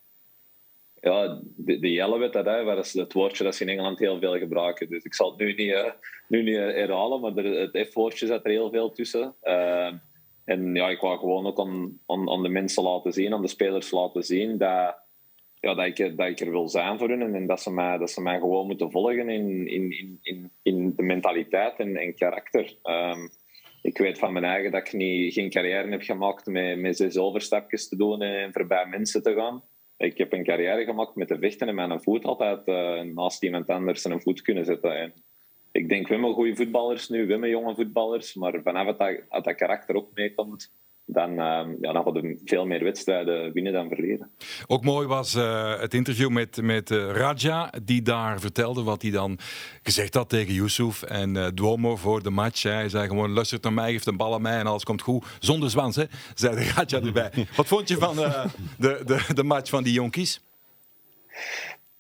Ja, 1.02 1.42
de, 1.56 1.80
de 1.80 1.92
Jelle 1.92 2.30
dat, 2.30 2.46
hè. 2.46 2.80
is 2.80 2.94
het 2.94 3.14
woordje 3.14 3.44
dat 3.44 3.56
ze 3.56 3.64
in 3.64 3.70
Engeland 3.70 4.00
heel 4.00 4.20
veel 4.20 4.38
gebruiken. 4.38 4.90
Dus 4.90 5.04
ik 5.04 5.14
zal 5.14 5.30
het 5.30 5.40
nu 5.40 5.54
niet, 5.54 5.70
uh, 5.70 5.92
nu 6.28 6.44
niet 6.44 6.56
herhalen, 6.56 7.22
maar 7.22 7.44
het 7.44 7.88
F-woordje 7.90 8.26
zat 8.26 8.46
er 8.46 8.52
heel 8.52 8.70
veel 8.70 8.92
tussen. 8.92 9.36
Uh, 9.44 9.94
en 10.46 10.76
ja, 10.76 10.90
ik 10.90 11.00
wou 11.00 11.20
gewoon 11.20 11.46
ook 11.46 11.60
aan, 11.60 12.00
aan, 12.06 12.44
de 12.44 12.50
mensen 12.50 12.84
laten 12.84 13.14
zien, 13.14 13.34
aan 13.34 13.42
de 13.42 13.48
spelers 13.48 13.92
laten 13.92 14.24
zien, 14.24 14.58
dat, 14.58 14.96
ja, 15.60 15.74
dat, 15.74 15.86
ik, 15.86 16.18
dat 16.18 16.28
ik 16.28 16.40
er 16.40 16.52
wil 16.52 16.70
zijn 16.70 16.98
voor 16.98 17.10
hen. 17.10 17.36
En 17.36 17.48
dat 17.48 17.62
ze 17.62 17.72
mij, 17.72 17.98
dat 17.98 18.12
ze 18.12 18.22
mij 18.22 18.40
gewoon 18.40 18.68
moeten 18.68 18.92
volgen 18.92 19.30
in, 19.30 19.68
in, 19.68 20.20
in, 20.22 20.52
in 20.62 20.94
de 20.96 21.04
mentaliteit 21.04 21.80
en, 21.80 21.96
en 21.96 22.16
karakter. 22.16 22.76
Um, 22.84 23.30
ik 23.82 23.98
weet 23.98 24.20
van 24.20 24.34
mijn 24.34 24.46
eigen 24.46 24.72
dat 24.72 24.88
ik 24.88 24.94
niet, 24.94 25.34
geen 25.34 25.50
carrière 25.50 25.90
heb 25.90 26.02
gemaakt 26.02 26.46
met, 26.46 26.80
met 26.80 26.98
zes 26.98 27.18
overstapjes 27.18 27.88
te 27.88 27.96
doen 27.96 28.22
en 28.22 28.54
voorbij 28.54 28.86
mensen 28.86 29.24
te 29.24 29.34
gaan. 29.34 29.64
Ik 30.02 30.18
heb 30.18 30.34
een 30.34 30.44
carrière 30.44 30.84
gemaakt 30.84 31.16
met 31.16 31.28
de 31.28 31.38
vechten 31.40 31.68
en 31.68 31.76
mijn 31.76 32.02
voet 32.02 32.26
altijd 32.26 32.68
uh, 32.68 33.02
naast 33.02 33.44
iemand 33.44 33.68
anders 33.68 34.04
een 34.04 34.22
voet 34.22 34.42
kunnen 34.42 34.66
zetten. 34.66 35.00
En 35.00 35.14
ik 35.72 35.90
denk, 35.90 36.08
we 36.08 36.14
hebben 36.14 36.34
goede 36.34 36.56
voetballers 36.56 37.10
nu, 37.10 37.26
we 37.26 37.32
hebben 37.32 37.50
jonge 37.50 37.76
voetballers, 37.76 38.34
maar 38.34 38.62
vanaf 38.64 38.98
dat, 38.98 39.44
dat 39.44 39.56
karakter 39.56 39.96
ook 39.96 40.10
meekomt, 40.14 40.74
dan, 41.14 41.30
uh, 41.32 41.38
ja, 41.82 41.94
dan 41.94 42.04
hadden 42.04 42.24
we 42.24 42.42
veel 42.46 42.66
meer 42.66 42.84
wedstrijden 42.84 43.54
winnen 43.54 43.74
dan 43.74 43.88
verliezen. 43.88 44.32
Ook 44.68 44.84
mooi 44.84 45.08
was 45.08 45.36
uh, 45.36 45.80
het 45.80 45.94
interview 45.94 46.30
met, 46.30 46.62
met 46.62 46.90
uh, 46.90 47.12
Raja, 47.12 47.74
die 47.84 48.02
daar 48.02 48.40
vertelde 48.40 48.84
wat 48.84 49.02
hij 49.02 49.12
dan 49.12 49.38
gezegd 49.84 50.14
had 50.14 50.30
tegen 50.30 50.54
Yusuf 50.54 51.04
en 51.04 51.36
uh, 51.36 51.48
Duomo 51.54 51.96
voor 51.96 52.24
de 52.24 52.30
match. 52.30 52.64
Hij 52.64 52.90
zei 52.90 53.08
gewoon, 53.08 53.32
luistert 53.32 53.64
naar 53.64 53.74
mij, 53.74 53.92
geeft 53.92 54.08
een 54.08 54.18
bal 54.18 54.34
aan 54.34 54.42
mij 54.42 54.60
en 54.60 54.68
alles 54.68 54.84
komt 54.84 55.02
goed. 55.02 55.26
Zonder 55.40 55.70
zwans, 55.70 55.96
hè, 55.96 56.04
zei 56.36 56.56
de 56.56 56.72
Raja 56.76 57.02
erbij. 57.08 57.32
wat 57.56 57.68
vond 57.68 57.88
je 57.88 57.98
van 57.98 58.16
de, 58.16 59.02
de, 59.06 59.34
de 59.34 59.44
match 59.44 59.70
van 59.70 59.84
die 59.84 59.94
jonkies? 59.94 60.42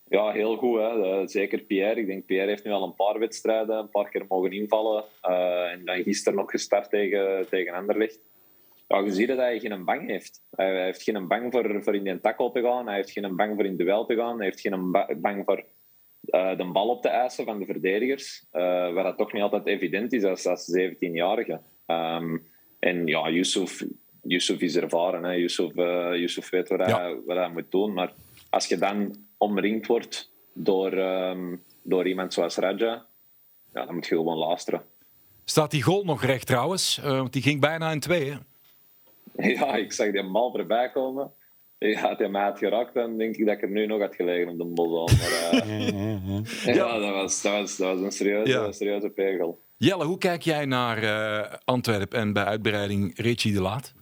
Ja, 0.10 0.32
heel 0.32 0.56
goed. 0.58 0.80
Hè. 0.80 1.28
Zeker 1.28 1.60
Pierre. 1.60 2.00
Ik 2.00 2.08
denk 2.08 2.26
Pierre 2.26 2.50
heeft 2.50 2.63
nu 2.63 2.71
al 2.71 2.84
een 2.84 2.95
paar 2.95 3.19
wedstrijden, 3.19 3.78
een 3.78 3.89
paar 3.89 4.10
keer 4.10 4.26
mogen 4.28 4.52
invallen. 4.52 5.04
en 5.71 5.82
dan 5.86 6.04
gisteren 6.04 6.39
nog 6.39 6.52
gestart 6.52 6.89
tegen, 6.89 7.47
tegen 7.50 7.74
Anderlecht 7.74 8.19
ja, 8.91 8.99
je 8.99 9.12
ziet 9.12 9.27
dat 9.27 9.38
hij 9.38 9.60
geen 9.60 9.86
bang 9.86 10.08
heeft. 10.08 10.41
Hij 10.49 10.84
heeft 10.84 11.04
geen 11.04 11.27
bang 11.27 11.51
voor, 11.51 11.84
voor 11.84 11.95
in 11.95 12.04
die 12.04 12.19
tackle 12.19 12.51
te 12.51 12.62
gaan. 12.62 12.88
Hij 12.88 12.95
heeft 12.95 13.12
geen 13.12 13.36
bang 13.36 13.56
voor 13.56 13.65
in 13.65 13.77
de 13.77 13.84
duel 13.84 14.06
te 14.06 14.15
gaan. 14.15 14.36
Hij 14.36 14.45
heeft 14.45 14.60
geen 14.60 14.91
bang 15.21 15.41
voor 15.45 15.65
uh, 16.25 16.58
de 16.58 16.65
bal 16.71 16.89
op 16.89 17.01
te 17.01 17.10
eisen 17.10 17.45
van 17.45 17.60
de 17.60 17.65
verdedigers. 17.65 18.45
Uh, 18.51 18.62
waar 18.93 19.04
dat 19.04 19.17
toch 19.17 19.34
niet 19.34 19.41
altijd 19.41 19.65
evident 19.65 20.13
is 20.13 20.23
als, 20.23 20.45
als 20.45 20.77
17-jarige. 20.77 21.62
Um, 21.88 22.47
en 22.80 23.08
ja, 23.08 23.30
Yusuf, 23.30 23.84
Yusuf 24.21 24.60
is 24.60 24.75
ervaren. 24.75 25.23
Hè. 25.23 25.32
Yusuf, 25.32 25.75
uh, 25.75 26.10
Yusuf 26.15 26.49
weet 26.49 26.69
wat, 26.69 26.80
ja. 26.80 27.01
hij, 27.01 27.19
wat 27.25 27.38
hij 27.38 27.49
moet 27.49 27.71
doen. 27.71 27.93
Maar 27.93 28.13
als 28.49 28.67
je 28.67 28.77
dan 28.77 29.15
omringd 29.38 29.88
wordt 29.88 30.32
door, 30.54 30.93
um, 30.93 31.63
door 31.84 32.08
iemand 32.08 32.34
zoals 32.34 32.56
Raja, 32.56 33.06
ja, 33.73 33.86
dan 33.86 33.93
moet 33.93 34.08
je 34.08 34.15
gewoon 34.15 34.38
luisteren. 34.38 34.84
Staat 35.45 35.71
die 35.71 35.82
goal 35.82 36.04
nog 36.04 36.23
recht 36.23 36.47
trouwens? 36.47 36.97
want 36.97 37.34
die 37.34 37.41
ging 37.41 37.60
bijna 37.60 37.91
in 37.91 37.99
twee, 37.99 38.32
hè? 38.32 38.38
Ja, 39.55 39.75
ik 39.75 39.91
zag 39.91 40.12
die 40.12 40.31
bal 40.31 40.51
voorbij 40.51 40.89
komen. 40.89 41.31
Ja, 41.77 41.99
had 41.99 42.19
hij 42.19 42.29
mij 42.29 42.43
had 42.43 42.57
geraakt, 42.57 42.93
dan 42.93 43.17
denk 43.17 43.36
ik 43.36 43.45
dat 43.45 43.55
ik 43.55 43.62
er 43.62 43.69
nu 43.69 43.86
nog 43.86 43.99
had 43.99 44.15
gelegen 44.15 44.49
op 44.49 44.57
de 44.57 44.65
bos. 44.65 45.12
Maar, 45.19 45.67
uh, 45.67 46.45
ja, 46.75 46.99
dat 46.99 47.13
was, 47.13 47.41
dat, 47.41 47.51
was, 47.51 47.77
dat 47.77 47.93
was 47.93 48.01
een 48.01 48.12
serieuze, 48.12 48.51
ja. 48.51 48.71
serieuze 48.71 49.10
pegel. 49.10 49.62
Jelle, 49.77 50.05
hoe 50.05 50.17
kijk 50.17 50.41
jij 50.41 50.65
naar 50.65 51.03
uh, 51.03 51.53
Antwerpen 51.63 52.19
en 52.19 52.34
bij 52.34 52.43
uitbreiding 52.43 53.17
Richie 53.17 53.53
de 53.53 53.62
Laat? 53.62 53.93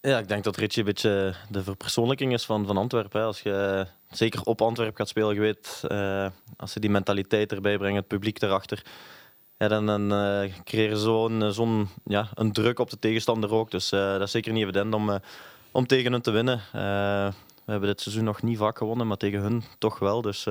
Ja, 0.00 0.18
ik 0.18 0.28
denk 0.28 0.44
dat 0.44 0.56
Richie 0.56 0.78
een 0.78 0.84
beetje 0.84 1.34
de 1.50 1.62
verpersoonlijking 1.62 2.32
is 2.32 2.44
van, 2.44 2.66
van 2.66 2.76
Antwerpen. 2.76 3.22
Als 3.22 3.40
je 3.40 3.86
zeker 4.10 4.42
op 4.42 4.62
Antwerpen 4.62 4.96
gaat 4.96 5.08
spelen, 5.08 5.34
je 5.34 5.40
weet, 5.40 5.82
uh, 5.88 6.26
als 6.56 6.72
ze 6.72 6.80
die 6.80 6.90
mentaliteit 6.90 7.52
erbij 7.52 7.78
brengen, 7.78 7.96
het 7.96 8.06
publiek 8.06 8.42
erachter 8.42 8.82
dan, 9.68 9.86
dan 9.86 10.12
uh, 10.12 10.52
creëren 10.64 10.98
zo'n 10.98 11.52
zo'n 11.52 11.88
ja, 12.04 12.28
druk 12.52 12.78
op 12.78 12.90
de 12.90 12.98
tegenstander 12.98 13.52
ook. 13.52 13.70
Dus 13.70 13.92
uh, 13.92 14.12
dat 14.12 14.22
is 14.22 14.30
zeker 14.30 14.52
niet 14.52 14.62
evident 14.62 14.94
om, 14.94 15.20
om 15.70 15.86
tegen 15.86 16.12
hun 16.12 16.20
te 16.20 16.30
winnen. 16.30 16.60
we 17.64 17.70
hebben 17.72 17.88
dit 17.88 18.00
seizoen 18.00 18.24
nog 18.24 18.42
niet 18.42 18.58
vaak 18.58 18.78
gewonnen, 18.78 19.06
maar 19.06 19.16
tegen 19.16 19.40
hun 19.40 19.62
toch 19.78 19.98
wel. 19.98 20.22
Dus 20.22 20.46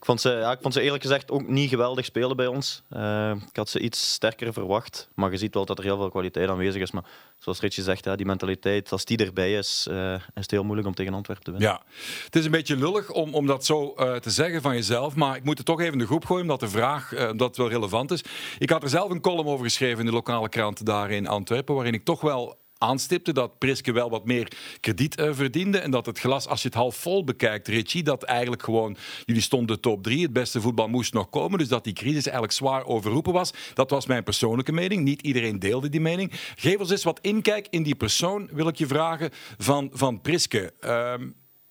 ik 0.00 0.06
vond, 0.06 0.20
ze, 0.20 0.30
ja, 0.30 0.52
ik 0.52 0.58
vond 0.60 0.74
ze 0.74 0.80
eerlijk 0.80 1.02
gezegd 1.02 1.30
ook 1.30 1.48
niet 1.48 1.68
geweldig 1.68 2.04
spelen 2.04 2.36
bij 2.36 2.46
ons. 2.46 2.82
Uh, 2.96 3.30
ik 3.48 3.56
had 3.56 3.68
ze 3.68 3.80
iets 3.80 4.12
sterker 4.12 4.52
verwacht. 4.52 5.08
Maar 5.14 5.30
je 5.30 5.36
ziet 5.36 5.54
wel 5.54 5.64
dat 5.64 5.78
er 5.78 5.84
heel 5.84 5.96
veel 5.96 6.08
kwaliteit 6.08 6.48
aanwezig 6.48 6.82
is. 6.82 6.90
Maar 6.90 7.04
zoals 7.38 7.60
Richie 7.60 7.82
zegt, 7.82 8.04
ja, 8.04 8.16
die 8.16 8.26
mentaliteit, 8.26 8.92
als 8.92 9.04
die 9.04 9.24
erbij 9.24 9.52
is, 9.52 9.86
uh, 9.90 10.14
is 10.14 10.20
het 10.34 10.50
heel 10.50 10.64
moeilijk 10.64 10.88
om 10.88 10.94
tegen 10.94 11.14
Antwerpen 11.14 11.44
te 11.44 11.50
winnen. 11.50 11.68
Ja, 11.68 11.82
het 12.24 12.36
is 12.36 12.44
een 12.44 12.50
beetje 12.50 12.76
lullig 12.76 13.10
om, 13.10 13.34
om 13.34 13.46
dat 13.46 13.64
zo 13.64 13.94
uh, 13.96 14.14
te 14.14 14.30
zeggen 14.30 14.62
van 14.62 14.74
jezelf. 14.74 15.14
Maar 15.14 15.36
ik 15.36 15.44
moet 15.44 15.56
het 15.56 15.66
toch 15.66 15.80
even 15.80 15.92
in 15.92 15.98
de 15.98 16.06
groep 16.06 16.24
gooien, 16.24 16.42
omdat 16.42 16.60
de 16.60 16.68
vraag 16.68 17.14
dat 17.36 17.56
wel 17.56 17.68
relevant 17.68 18.10
is. 18.10 18.24
Ik 18.58 18.70
had 18.70 18.82
er 18.82 18.88
zelf 18.88 19.10
een 19.10 19.20
column 19.20 19.48
over 19.48 19.64
geschreven 19.64 19.98
in 19.98 20.06
de 20.06 20.12
lokale 20.12 20.48
krant 20.48 20.86
daar 20.86 21.10
in 21.10 21.26
Antwerpen. 21.26 21.74
Waarin 21.74 21.94
ik 21.94 22.04
toch 22.04 22.20
wel 22.20 22.58
aanstipte 22.80 23.32
dat 23.32 23.58
Priske 23.58 23.92
wel 23.92 24.10
wat 24.10 24.24
meer 24.24 24.52
krediet 24.80 25.20
uh, 25.20 25.32
verdiende. 25.32 25.78
En 25.78 25.90
dat 25.90 26.06
het 26.06 26.18
glas, 26.18 26.46
als 26.46 26.62
je 26.62 26.68
het 26.68 26.76
half 26.76 26.96
vol 26.96 27.24
bekijkt, 27.24 27.68
Richie, 27.68 28.02
dat 28.02 28.22
eigenlijk 28.22 28.62
gewoon, 28.62 28.96
jullie 29.24 29.42
stonden 29.42 29.80
top 29.80 30.02
drie, 30.02 30.22
het 30.22 30.32
beste 30.32 30.60
voetbal 30.60 30.88
moest 30.88 31.12
nog 31.12 31.30
komen. 31.30 31.58
Dus 31.58 31.68
dat 31.68 31.84
die 31.84 31.92
crisis 31.92 32.24
eigenlijk 32.24 32.52
zwaar 32.52 32.86
overroepen 32.86 33.32
was. 33.32 33.52
Dat 33.74 33.90
was 33.90 34.06
mijn 34.06 34.22
persoonlijke 34.22 34.72
mening. 34.72 35.02
Niet 35.02 35.22
iedereen 35.22 35.58
deelde 35.58 35.88
die 35.88 36.00
mening. 36.00 36.30
Geef 36.56 36.78
ons 36.78 36.90
eens 36.90 37.04
wat 37.04 37.18
inkijk 37.22 37.66
in 37.70 37.82
die 37.82 37.94
persoon, 37.94 38.48
wil 38.52 38.68
ik 38.68 38.76
je 38.76 38.86
vragen, 38.86 39.30
van, 39.58 39.90
van 39.92 40.20
Priske. 40.20 40.72
Uh, 40.80 41.14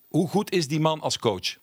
hoe 0.08 0.28
goed 0.28 0.52
is 0.52 0.68
die 0.68 0.80
man 0.80 1.00
als 1.00 1.20
coach? 1.20 1.58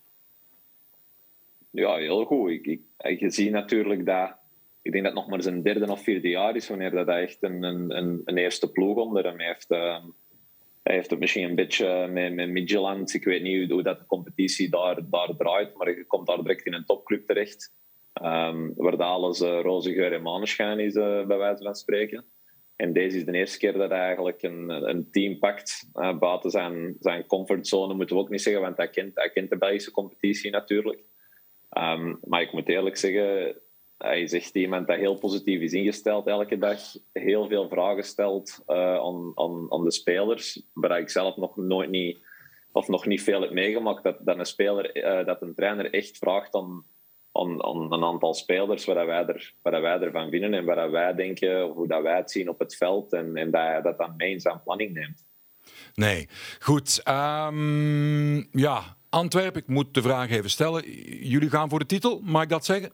Ja, 1.71 1.95
heel 1.95 2.25
goed. 2.25 2.51
Ik, 2.51 2.81
ik, 2.99 3.21
je 3.21 3.31
ziet 3.31 3.51
natuurlijk 3.51 4.07
dat 4.07 4.37
ik 4.87 4.93
denk 4.93 5.05
dat 5.05 5.13
het 5.13 5.23
nog 5.23 5.31
maar 5.31 5.43
zijn 5.43 5.63
derde 5.63 5.91
of 5.93 6.03
vierde 6.03 6.29
jaar 6.29 6.57
is 6.57 6.69
wanneer 6.69 6.91
dat 6.91 7.07
hij 7.07 7.23
echt 7.23 7.43
een, 7.43 7.63
een, 7.63 8.37
eerste 8.37 8.71
ploeg 8.71 8.97
onder 8.97 9.25
hem 9.25 9.41
heeft. 9.41 9.71
Uh, 9.71 10.05
hij 10.83 10.95
heeft 10.95 11.11
het 11.11 11.19
misschien 11.19 11.49
een 11.49 11.55
beetje 11.55 12.09
met, 12.09 12.35
met 12.35 12.51
Midtjylland. 12.51 13.15
Ik 13.15 13.25
weet 13.25 13.43
niet 13.43 13.71
hoe 13.71 13.83
dat 13.83 13.99
de 13.99 14.07
competitie 14.07 14.71
daar, 14.71 15.11
daar 15.11 15.37
draait, 15.37 15.77
maar 15.77 15.89
je 15.89 16.05
komt 16.07 16.27
daar 16.27 16.43
direct 16.43 16.67
in 16.67 16.75
een 16.75 16.85
topclub 16.85 17.27
terecht. 17.27 17.75
Um, 18.23 18.73
waar 18.77 18.97
alles 18.97 19.41
uh, 19.41 19.61
roze 19.61 19.93
geur 19.93 20.13
en 20.13 20.23
maneschijn 20.23 20.79
is, 20.79 20.93
bij 20.93 21.27
wijze 21.27 21.63
van 21.63 21.75
spreken. 21.75 22.25
En 22.77 22.93
deze 22.93 23.17
is 23.17 23.25
de 23.25 23.33
eerste 23.33 23.59
keer 23.59 23.73
dat 23.73 23.91
hij 23.91 24.01
eigenlijk 24.01 24.43
een, 24.43 24.69
een 24.69 25.11
team 25.11 25.39
pakt. 25.39 25.89
Buiten 26.19 26.51
zijn, 26.51 26.97
zijn 27.01 27.27
comfortzone 27.27 27.95
moeten 27.95 28.17
we 28.17 28.23
ook 28.23 28.31
niet 28.31 28.43
zeggen, 28.43 28.63
want 28.63 28.77
hij 28.77 28.91
kent, 28.91 29.15
hij 29.15 29.31
kent 29.31 29.51
de 29.51 29.59
Belgische 29.59 29.91
competitie 29.91 30.51
natuurlijk. 30.51 31.03
Um, 31.79 32.19
maar 32.23 32.43
ik 32.43 32.53
moet 32.53 32.69
eerlijk 32.69 32.97
zeggen, 32.97 33.57
hij 33.99 34.21
is 34.21 34.33
echt 34.33 34.55
iemand 34.55 34.87
dat 34.87 34.97
heel 34.97 35.19
positief 35.19 35.61
is 35.61 35.73
ingesteld 35.73 36.27
elke 36.27 36.59
dag. 36.59 36.79
Heel 37.13 37.49
veel 37.49 37.69
vragen 37.69 38.05
stelt 38.05 38.63
uh, 38.67 38.77
aan, 38.77 39.33
aan, 39.35 39.67
aan 39.73 39.85
de 39.85 39.93
spelers. 39.93 40.63
Waar 40.73 40.99
ik 40.99 41.11
zelf 41.11 41.37
nog 41.37 41.57
nooit 41.57 41.91
niet, 41.91 42.19
of 42.73 42.89
nog 42.89 43.07
niet 43.07 43.23
veel 43.23 43.41
heb 43.41 43.51
meegemaakt. 43.51 44.03
Dat, 44.03 44.17
dat 44.21 44.39
een 44.39 44.47
speler, 44.47 44.97
uh, 44.97 45.27
dat 45.27 45.43
een 45.43 45.55
trainer 45.55 45.93
echt 45.93 46.19
vraagt 46.19 46.55
aan, 46.55 46.85
aan, 47.33 47.65
aan 47.65 47.93
een 47.93 48.05
aantal 48.05 48.35
spelers 48.35 48.85
waar 48.85 49.07
wij, 49.07 49.27
er, 49.27 49.55
waar 49.63 49.83
wij 49.83 50.01
ervan 50.01 50.31
vinden 50.31 50.55
en 50.55 50.65
waar 50.65 50.91
wij 50.91 51.15
denken, 51.15 51.63
hoe 51.63 51.89
dat 51.89 52.03
wij 52.03 52.17
het 52.17 52.31
zien 52.31 52.49
op 52.49 52.59
het 52.59 52.77
veld. 52.77 53.13
En, 53.13 53.37
en 53.37 53.51
dat 53.51 53.63
hij 53.63 53.83
dat 53.83 53.99
dan 53.99 54.15
mee 54.17 54.37
planning 54.65 54.93
neemt. 54.93 55.25
Nee, 55.95 56.29
goed. 56.59 57.03
Um, 57.09 58.49
ja, 58.53 58.97
Antwerpen, 59.09 59.61
ik 59.61 59.69
moet 59.69 59.95
de 59.95 60.03
vraag 60.03 60.31
even 60.31 60.51
stellen. 60.51 60.91
Jullie 61.29 61.51
gaan 61.51 61.69
voor 61.69 61.79
de 61.79 61.87
titel, 61.87 62.21
mag 62.23 62.43
ik 62.43 62.49
dat 62.49 62.65
zeggen? 62.65 62.93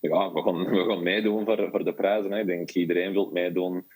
Ja, 0.00 0.32
we 0.32 0.42
gaan, 0.42 0.64
we 0.64 0.84
gaan 0.88 1.02
meedoen 1.02 1.44
voor, 1.44 1.68
voor 1.70 1.84
de 1.84 1.94
prijzen. 1.94 2.30
Hè. 2.30 2.40
Ik 2.40 2.46
denk 2.46 2.70
iedereen 2.70 3.12
wil 3.12 3.30
meedoen 3.32 3.86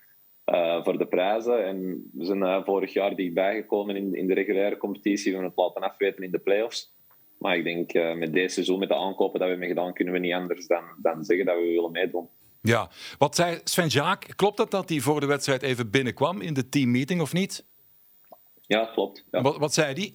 uh, 0.47 0.85
voor 0.85 0.99
de 0.99 1.07
prijzen. 1.07 1.67
En 1.67 2.11
we 2.13 2.25
zijn 2.25 2.39
uh, 2.39 2.65
vorig 2.65 2.93
jaar 2.93 3.17
dichtbij 3.17 3.55
gekomen 3.55 3.97
in, 3.97 4.15
in 4.15 4.27
de 4.27 4.35
reguliire 4.35 4.77
competitie. 4.77 5.33
We 5.33 5.39
hebben 5.39 5.49
het 5.49 5.59
laten 5.59 5.91
afweten 5.91 6.25
in 6.25 6.31
de 6.31 6.39
play-offs. 6.39 6.93
Maar 7.39 7.57
ik 7.57 7.65
denk 7.65 7.95
uh, 7.95 8.15
met 8.15 8.33
deze 8.33 8.55
seizoen, 8.55 8.79
met 8.79 8.89
de 8.89 8.97
aankopen 8.97 9.39
dat 9.41 9.49
we 9.49 9.55
hebben 9.55 9.69
gedaan, 9.69 9.93
kunnen 9.93 10.15
we 10.15 10.21
niet 10.21 10.33
anders 10.33 10.67
dan, 10.67 10.85
dan 11.03 11.25
zeggen 11.25 11.47
dat 11.47 11.57
we 11.57 11.63
willen 11.63 11.91
meedoen. 11.91 12.29
Ja, 12.63 12.91
wat 13.19 13.35
zei 13.35 13.61
Sven 13.65 13.89
Jaak? 13.89 14.27
Klopt 14.37 14.57
dat 14.57 14.71
dat 14.71 14.89
hij 14.89 15.01
voor 15.01 15.21
de 15.21 15.27
wedstrijd 15.27 15.63
even 15.63 15.91
binnenkwam 15.91 16.41
in 16.41 16.55
de 16.55 16.69
teammeeting 16.69 17.21
of 17.21 17.33
niet? 17.33 17.67
Ja, 18.61 18.85
klopt. 18.85 19.25
Ja. 19.31 19.43
Wat, 19.43 19.59
wat 19.59 19.75
zei 19.75 19.95
hij? 19.95 20.15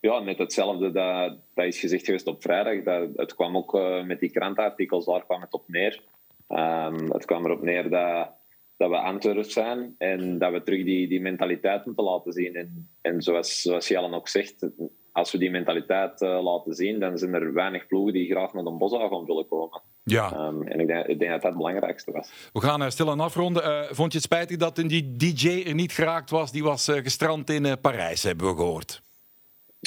Ja, 0.00 0.18
net 0.18 0.38
hetzelfde 0.38 0.90
dat, 0.92 1.38
dat 1.54 1.66
is 1.66 1.80
gezegd 1.80 2.04
geweest 2.04 2.26
op 2.26 2.42
vrijdag. 2.42 2.82
Dat, 2.82 3.08
het 3.16 3.34
kwam 3.34 3.56
ook 3.56 3.74
uh, 3.74 4.04
met 4.04 4.20
die 4.20 4.30
krantartikels, 4.30 5.04
daar 5.04 5.24
kwam 5.24 5.40
het 5.40 5.52
op 5.52 5.64
neer. 5.66 6.00
Um, 6.48 7.12
het 7.12 7.24
kwam 7.24 7.44
erop 7.44 7.62
neer 7.62 7.90
dat, 7.90 8.28
dat 8.76 8.90
we 8.90 8.96
Antwerp 8.96 9.50
zijn 9.50 9.94
en 9.98 10.38
dat 10.38 10.52
we 10.52 10.62
terug 10.62 10.84
die, 10.84 11.08
die 11.08 11.20
mentaliteit 11.20 11.86
moeten 11.86 12.04
laten 12.04 12.32
zien. 12.32 12.54
En, 12.54 12.88
en 13.00 13.22
zoals, 13.22 13.60
zoals 13.60 13.88
Jellen 13.88 14.14
ook 14.14 14.28
zegt, 14.28 14.68
als 15.12 15.32
we 15.32 15.38
die 15.38 15.50
mentaliteit 15.50 16.20
uh, 16.20 16.42
laten 16.42 16.74
zien, 16.74 17.00
dan 17.00 17.18
zijn 17.18 17.34
er 17.34 17.52
weinig 17.52 17.86
ploegen 17.86 18.12
die 18.12 18.30
graag 18.30 18.52
naar 18.52 18.64
de 18.64 18.70
Bosuil 18.70 19.08
gaan 19.08 19.24
willen 19.24 19.48
komen. 19.48 19.82
Ja. 20.02 20.46
Um, 20.46 20.62
en 20.62 20.80
ik 20.80 20.86
denk, 20.86 21.06
ik 21.06 21.18
denk, 21.18 21.30
dat 21.30 21.42
dat 21.42 21.50
het 21.50 21.60
belangrijkste 21.60 22.12
was. 22.12 22.50
We 22.52 22.60
gaan 22.60 22.82
uh, 22.82 22.88
stil 22.88 23.20
afronden. 23.20 23.62
Uh, 23.62 23.82
vond 23.90 24.12
je 24.12 24.18
het 24.18 24.26
spijtig 24.26 24.56
dat 24.56 24.76
die 24.76 25.16
DJ 25.16 25.62
er 25.66 25.74
niet 25.74 25.92
geraakt 25.92 26.30
was? 26.30 26.52
Die 26.52 26.62
was 26.62 26.84
gestrand 26.84 27.50
in 27.50 27.80
Parijs, 27.80 28.22
hebben 28.22 28.46
we 28.48 28.56
gehoord. 28.56 29.02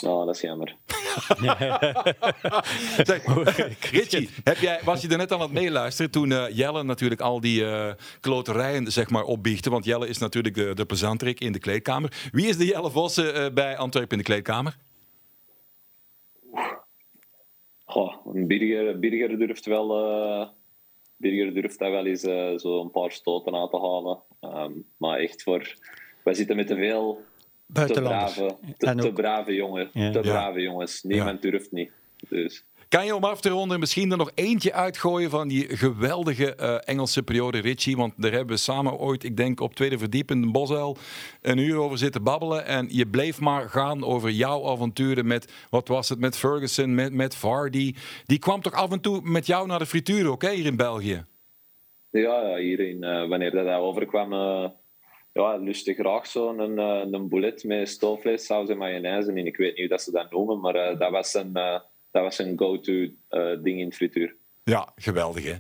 Oh, 0.02 0.26
dat 0.26 0.36
is 0.36 0.42
jammer. 0.42 0.76
zeg, 3.04 3.26
Richie, 3.92 4.30
heb 4.44 4.58
jij, 4.58 4.80
was 4.84 5.02
je 5.02 5.08
er 5.08 5.18
net 5.18 5.32
aan 5.32 5.42
het 5.42 5.52
meeluisteren 5.52 6.12
toen 6.12 6.30
uh, 6.30 6.46
Jelle 6.50 6.84
natuurlijk 6.84 7.22
al 7.22 7.40
die 7.40 7.62
uh, 7.62 7.92
kloterijen 8.20 8.92
zeg 8.92 9.10
maar, 9.10 9.24
opbiechte? 9.24 9.70
Want 9.70 9.86
Jelle 9.86 10.08
is 10.08 10.18
natuurlijk 10.18 10.56
de, 10.56 10.74
de 10.74 11.36
in 11.38 11.52
de 11.52 11.60
kleedkamer. 11.60 12.30
Wie 12.32 12.48
is 12.48 12.58
de 12.58 12.66
Jelle 12.66 12.92
Vossen 12.92 13.36
uh, 13.36 13.54
bij 13.54 13.78
Antwerpen 13.78 14.12
in 14.12 14.18
de 14.18 14.24
kleedkamer? 14.24 14.78
Goh, 17.86 18.16
Birger, 18.34 19.00
Birger 19.00 19.38
durft 19.38 19.66
wel... 19.66 19.88
Birger 21.18 21.54
durft 21.54 21.80
daar 21.80 21.92
wel 21.92 22.06
eens 22.06 22.22
zo 22.62 22.82
een 22.82 22.92
paar 22.92 23.12
stoten 23.12 23.56
aan 23.56 23.70
te 23.70 23.80
halen. 23.80 24.20
Um, 24.42 24.86
maar 24.98 25.20
echt 25.20 25.44
voor... 25.44 25.76
Wij 26.24 26.34
zitten 26.34 26.56
met 26.56 26.68
te 26.68 26.76
veel 26.76 27.22
te 27.74 28.02
brave, 28.02 28.58
te, 28.78 28.96
te 28.96 29.12
brave 29.12 29.54
jongen. 29.54 29.90
Ja. 29.94 30.12
Te 30.12 30.20
brave 30.20 30.62
jongens. 30.62 31.04
Niemand 31.04 31.42
durft 31.42 31.72
niet. 31.72 31.92
Dus. 32.30 32.66
Kan 32.94 33.06
je 33.06 33.16
om 33.16 33.24
af 33.24 33.42
te 33.42 33.50
ronden 33.50 33.80
misschien 33.80 34.12
er 34.12 34.18
nog 34.18 34.32
eentje 34.36 34.74
uitgooien 34.74 35.30
van 35.30 35.48
die 35.48 35.78
geweldige 35.78 36.58
uh, 36.60 36.78
Engelse 36.80 37.24
periode, 37.24 37.60
Richie? 37.60 37.98
Want 37.98 38.14
daar 38.18 38.32
hebben 38.32 38.56
we 38.56 38.62
samen 38.62 38.98
ooit, 38.98 39.24
ik 39.24 39.38
denk 39.38 39.60
op 39.60 39.76
tweede 39.76 39.98
verdieping 39.98 40.44
in 40.44 40.52
Bosuil, 40.52 40.98
een 41.42 41.58
uur 41.58 41.78
over 41.78 41.98
zitten 41.98 42.24
babbelen. 42.24 42.66
En 42.66 42.88
je 42.90 43.08
bleef 43.08 43.40
maar 43.40 43.70
gaan 43.70 44.04
over 44.04 44.30
jouw 44.30 44.70
avonturen 44.70 45.28
met, 45.28 45.54
wat 45.70 45.88
was 45.88 46.10
het, 46.10 46.20
met 46.20 46.38
Ferguson, 46.38 46.96
met, 46.96 47.14
met 47.14 47.36
Vardy. 47.36 47.94
Die 48.26 48.40
kwam 48.40 48.62
toch 48.62 48.74
af 48.74 48.92
en 48.92 49.02
toe 49.02 49.22
met 49.24 49.46
jou 49.46 49.68
naar 49.68 49.80
de 49.80 49.86
frituur 49.86 50.30
ook, 50.30 50.42
hè, 50.42 50.52
hier 50.52 50.66
in 50.66 50.78
België? 50.78 51.26
Ja, 52.10 52.48
ja 52.48 52.58
hier 52.58 52.80
in, 52.80 53.04
uh, 53.04 53.28
wanneer 53.30 53.52
dat 53.52 53.68
overkwam... 53.68 54.34
Uh 54.34 54.66
ja, 55.34 55.58
lustig 55.58 55.96
graag 55.96 56.28
zo'n 56.28 56.60
een, 56.60 56.78
een, 56.78 57.14
een 57.14 57.30
boulet 57.30 57.64
met 57.64 57.90
stoofvlees, 57.90 58.46
saus 58.46 58.70
en 58.70 58.78
mayonaise. 58.78 59.30
En 59.30 59.38
ik 59.38 59.58
weet 59.58 59.70
niet 59.70 59.80
hoe 59.80 59.88
dat 59.88 60.02
ze 60.02 60.12
dat 60.12 60.32
noemen, 60.32 60.60
maar 60.60 60.76
uh, 60.76 61.00
dat 61.00 61.12
was 61.12 61.34
een, 61.34 61.52
uh, 61.54 61.80
dat 62.12 62.24
was 62.24 62.40
een 62.40 62.58
go-to 62.58 62.92
uh, 62.92 63.64
ding 63.64 63.80
in 63.80 63.94
frituur. 63.94 64.36
Ja, 64.64 64.92
geweldig 64.96 65.44
hè. 65.44 65.56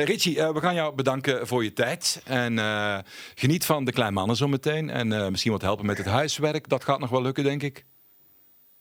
Uh, 0.00 0.04
Richie, 0.04 0.36
uh, 0.36 0.52
we 0.52 0.60
gaan 0.60 0.74
jou 0.74 0.94
bedanken 0.94 1.46
voor 1.46 1.64
je 1.64 1.72
tijd. 1.72 2.22
En 2.26 2.52
uh, 2.52 2.98
geniet 3.34 3.66
van 3.66 3.84
de 3.84 3.92
kleine 3.92 4.14
mannen 4.14 4.36
zo 4.36 4.48
meteen. 4.48 4.90
En 4.90 5.30
misschien 5.30 5.52
wat 5.52 5.62
helpen 5.62 5.86
met 5.86 5.98
het 5.98 6.06
huiswerk. 6.06 6.68
Dat 6.68 6.84
gaat 6.84 7.00
nog 7.00 7.10
wel 7.10 7.22
lukken, 7.22 7.44
denk 7.44 7.62
ik. 7.62 7.84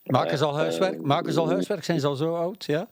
Maken 0.03 0.37
ze 0.37 0.45
al 0.45 0.55
huiswerk? 0.55 1.01
Maken 1.01 1.33
ze 1.33 1.39
al 1.39 1.49
huiswerk? 1.49 1.83
Zijn 1.83 1.99
ze 1.99 2.07
al 2.07 2.15
zo 2.15 2.35
oud? 2.35 2.65
Ja? 2.65 2.87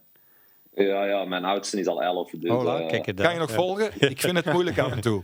Ja, 0.73 1.05
ja 1.05 1.25
mijn 1.25 1.45
oudste 1.45 1.79
is 1.79 1.87
al 1.87 2.01
elf. 2.01 2.31
Dus, 2.31 2.51
oh, 2.51 2.87
kijk 2.87 3.15
kan 3.15 3.33
je 3.33 3.39
nog 3.39 3.51
volgen? 3.51 3.91
Ik 4.11 4.21
vind 4.21 4.35
het 4.35 4.53
moeilijk 4.53 4.79
af 4.79 4.91
en 4.91 5.01
toe. 5.01 5.23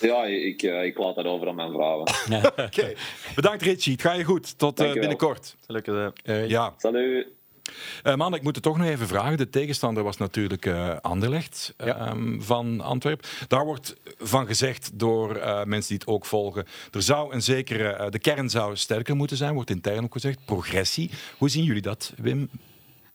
Ja, 0.00 0.24
ik, 0.24 0.62
uh, 0.62 0.84
ik 0.84 0.98
laat 0.98 1.14
dat 1.14 1.24
over 1.24 1.48
aan 1.48 1.54
mijn 1.54 1.72
vrouwen. 1.72 2.08
Oké. 2.30 2.62
Okay. 2.62 2.96
Bedankt 3.34 3.62
Richie, 3.62 3.92
het 3.92 4.02
gaat 4.02 4.16
je 4.16 4.24
goed. 4.24 4.58
Tot 4.58 4.80
uh, 4.80 4.92
binnenkort. 4.92 5.56
Gelukkig. 5.66 6.12
Uh, 6.24 6.48
ja. 6.48 6.74
Salut. 6.76 7.26
Uh, 8.04 8.14
man, 8.14 8.34
ik 8.34 8.42
moet 8.42 8.54
het 8.54 8.64
toch 8.64 8.78
nog 8.78 8.86
even 8.86 9.06
vragen. 9.06 9.36
De 9.36 9.50
tegenstander 9.50 10.02
was 10.02 10.16
natuurlijk 10.16 10.66
uh, 10.66 10.96
Anderlecht 11.00 11.74
ja. 11.78 12.10
um, 12.10 12.42
van 12.42 12.80
Antwerpen. 12.80 13.28
Daar 13.48 13.64
wordt 13.64 13.96
van 14.18 14.46
gezegd 14.46 14.98
door 14.98 15.36
uh, 15.36 15.64
mensen 15.64 15.88
die 15.88 15.98
het 15.98 16.06
ook 16.06 16.26
volgen. 16.26 16.64
Er 16.90 17.02
zou 17.02 17.34
een 17.34 17.42
zekere, 17.42 18.10
de 18.10 18.18
kern 18.18 18.50
zou 18.50 18.76
sterker 18.76 19.16
moeten 19.16 19.36
zijn, 19.36 19.54
wordt 19.54 19.70
intern 19.70 20.04
ook 20.04 20.12
gezegd. 20.12 20.44
Progressie. 20.44 21.10
Hoe 21.38 21.48
zien 21.48 21.64
jullie 21.64 21.82
dat, 21.82 22.12
Wim? 22.16 22.50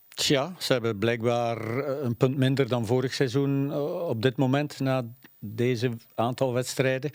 Tja, 0.08 0.54
ze 0.58 0.72
hebben 0.72 0.98
blijkbaar 0.98 1.58
een 2.02 2.16
punt 2.16 2.36
minder 2.36 2.68
dan 2.68 2.86
vorig 2.86 3.14
seizoen 3.14 3.74
op 4.08 4.22
dit 4.22 4.36
moment 4.36 4.80
na 4.80 5.04
deze 5.44 5.90
aantal 6.14 6.52
wedstrijden. 6.52 7.10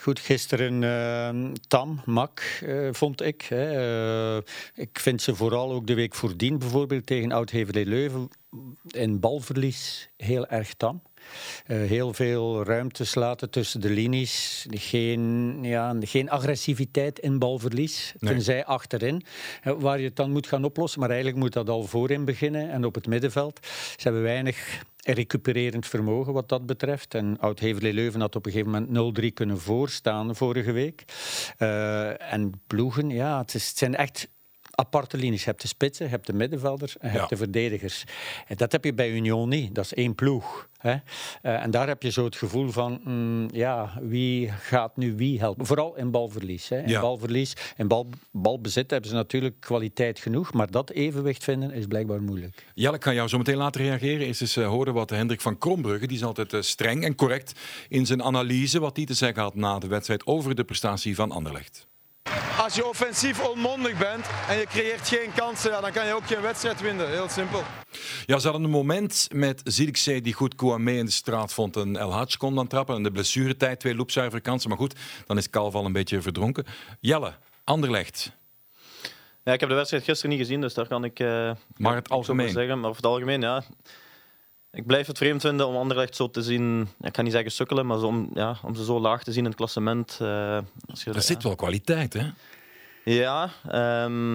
Goed, 0.00 0.18
gisteren 0.20 0.82
uh, 0.82 1.52
Tam, 1.68 2.02
Mak, 2.04 2.60
uh, 2.62 2.88
vond 2.92 3.22
ik. 3.22 3.42
Hè. 3.42 4.36
Uh, 4.36 4.42
ik 4.74 4.98
vind 4.98 5.22
ze 5.22 5.34
vooral 5.34 5.72
ook 5.72 5.86
de 5.86 5.94
week 5.94 6.14
voordien, 6.14 6.58
bijvoorbeeld 6.58 7.06
tegen 7.06 7.32
Oud-Heverlee 7.32 7.86
Leuven, 7.86 8.28
in 8.90 9.20
balverlies 9.20 10.08
heel 10.16 10.46
erg 10.46 10.74
tam. 10.74 11.02
Uh, 11.66 11.76
heel 11.88 12.12
veel 12.12 12.64
ruimtes 12.64 13.14
laten 13.14 13.50
tussen 13.50 13.80
de 13.80 13.90
linies. 13.90 14.66
Geen, 14.70 15.58
ja, 15.62 15.96
geen 16.00 16.30
agressiviteit 16.30 17.18
in 17.18 17.38
balverlies. 17.38 18.14
Nee. 18.18 18.32
Tenzij 18.32 18.64
achterin, 18.64 19.22
uh, 19.64 19.72
waar 19.78 19.98
je 19.98 20.04
het 20.04 20.16
dan 20.16 20.30
moet 20.30 20.46
gaan 20.46 20.64
oplossen. 20.64 21.00
Maar 21.00 21.10
eigenlijk 21.10 21.38
moet 21.38 21.52
dat 21.52 21.68
al 21.68 21.82
voorin 21.82 22.24
beginnen 22.24 22.70
en 22.70 22.84
op 22.84 22.94
het 22.94 23.06
middenveld. 23.06 23.66
Ze 23.96 24.02
hebben 24.02 24.22
weinig 24.22 24.82
recupererend 25.04 25.86
vermogen 25.86 26.32
wat 26.32 26.48
dat 26.48 26.66
betreft. 26.66 27.14
En 27.14 27.38
Oud-Heverlee 27.40 27.92
Leuven 27.92 28.20
had 28.20 28.36
op 28.36 28.46
een 28.46 28.52
gegeven 28.52 28.86
moment 28.88 29.20
0-3 29.20 29.32
kunnen 29.34 29.58
voorstaan 29.58 30.36
vorige 30.36 30.72
week. 30.72 31.04
Uh, 31.58 32.32
en 32.32 32.62
ploegen, 32.66 33.10
ja, 33.10 33.38
het, 33.38 33.54
is, 33.54 33.68
het 33.68 33.78
zijn 33.78 33.96
echt 33.96 34.28
aparte 34.82 35.16
linies. 35.16 35.44
Je 35.44 35.50
hebt 35.50 35.62
de 35.62 35.68
spitsen, 35.68 36.04
je 36.04 36.10
hebt 36.10 36.26
de 36.26 36.32
middenvelders 36.32 36.98
en 36.98 37.08
je 37.08 37.12
ja. 37.12 37.18
hebt 37.18 37.30
de 37.30 37.36
verdedigers. 37.36 38.04
En 38.46 38.56
dat 38.56 38.72
heb 38.72 38.84
je 38.84 38.94
bij 38.94 39.10
Union 39.10 39.48
niet. 39.48 39.74
Dat 39.74 39.84
is 39.84 39.94
één 39.94 40.14
ploeg. 40.14 40.68
Hè? 40.78 40.92
Uh, 41.42 41.62
en 41.62 41.70
daar 41.70 41.88
heb 41.88 42.02
je 42.02 42.10
zo 42.10 42.24
het 42.24 42.36
gevoel 42.36 42.70
van, 42.70 43.00
mm, 43.04 43.48
ja, 43.52 43.92
wie 44.00 44.50
gaat 44.50 44.96
nu 44.96 45.16
wie 45.16 45.38
helpen? 45.38 45.66
Vooral 45.66 45.96
in 45.96 46.10
balverlies. 46.10 46.68
Hè? 46.68 46.82
In 46.82 46.88
ja. 46.88 47.00
balverlies, 47.00 47.56
in 47.76 47.88
bal, 47.88 48.08
balbezit 48.30 48.90
hebben 48.90 49.10
ze 49.10 49.16
natuurlijk 49.16 49.60
kwaliteit 49.60 50.18
genoeg, 50.18 50.52
maar 50.52 50.70
dat 50.70 50.90
evenwicht 50.90 51.44
vinden 51.44 51.72
is 51.72 51.86
blijkbaar 51.86 52.22
moeilijk. 52.22 52.66
Ja, 52.74 52.92
ik 52.92 53.00
kan 53.00 53.14
jou 53.14 53.28
zo 53.28 53.38
meteen 53.38 53.56
laten 53.56 53.80
reageren. 53.80 54.26
Eens 54.26 54.40
eens 54.40 54.56
uh, 54.56 54.68
horen 54.68 54.94
wat 54.94 55.10
Hendrik 55.10 55.40
van 55.40 55.58
Krombrugge, 55.58 56.06
die 56.06 56.16
is 56.16 56.24
altijd 56.24 56.52
uh, 56.52 56.60
streng 56.60 57.04
en 57.04 57.14
correct 57.14 57.52
in 57.88 58.06
zijn 58.06 58.22
analyse, 58.22 58.80
wat 58.80 58.96
hij 58.96 59.06
te 59.06 59.14
zeggen 59.14 59.42
had 59.42 59.54
na 59.54 59.78
de 59.78 59.86
wedstrijd 59.86 60.26
over 60.26 60.54
de 60.54 60.64
prestatie 60.64 61.14
van 61.14 61.30
Anderlecht. 61.30 61.86
Als 62.58 62.74
je 62.74 62.86
offensief 62.86 63.48
onmondig 63.48 63.98
bent 63.98 64.26
en 64.48 64.58
je 64.58 64.66
creëert 64.66 65.08
geen 65.08 65.32
kansen, 65.34 65.70
ja, 65.70 65.80
dan 65.80 65.92
kan 65.92 66.06
je 66.06 66.14
ook 66.14 66.26
geen 66.26 66.40
wedstrijd 66.40 66.80
winnen. 66.80 67.10
Heel 67.10 67.28
simpel. 67.28 67.62
Ja, 68.26 68.38
ze 68.38 68.48
hadden 68.48 68.64
een 68.64 68.70
moment 68.70 69.28
met 69.32 69.60
Zirkzee 69.64 70.20
die 70.20 70.32
goed 70.32 70.54
Kouamé 70.54 70.92
in 70.92 71.04
de 71.04 71.10
straat 71.10 71.52
vond. 71.52 71.76
En 71.76 71.96
El 71.96 72.12
Hadj 72.12 72.36
kon 72.36 72.54
dan 72.54 72.66
trappen. 72.66 72.96
En 72.96 73.02
de 73.02 73.10
blessuretijd, 73.10 73.80
twee 73.80 73.94
loopzuivere 73.94 74.42
kansen. 74.42 74.68
Maar 74.68 74.78
goed, 74.78 74.94
dan 75.26 75.38
is 75.38 75.50
Kalf 75.50 75.74
al 75.74 75.84
een 75.84 75.92
beetje 75.92 76.22
verdronken. 76.22 76.64
Jelle, 77.00 77.32
Anderlecht. 77.64 78.32
Ja, 79.44 79.52
ik 79.52 79.60
heb 79.60 79.68
de 79.68 79.74
wedstrijd 79.74 80.04
gisteren 80.04 80.30
niet 80.30 80.46
gezien, 80.46 80.60
dus 80.60 80.74
daar 80.74 80.86
kan 80.86 81.04
ik... 81.04 81.20
Uh, 81.20 81.50
maar 81.76 81.94
het 81.94 82.08
algemeen? 82.08 82.50
Zeggen. 82.50 82.80
Maar 82.80 82.88
over 82.90 83.02
het 83.02 83.10
algemeen, 83.10 83.40
ja. 83.40 83.62
Ik 84.72 84.86
blijf 84.86 85.06
het 85.06 85.18
vreemd 85.18 85.40
vinden 85.40 85.66
om 85.66 85.76
Anderlecht 85.76 86.16
zo 86.16 86.30
te 86.30 86.42
zien, 86.42 86.88
ik 87.00 87.12
kan 87.12 87.24
niet 87.24 87.32
zeggen 87.32 87.52
sukkelen, 87.52 87.86
maar 87.86 88.02
om, 88.02 88.30
ja, 88.34 88.56
om 88.62 88.74
ze 88.74 88.84
zo 88.84 89.00
laag 89.00 89.22
te 89.22 89.32
zien 89.32 89.42
in 89.42 89.48
het 89.48 89.58
klassement. 89.58 90.18
Uh, 90.22 90.28
je, 90.86 91.12
er 91.12 91.22
zit 91.22 91.42
wel 91.42 91.54
kwaliteit, 91.54 92.12
hè? 92.12 92.30
Ja, 93.04 93.50
um, 94.04 94.32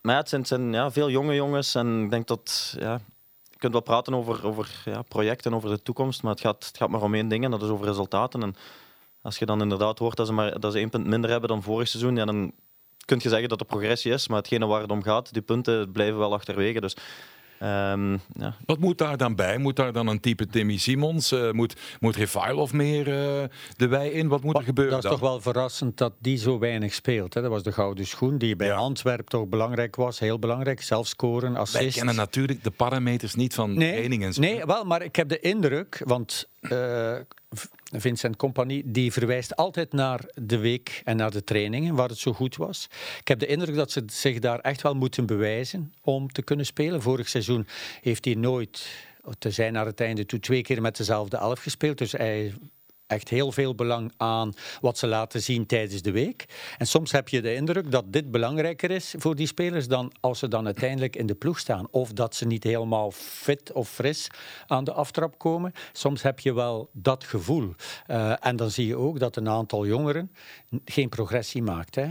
maar 0.00 0.14
ja, 0.14 0.16
het 0.16 0.28
zijn, 0.28 0.40
het 0.40 0.50
zijn 0.50 0.72
ja, 0.72 0.90
veel 0.90 1.10
jonge 1.10 1.34
jongens 1.34 1.74
en 1.74 2.02
ik 2.04 2.10
denk 2.10 2.26
dat... 2.26 2.74
Ja, 2.78 3.00
je 3.50 3.58
kunt 3.58 3.72
wel 3.72 3.82
praten 3.82 4.14
over, 4.14 4.46
over 4.46 4.82
ja, 4.84 5.02
projecten, 5.02 5.54
over 5.54 5.70
de 5.70 5.82
toekomst, 5.82 6.22
maar 6.22 6.32
het 6.32 6.40
gaat, 6.40 6.66
het 6.66 6.76
gaat 6.76 6.88
maar 6.88 7.02
om 7.02 7.14
één 7.14 7.28
ding 7.28 7.44
en 7.44 7.50
dat 7.50 7.62
is 7.62 7.68
over 7.68 7.86
resultaten. 7.86 8.42
En 8.42 8.54
als 9.22 9.38
je 9.38 9.46
dan 9.46 9.62
inderdaad 9.62 9.98
hoort 9.98 10.16
dat 10.16 10.26
ze, 10.26 10.32
maar, 10.32 10.60
dat 10.60 10.72
ze 10.72 10.78
één 10.78 10.90
punt 10.90 11.06
minder 11.06 11.30
hebben 11.30 11.48
dan 11.48 11.62
vorig 11.62 11.88
seizoen, 11.88 12.16
ja, 12.16 12.24
dan 12.24 12.52
kun 13.04 13.18
je 13.22 13.28
zeggen 13.28 13.48
dat 13.48 13.60
er 13.60 13.66
progressie 13.66 14.12
is, 14.12 14.28
maar 14.28 14.38
hetgene 14.38 14.66
waar 14.66 14.80
het 14.80 14.90
om 14.90 15.02
gaat, 15.02 15.32
die 15.32 15.42
punten 15.42 15.92
blijven 15.92 16.18
wel 16.18 16.34
achterwege. 16.34 16.80
Dus 16.80 16.96
Um, 17.62 18.20
ja. 18.32 18.54
Wat 18.66 18.78
moet 18.78 18.98
daar 18.98 19.16
dan 19.16 19.34
bij? 19.34 19.58
Moet 19.58 19.76
daar 19.76 19.92
dan 19.92 20.06
een 20.06 20.20
type 20.20 20.46
Timmy 20.46 20.76
Simons? 20.76 21.32
Uh, 21.32 21.50
moet, 21.50 21.76
moet 22.00 22.16
Refailov 22.16 22.72
meer 22.72 23.08
uh, 23.08 23.48
de 23.76 23.88
wei 23.88 24.10
in? 24.10 24.28
Wat 24.28 24.42
moet 24.42 24.56
er 24.56 24.62
gebeuren 24.62 24.94
Dat 24.94 25.04
is 25.04 25.10
dan? 25.10 25.18
toch 25.18 25.28
wel 25.28 25.40
verrassend 25.40 25.98
dat 25.98 26.12
die 26.18 26.36
zo 26.36 26.58
weinig 26.58 26.94
speelt. 26.94 27.34
Hè? 27.34 27.40
Dat 27.40 27.50
was 27.50 27.62
de 27.62 27.72
gouden 27.72 28.06
schoen 28.06 28.38
die 28.38 28.56
bij 28.56 28.66
ja. 28.66 28.74
Antwerpen 28.74 29.24
toch 29.24 29.46
belangrijk 29.46 29.96
was. 29.96 30.18
Heel 30.18 30.38
belangrijk. 30.38 30.82
Zelf 30.82 31.06
scoren, 31.06 31.56
assist. 31.56 31.82
Wij 31.82 31.92
kennen 31.92 32.14
natuurlijk 32.14 32.64
de 32.64 32.70
parameters 32.70 33.34
niet 33.34 33.54
van 33.54 33.74
nee, 33.74 34.32
zo. 34.32 34.40
Nee, 34.40 34.64
wel, 34.64 34.84
maar 34.84 35.02
ik 35.02 35.16
heb 35.16 35.28
de 35.28 35.40
indruk, 35.40 36.02
want... 36.04 36.48
Uh, 36.60 37.16
Vincent 37.92 38.36
Compagnie, 38.36 38.82
die 38.86 39.12
verwijst 39.12 39.56
altijd 39.56 39.92
naar 39.92 40.20
de 40.34 40.58
week 40.58 41.02
en 41.04 41.16
naar 41.16 41.30
de 41.30 41.44
trainingen, 41.44 41.94
waar 41.94 42.08
het 42.08 42.18
zo 42.18 42.32
goed 42.32 42.56
was. 42.56 42.88
Ik 43.20 43.28
heb 43.28 43.38
de 43.38 43.46
indruk 43.46 43.74
dat 43.74 43.90
ze 43.90 44.02
zich 44.06 44.38
daar 44.38 44.58
echt 44.58 44.82
wel 44.82 44.94
moeten 44.94 45.26
bewijzen 45.26 45.92
om 46.00 46.32
te 46.32 46.42
kunnen 46.42 46.66
spelen. 46.66 47.02
Vorig 47.02 47.28
seizoen 47.28 47.66
heeft 48.00 48.24
hij 48.24 48.34
nooit, 48.34 48.86
te 49.38 49.50
zijn 49.50 49.72
naar 49.72 49.86
het 49.86 50.00
einde 50.00 50.26
toe, 50.26 50.40
twee 50.40 50.62
keer 50.62 50.80
met 50.80 50.96
dezelfde 50.96 51.36
elf 51.36 51.60
gespeeld. 51.60 51.98
Dus 51.98 52.12
hij 52.12 52.52
echt 53.06 53.28
heel 53.28 53.52
veel 53.52 53.74
belang 53.74 54.12
aan 54.16 54.52
wat 54.80 54.98
ze 54.98 55.06
laten 55.06 55.42
zien 55.42 55.66
tijdens 55.66 56.02
de 56.02 56.10
week. 56.10 56.44
En 56.78 56.86
soms 56.86 57.12
heb 57.12 57.28
je 57.28 57.42
de 57.42 57.54
indruk 57.54 57.90
dat 57.90 58.04
dit 58.06 58.30
belangrijker 58.30 58.90
is 58.90 59.14
voor 59.18 59.34
die 59.34 59.46
spelers 59.46 59.88
dan 59.88 60.12
als 60.20 60.38
ze 60.38 60.48
dan 60.48 60.64
uiteindelijk 60.64 61.16
in 61.16 61.26
de 61.26 61.34
ploeg 61.34 61.58
staan. 61.58 61.86
Of 61.90 62.12
dat 62.12 62.34
ze 62.34 62.46
niet 62.46 62.64
helemaal 62.64 63.10
fit 63.10 63.72
of 63.72 63.88
fris 63.88 64.28
aan 64.66 64.84
de 64.84 64.92
aftrap 64.92 65.38
komen. 65.38 65.72
Soms 65.92 66.22
heb 66.22 66.40
je 66.40 66.54
wel 66.54 66.88
dat 66.92 67.24
gevoel. 67.24 67.74
Uh, 68.06 68.32
en 68.40 68.56
dan 68.56 68.70
zie 68.70 68.86
je 68.86 68.96
ook 68.96 69.18
dat 69.18 69.36
een 69.36 69.48
aantal 69.48 69.86
jongeren 69.86 70.30
geen 70.84 71.08
progressie 71.08 71.62
maakt. 71.62 71.94
Hè. 71.94 72.06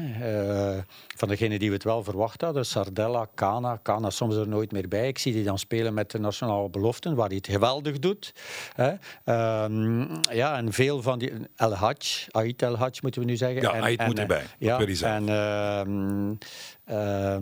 Uh, 0.76 0.82
van 1.16 1.28
degenen 1.28 1.60
die 1.60 1.68
we 1.68 1.76
het 1.76 1.84
wel 1.84 2.04
verwacht 2.04 2.42
hadden, 2.42 2.66
Sardella, 2.66 3.28
Kana. 3.34 3.80
Kana 3.82 4.10
soms 4.10 4.36
er 4.36 4.48
nooit 4.48 4.72
meer 4.72 4.88
bij. 4.88 5.08
Ik 5.08 5.18
zie 5.18 5.34
die 5.34 5.44
dan 5.44 5.60
spelen 5.60 5.94
met 5.94 6.12
de 6.12 6.20
nationale 6.20 6.70
beloften, 6.70 7.16
waar 7.16 7.28
hij 7.28 7.38
het 7.38 7.48
geweldig 7.48 8.00
doet. 8.00 8.34
Hè. 8.74 8.92
Uh, 9.26 10.06
ja, 10.32 10.58
en 10.58 10.74
veel 10.74 10.83
van 10.92 11.20
die... 11.20 11.32
El 11.56 11.74
Hadj, 11.74 12.28
Ait 12.32 12.62
El 12.62 12.78
Hadj 12.78 13.00
moeten 13.02 13.22
we 13.22 13.28
nu 13.28 13.36
zeggen. 13.36 13.62
Ja, 13.62 13.80
Ait 13.80 14.06
moet 14.06 14.20
erbij. 14.20 14.44
Ja, 14.58 14.80
en 15.02 15.28
uh, 15.28 15.82
uh, 16.98 17.38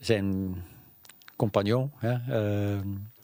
zijn 0.00 0.56
compagnon... 1.36 1.92
Hè, 1.96 2.14
uh, 2.74 2.78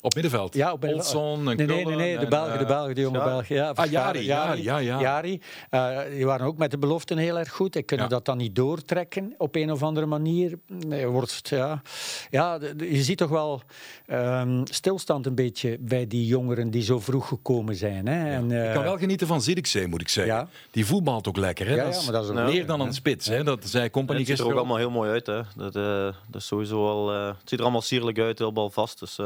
op 0.04 0.14
middenveld? 0.14 0.54
Ja, 0.54 0.72
op 0.72 0.80
middenveld. 0.80 1.14
Olson 1.14 1.44
nee, 1.44 1.56
nee, 1.56 1.84
nee, 1.84 1.96
nee, 1.96 2.18
de 2.18 2.26
Belgen, 2.26 2.58
de 2.58 2.64
Belgen, 2.64 2.94
de 2.94 3.00
jonge 3.00 3.18
ja. 3.18 3.24
Belgen. 3.24 3.56
Ja, 3.56 3.70
ah, 3.70 3.90
Jari, 3.90 4.24
Jari, 4.24 4.62
ja, 4.62 4.78
ja. 4.78 5.00
Jari. 5.00 5.40
Uh, 5.70 5.98
die 6.10 6.26
waren 6.26 6.46
ook 6.46 6.56
met 6.56 6.70
de 6.70 6.78
beloften 6.78 7.18
heel 7.18 7.38
erg 7.38 7.50
goed. 7.50 7.76
Ik 7.76 7.86
kunnen 7.86 8.06
ja. 8.06 8.12
dat 8.12 8.24
dan 8.24 8.36
niet 8.36 8.54
doortrekken 8.54 9.34
op 9.38 9.54
een 9.54 9.72
of 9.72 9.82
andere 9.82 10.06
manier. 10.06 10.58
Nee, 10.66 11.06
wordt, 11.06 11.48
ja. 11.48 11.82
Ja, 12.30 12.58
je 12.78 13.02
ziet 13.02 13.18
toch 13.18 13.28
wel 13.28 13.62
um, 14.06 14.62
stilstand 14.64 15.26
een 15.26 15.34
beetje 15.34 15.76
bij 15.80 16.06
die 16.06 16.26
jongeren 16.26 16.70
die 16.70 16.82
zo 16.82 17.00
vroeg 17.00 17.28
gekomen 17.28 17.74
zijn. 17.74 18.06
Hè. 18.06 18.30
En, 18.30 18.50
uh, 18.50 18.66
ik 18.66 18.74
kan 18.74 18.82
wel 18.82 18.98
genieten 18.98 19.26
van 19.26 19.42
Zirkzee, 19.42 19.86
moet 19.86 20.00
ik 20.00 20.08
zeggen. 20.08 20.34
Ja. 20.34 20.48
Die 20.70 20.86
voetbalt 20.86 21.28
ook 21.28 21.36
lekker. 21.36 21.66
Hè? 21.66 21.74
Ja, 21.74 21.84
dat 21.84 21.94
is, 21.94 22.04
maar 22.04 22.12
dat 22.12 22.24
is 22.24 22.52
meer 22.54 22.66
dan 22.66 22.80
een 22.80 22.94
spits. 22.94 23.26
Hè? 23.26 23.44
Dat 23.44 23.64
zei 23.64 23.90
Company 23.90 24.18
Het 24.18 24.28
ziet 24.28 24.38
er 24.38 24.46
ook 24.46 24.56
allemaal 24.56 24.76
heel 24.76 24.90
mooi 24.90 25.10
uit. 25.10 25.26
Hè? 25.26 25.40
Dat, 25.56 25.76
uh, 25.76 26.04
dat 26.28 26.40
is 26.40 26.46
sowieso 26.46 26.88
al, 26.88 27.14
uh, 27.14 27.26
het 27.26 27.48
ziet 27.48 27.58
er 27.58 27.64
allemaal 27.64 27.82
sierlijk 27.82 28.18
uit, 28.18 28.38
heel 28.38 28.52
balvast. 28.52 29.00
Dus 29.00 29.18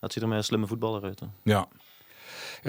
dat 0.00 0.12
ziet 0.12 0.22
er 0.22 0.28
met 0.28 0.38
een 0.38 0.44
slimme 0.44 0.66
voetballer 0.66 1.02
uit. 1.02 1.20
Ja. 1.42 1.68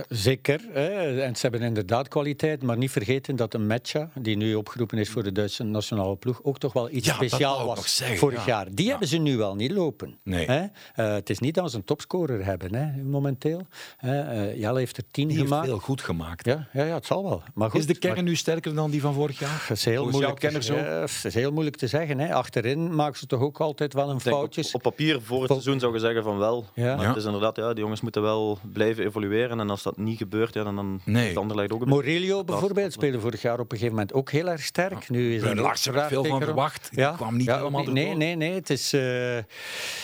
Zeker. 0.10 0.62
Hè. 0.72 1.22
En 1.22 1.36
ze 1.36 1.42
hebben 1.42 1.62
inderdaad 1.62 2.08
kwaliteit. 2.08 2.64
Maar 2.64 2.78
niet 2.78 2.92
vergeten 2.92 3.36
dat 3.36 3.54
een 3.54 3.68
Metja, 3.68 4.10
die 4.20 4.38
nu 4.38 4.56
opgeroepen 4.56 4.98
is 4.98 5.10
voor 5.10 5.24
de 5.24 5.32
Duitse 5.32 5.64
nationale 5.64 6.16
ploeg, 6.16 6.44
ook 6.44 6.58
toch 6.58 6.74
wel 6.74 6.90
iets 6.90 7.08
ja, 7.08 7.14
speciaal 7.14 7.66
was 7.66 7.96
zeggen, 7.96 8.18
vorig 8.18 8.46
ja. 8.46 8.46
jaar. 8.46 8.68
Die 8.72 8.90
hebben 8.90 9.08
ze 9.08 9.18
nu 9.18 9.38
wel 9.38 9.56
niet 9.56 9.72
lopen. 9.72 10.18
Nee. 10.24 10.46
Hè. 10.46 10.62
Uh, 10.62 11.14
het 11.14 11.30
is 11.30 11.40
niet 11.40 11.56
dat 11.56 11.72
ze 11.72 11.78
een 11.78 11.84
topscorer 11.84 12.46
hebben, 12.46 12.76
hè, 12.76 13.04
momenteel. 13.04 13.68
Uh, 14.06 14.58
Jelle 14.58 14.80
heeft 14.80 14.98
er 14.98 15.04
tien 15.12 15.28
die 15.28 15.38
gemaakt. 15.38 15.56
heeft 15.56 15.68
veel 15.68 15.80
goed 15.80 16.02
gemaakt. 16.02 16.46
Ja, 16.46 16.68
ja, 16.74 16.84
ja, 16.84 16.94
het 16.94 17.06
zal 17.06 17.24
wel. 17.24 17.44
Maar 17.54 17.70
goed, 17.70 17.80
is 17.80 17.86
de 17.86 17.98
kern 17.98 18.14
maar... 18.14 18.24
nu 18.24 18.36
sterker 18.36 18.76
dan 18.76 18.92
die 18.92 19.02
van 19.02 19.14
vorig 19.14 19.40
jaar? 19.40 19.66
Dat 19.68 19.78
is 19.78 19.86
heel, 19.86 20.10
moeilijk 20.10 20.40
te, 20.40 20.64
zo? 20.64 20.76
ja, 20.76 20.82
het 20.82 21.26
is 21.26 21.34
heel 21.34 21.52
moeilijk 21.52 21.76
te 21.76 21.88
zeggen. 21.88 22.20
Hè. 22.20 22.34
Achterin 22.34 22.96
maken 22.96 23.20
ze 23.20 23.26
toch 23.26 23.42
ook 23.42 23.60
altijd 23.60 23.94
wel 23.94 24.10
een 24.10 24.22
foutjes. 24.22 24.68
Op, 24.68 24.74
op, 24.74 24.82
papier 24.82 25.22
voor 25.22 25.38
het 25.38 25.48
Vol... 25.48 25.56
seizoen 25.56 25.80
zou 25.80 25.94
je 25.94 26.00
zeggen 26.00 26.24
van 26.24 26.38
wel. 26.38 26.66
Ja. 26.74 26.96
Maar 26.96 27.08
het 27.08 27.16
is 27.16 27.26
inderdaad, 27.26 27.56
ja, 27.56 27.74
die 27.74 27.84
jongens 27.84 28.02
moeten 28.02 28.22
wel 28.22 28.60
blijven 28.74 29.06
evolueren. 29.06 29.60
En 29.60 29.70
als 29.70 29.81
dat 29.84 29.98
niet 29.98 30.18
gebeurt, 30.18 30.54
ja, 30.54 30.64
dan, 30.64 30.76
dan 30.76 31.02
Nee. 31.06 31.70
ook 31.70 31.86
Morillo 31.86 32.44
bijvoorbeeld 32.44 32.94
speelde 32.94 33.20
vorig 33.20 33.42
jaar 33.42 33.60
op 33.60 33.72
een 33.72 33.78
gegeven 33.78 33.96
moment 33.96 34.14
ook 34.14 34.32
heel 34.32 34.50
erg 34.50 34.62
sterk. 34.62 35.10
Nu 35.10 35.36
is 35.36 35.42
er 35.86 36.08
veel 36.08 36.24
van 36.24 36.42
verwacht. 36.42 36.90
Ja. 36.92 37.12
kwam 37.12 37.38
niet 37.38 37.46
ja, 37.46 37.58
helemaal 37.58 37.84
nee, 37.84 37.94
nee, 37.94 38.16
nee, 38.16 38.36
nee. 38.36 38.54
Het 38.54 38.70
is, 38.70 38.94
uh, 38.94 39.36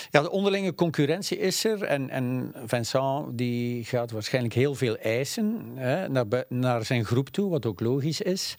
ja, 0.10 0.22
de 0.22 0.32
onderlinge 0.32 0.76
concurrentie 0.76 1.38
is 1.38 1.64
er. 1.66 1.84
En, 1.84 2.10
en 2.10 2.54
Vincent 2.66 3.38
die 3.38 3.84
gaat 3.84 4.12
waarschijnlijk 4.12 4.54
heel 4.54 4.76
veel 4.76 4.98
eisen 4.98 5.72
hè, 5.76 6.10
naar, 6.10 6.26
naar 6.50 6.86
zijn 6.86 7.06
groep 7.06 7.30
toe, 7.30 7.50
wat 7.50 7.66
ook 7.66 7.80
logisch 7.80 8.22
is. 8.22 8.58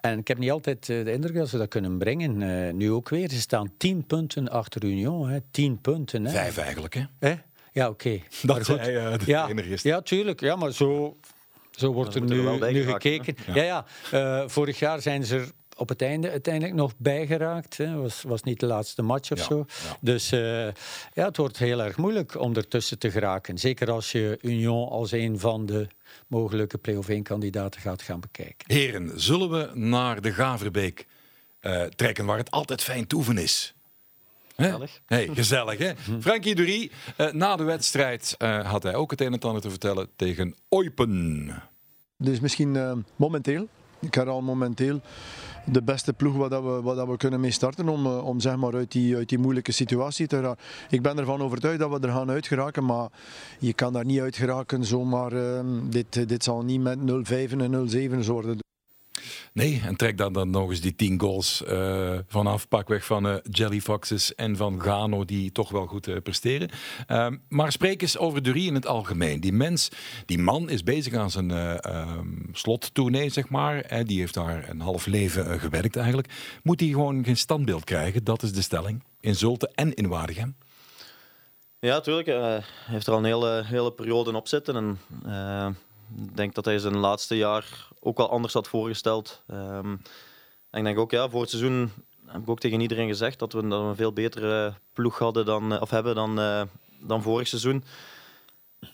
En 0.00 0.18
ik 0.18 0.28
heb 0.28 0.38
niet 0.38 0.50
altijd 0.50 0.86
de 0.86 1.12
indruk 1.12 1.34
dat 1.34 1.48
ze 1.48 1.58
dat 1.58 1.68
kunnen 1.68 1.98
brengen. 1.98 2.40
Uh, 2.40 2.72
nu 2.72 2.92
ook 2.92 3.08
weer. 3.08 3.30
Ze 3.30 3.40
staan 3.40 3.72
tien 3.76 4.06
punten 4.06 4.48
achter 4.48 4.84
Union. 4.84 5.28
Hè. 5.28 5.38
Tien 5.50 5.80
punten. 5.80 6.24
Hè. 6.24 6.30
Vijf 6.30 6.56
eigenlijk, 6.58 6.94
hè? 6.94 7.02
hè? 7.18 7.34
Ja, 7.76 7.88
oké. 7.88 8.08
Okay. 8.08 8.22
Dat 8.42 8.66
hij 8.66 8.94
uh, 8.94 9.18
de 9.18 9.24
ja, 9.26 9.48
enige 9.48 9.68
is. 9.68 9.82
Ja, 9.82 10.00
tuurlijk. 10.00 10.40
Ja, 10.40 10.56
maar 10.56 10.72
zo 10.72 11.16
zo 11.70 11.92
wordt 11.92 12.14
er 12.14 12.22
nu, 12.22 12.46
er 12.46 12.72
nu 12.72 12.84
gekeken. 12.84 13.36
Ja, 13.46 13.62
ja. 13.62 13.84
ja. 14.10 14.42
Uh, 14.42 14.48
vorig 14.48 14.78
jaar 14.78 15.02
zijn 15.02 15.24
ze 15.24 15.36
er 15.36 15.50
op 15.76 15.88
het 15.88 16.02
einde 16.02 16.30
uiteindelijk 16.30 16.74
nog 16.74 16.92
bijgeraakt. 16.96 17.76
Het 17.76 17.94
was, 17.94 18.22
was 18.22 18.42
niet 18.42 18.60
de 18.60 18.66
laatste 18.66 19.02
match 19.02 19.32
of 19.32 19.38
ja, 19.38 19.44
zo. 19.44 19.64
ja. 19.66 19.96
Dus 20.00 20.32
uh, 20.32 20.64
ja, 21.12 21.24
het 21.24 21.36
wordt 21.36 21.58
heel 21.58 21.82
erg 21.82 21.96
moeilijk 21.96 22.40
om 22.40 22.54
ertussen 22.54 22.98
te 22.98 23.10
geraken. 23.10 23.58
Zeker 23.58 23.90
als 23.90 24.12
je 24.12 24.38
Union 24.40 24.88
als 24.88 25.12
een 25.12 25.38
van 25.38 25.66
de 25.66 25.86
mogelijke 26.26 26.78
play-off 26.78 27.08
1-kandidaten 27.10 27.80
gaat 27.80 28.02
gaan 28.02 28.20
bekijken. 28.20 28.72
Heren, 28.72 29.20
zullen 29.20 29.50
we 29.50 29.70
naar 29.74 30.20
de 30.20 30.32
Gaverbeek 30.32 31.06
uh, 31.60 31.82
trekken, 31.82 32.24
waar 32.24 32.38
het 32.38 32.50
altijd 32.50 32.82
fijn 32.82 33.06
toeven 33.06 33.38
is? 33.38 33.75
Gezellig. 34.56 35.00
Hey, 35.06 35.28
gezellig, 35.32 35.78
hè? 35.78 35.92
Frankie 36.20 36.54
Dury, 36.54 36.90
uh, 37.18 37.32
na 37.32 37.56
de 37.56 37.62
wedstrijd 37.62 38.34
uh, 38.38 38.70
had 38.70 38.82
hij 38.82 38.94
ook 38.94 39.10
het 39.10 39.20
een 39.20 39.32
en 39.32 39.40
ander 39.40 39.62
te 39.62 39.70
vertellen 39.70 40.08
tegen 40.16 40.54
Eupen. 40.68 41.62
Dus 42.16 42.40
misschien 42.40 42.74
uh, 42.74 42.92
momenteel, 43.16 43.68
ik 44.00 44.14
herhaal 44.14 44.42
momenteel, 44.42 45.00
de 45.64 45.82
beste 45.82 46.12
ploeg 46.12 46.36
waar, 46.36 46.48
dat 46.48 46.62
we, 46.62 46.82
waar 46.82 46.94
dat 46.94 47.08
we 47.08 47.16
kunnen 47.16 47.40
mee 47.40 47.50
starten 47.50 47.88
om, 47.88 48.06
om 48.06 48.40
zeg 48.40 48.56
maar 48.56 48.74
uit, 48.74 48.92
die, 48.92 49.16
uit 49.16 49.28
die 49.28 49.38
moeilijke 49.38 49.72
situatie 49.72 50.26
te 50.26 50.40
raken. 50.40 50.64
Ik 50.90 51.02
ben 51.02 51.18
ervan 51.18 51.40
overtuigd 51.40 51.78
dat 51.78 51.90
we 51.90 52.06
er 52.06 52.12
gaan 52.12 52.30
uitgeraken, 52.30 52.84
maar 52.84 53.08
je 53.58 53.72
kan 53.72 53.92
daar 53.92 54.04
niet 54.04 54.20
uitgeraken 54.20 54.84
zomaar. 54.84 55.32
dit, 55.90 56.28
dit 56.28 56.44
zal 56.44 56.62
niet 56.62 56.80
met 56.80 56.98
0-5 56.98 57.02
en 57.56 58.22
0-7 58.22 58.26
worden. 58.26 58.65
Nee, 59.56 59.82
en 59.84 59.96
trek 59.96 60.18
dan, 60.18 60.32
dan 60.32 60.50
nog 60.50 60.70
eens 60.70 60.80
die 60.80 60.94
tien 60.96 61.20
goals 61.20 61.62
uh, 61.68 62.18
vanaf, 62.26 62.68
pakweg 62.68 63.04
van 63.04 63.26
uh, 63.26 63.34
Jelly 63.50 63.80
Foxes 63.80 64.34
en 64.34 64.56
van 64.56 64.82
Gano, 64.82 65.24
die 65.24 65.52
toch 65.52 65.70
wel 65.70 65.86
goed 65.86 66.06
uh, 66.06 66.16
presteren. 66.22 66.70
Uh, 67.08 67.28
maar 67.48 67.72
spreek 67.72 68.02
eens 68.02 68.18
over 68.18 68.42
Durie 68.42 68.66
in 68.66 68.74
het 68.74 68.86
algemeen. 68.86 69.40
Die 69.40 69.52
mens, 69.52 69.88
die 70.26 70.38
man 70.38 70.68
is 70.68 70.82
bezig 70.82 71.14
aan 71.14 71.30
zijn 71.30 71.50
um, 71.50 72.50
zeg 73.30 73.48
maar. 73.48 74.04
Die 74.04 74.18
heeft 74.18 74.34
daar 74.34 74.68
een 74.68 74.80
half 74.80 75.06
leven 75.06 75.60
gewerkt 75.60 75.96
eigenlijk. 75.96 76.58
Moet 76.62 76.80
hij 76.80 76.88
gewoon 76.88 77.24
geen 77.24 77.36
standbeeld 77.36 77.84
krijgen? 77.84 78.24
Dat 78.24 78.42
is 78.42 78.52
de 78.52 78.62
stelling. 78.62 79.04
In 79.20 79.36
Zulte 79.36 79.70
en 79.74 79.94
in 79.94 80.08
Waregem. 80.08 80.56
Ja, 81.78 81.94
natuurlijk. 81.94 82.26
Hij 82.26 82.62
heeft 82.86 83.06
er 83.06 83.12
al 83.12 83.18
een 83.18 83.24
hele, 83.24 83.62
hele 83.64 83.92
periode 83.92 84.36
op 84.36 84.48
zitten. 84.48 84.76
En, 84.76 84.98
ik 86.16 86.36
denk 86.36 86.54
dat 86.54 86.64
hij 86.64 86.78
zijn 86.78 86.96
laatste 86.96 87.36
jaar 87.36 87.88
ook 88.06 88.16
wel 88.16 88.30
anders 88.30 88.52
had 88.52 88.68
voorgesteld. 88.68 89.42
Um, 89.50 90.00
en 90.70 90.78
ik 90.78 90.84
denk 90.84 90.98
ook, 90.98 91.10
ja, 91.10 91.28
voor 91.28 91.40
het 91.40 91.50
seizoen 91.50 91.90
heb 92.26 92.42
ik 92.42 92.48
ook 92.48 92.60
tegen 92.60 92.80
iedereen 92.80 93.08
gezegd 93.08 93.38
dat 93.38 93.52
we, 93.52 93.62
een 93.62 93.96
veel 93.96 94.12
betere 94.12 94.74
ploeg 94.92 95.18
hadden 95.18 95.44
dan, 95.44 95.80
of 95.80 95.90
hebben 95.90 96.14
dan, 96.14 96.38
uh, 96.38 96.62
dan 97.00 97.22
vorig 97.22 97.48
seizoen. 97.48 97.84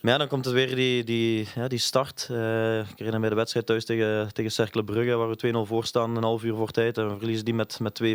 Maar 0.01 0.11
ja, 0.11 0.17
dan 0.17 0.27
komt 0.27 0.45
het 0.45 0.53
weer 0.53 0.75
die, 0.75 1.03
die, 1.03 1.47
ja, 1.55 1.67
die 1.67 1.79
start. 1.79 2.27
Uh, 2.31 2.79
ik 2.79 2.97
herinner 2.97 3.19
mij 3.19 3.29
de 3.29 3.35
wedstrijd 3.35 3.65
thuis 3.65 3.85
tegen, 3.85 4.33
tegen 4.33 4.51
Cercle 4.51 4.83
Brugge, 4.83 5.15
waar 5.15 5.29
we 5.29 5.65
2-0 5.65 5.67
voor 5.67 5.85
staan, 5.85 6.15
een 6.15 6.23
half 6.23 6.43
uur 6.43 6.55
voor 6.55 6.71
tijd. 6.71 6.97
En 6.97 7.09
we 7.09 7.17
verliezen 7.17 7.45
die 7.45 7.53
met, 7.53 7.79
met 7.79 8.01
2-4. 8.03 8.05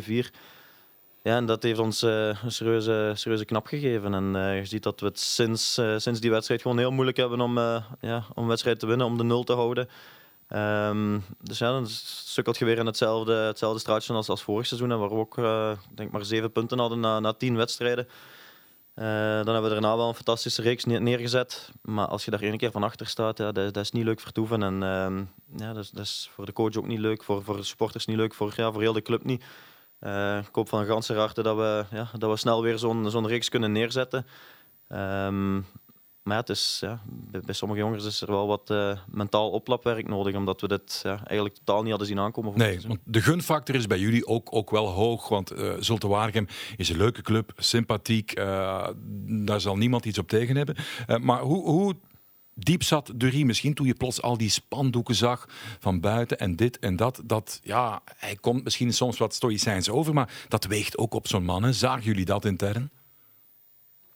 Ja, 1.23 1.37
en 1.37 1.47
dat 1.47 1.63
heeft 1.63 1.79
ons 1.79 2.03
een 2.03 2.37
serieuze, 2.47 3.13
serieuze 3.15 3.45
knap 3.45 3.67
gegeven. 3.67 4.15
En 4.15 4.55
je 4.55 4.65
ziet 4.65 4.83
dat 4.83 5.01
we 5.01 5.07
het 5.07 5.19
sinds, 5.19 5.81
sinds 5.97 6.21
die 6.21 6.31
wedstrijd 6.31 6.63
gewoon 6.63 6.79
heel 6.79 6.91
moeilijk 6.91 7.17
hebben 7.17 7.41
om, 7.41 7.59
ja, 8.01 8.25
om 8.35 8.43
een 8.43 8.49
wedstrijd 8.49 8.79
te 8.79 8.87
winnen, 8.87 9.07
om 9.07 9.17
de 9.17 9.25
nul 9.25 9.45
te 9.45 9.53
houden. 9.53 9.89
Um, 10.55 11.25
dus 11.41 11.59
ja, 11.59 11.71
dan 11.71 11.87
sukkelt 11.87 12.59
je 12.59 12.65
weer 12.65 12.79
in 12.79 12.87
hetzelfde, 12.87 13.33
hetzelfde 13.33 13.81
straatje 13.81 14.13
als, 14.13 14.29
als 14.29 14.43
vorig 14.43 14.67
seizoen, 14.67 14.89
waar 14.89 15.09
we 15.09 15.15
ook 15.15 15.35
denk 15.95 16.11
maar 16.11 16.25
zeven 16.25 16.53
punten 16.53 16.79
hadden 16.79 17.01
na, 17.01 17.21
na 17.21 17.33
tien 17.33 17.57
wedstrijden. 17.57 18.09
dan 18.95 19.05
hebben 19.47 19.63
we 19.63 19.69
daarna 19.69 19.97
wel 19.97 20.09
een 20.09 20.15
fantastische 20.15 20.63
reeks 20.63 20.85
neergezet. 20.85 21.71
Maar 21.83 22.07
als 22.07 22.25
je 22.25 22.31
daar 22.31 22.43
één 22.43 22.57
keer 22.57 22.71
van 22.71 22.83
achter 22.83 23.07
staat, 23.07 23.39
ja, 23.39 23.53
dat, 23.53 23.75
dat 23.75 23.85
is 23.85 23.93
niet 23.93 24.05
leuk 24.05 24.21
vertoeven. 24.21 24.63
En 24.63 24.83
um, 24.83 25.31
ja, 25.57 25.73
dat 25.73 25.85
is, 25.85 25.91
dat, 25.91 26.05
is, 26.05 26.31
voor 26.35 26.47
de 26.47 26.53
coach 26.53 26.77
ook 26.77 26.87
niet 26.87 26.99
leuk, 26.99 27.23
voor, 27.23 27.43
voor 27.43 27.57
de 27.57 27.63
supporters 27.63 28.07
niet 28.07 28.17
leuk, 28.17 28.35
voor, 28.35 28.53
ja, 28.57 28.73
voor 28.73 28.81
heel 28.81 28.93
de 28.93 29.03
club 29.03 29.25
niet. 29.25 29.45
Uh, 30.01 30.39
ik 30.39 30.55
hoop 30.55 30.69
van 30.69 30.87
ganse 30.87 31.15
harte 31.15 31.43
dat 31.43 31.57
we, 31.57 31.85
ja, 31.91 32.11
dat 32.19 32.31
we 32.31 32.37
snel 32.37 32.63
weer 32.63 32.79
zo'n 32.79 33.11
zo'n 33.11 33.27
reeks 33.27 33.49
kunnen 33.49 33.73
neerzetten. 33.73 34.27
Um, 34.89 35.67
maar 36.29 36.37
ja, 36.37 36.43
het 36.43 36.57
is, 36.57 36.79
ja, 36.81 37.01
bij, 37.07 37.41
bij, 37.41 37.55
sommige 37.55 37.81
jongens 37.81 38.05
is 38.05 38.21
er 38.21 38.31
wel 38.31 38.47
wat 38.47 38.71
uh, 38.71 38.99
mentaal 39.07 39.51
oplapwerk 39.51 40.09
nodig, 40.09 40.35
omdat 40.35 40.61
we 40.61 40.69
dit 40.69 41.01
ja, 41.03 41.21
eigenlijk 41.27 41.55
totaal 41.55 41.81
niet 41.81 41.91
hadden 41.91 42.09
zien 42.09 42.19
aankomen. 42.19 42.59
Nee, 42.59 42.81
want 42.87 42.99
de 43.05 43.21
gunfactor 43.21 43.75
is 43.75 43.87
bij 43.87 43.99
jullie 43.99 44.27
ook, 44.27 44.49
ook 44.51 44.71
wel 44.71 44.87
hoog, 44.87 45.29
want 45.29 45.53
uh, 45.53 45.73
Zulte 45.79 46.09
Waregem 46.09 46.47
is 46.77 46.89
een 46.89 46.97
leuke 46.97 47.23
club, 47.23 47.53
sympathiek, 47.57 48.37
daar 49.27 49.61
zal 49.61 49.77
niemand 49.77 50.05
iets 50.05 50.19
op 50.19 50.29
tegen 50.29 50.57
hebben. 50.57 50.77
maar 51.21 51.41
hoe, 51.41 51.65
hoe 51.65 51.95
diep 52.59 52.83
zat 52.83 53.13
Durie 53.15 53.45
misschien 53.45 53.75
toen 53.75 53.87
je 53.87 53.95
plots 53.95 54.23
al 54.23 54.37
die 54.37 54.51
spandoeken 54.51 55.15
zag 55.15 55.49
van 55.79 56.01
buiten 56.01 56.39
en 56.39 56.57
dit 56.57 56.79
en 56.79 56.97
dat. 56.97 57.21
Dat, 57.25 57.61
ja, 57.63 58.03
hij 58.17 58.37
komt 58.37 58.65
misschien 58.65 58.93
soms 58.93 59.19
wat 59.19 59.35
stoïcijns 59.35 59.91
over, 59.91 60.15
maar 60.15 60.33
dat 60.49 60.65
weegt 60.65 60.99
ook 60.99 61.15
op 61.15 61.29
zo'n 61.29 61.45
man. 61.45 61.63
Hè. 61.63 61.73
Zagen 61.73 62.03
jullie 62.03 62.25
dat 62.25 62.45
intern? 62.45 62.91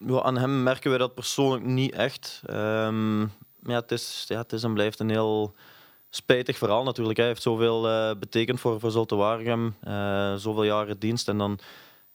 Ja, 0.06 0.22
aan 0.22 0.38
hem 0.38 0.62
merken 0.62 0.90
we 0.90 0.98
dat 0.98 1.14
persoonlijk 1.14 1.64
niet 1.64 1.94
echt. 1.94 2.42
Um, 2.50 3.20
ja, 3.62 3.74
het, 3.74 3.92
is, 3.92 4.24
ja, 4.28 4.38
het 4.38 4.52
is 4.52 4.62
en 4.62 4.74
blijft 4.74 5.00
een 5.00 5.10
heel, 5.10 5.54
spijtig 6.14 6.58
verhaal 6.58 6.84
natuurlijk. 6.84 7.18
Hij 7.18 7.26
heeft 7.26 7.42
zoveel 7.42 7.88
uh, 7.88 8.10
betekend 8.18 8.60
voor, 8.60 8.80
voor 8.80 8.90
Zulte. 8.90 9.14
Uh, 9.84 10.34
zoveel 10.34 10.64
jaren 10.64 10.98
dienst. 10.98 11.28
En 11.28 11.38
dan, 11.38 11.58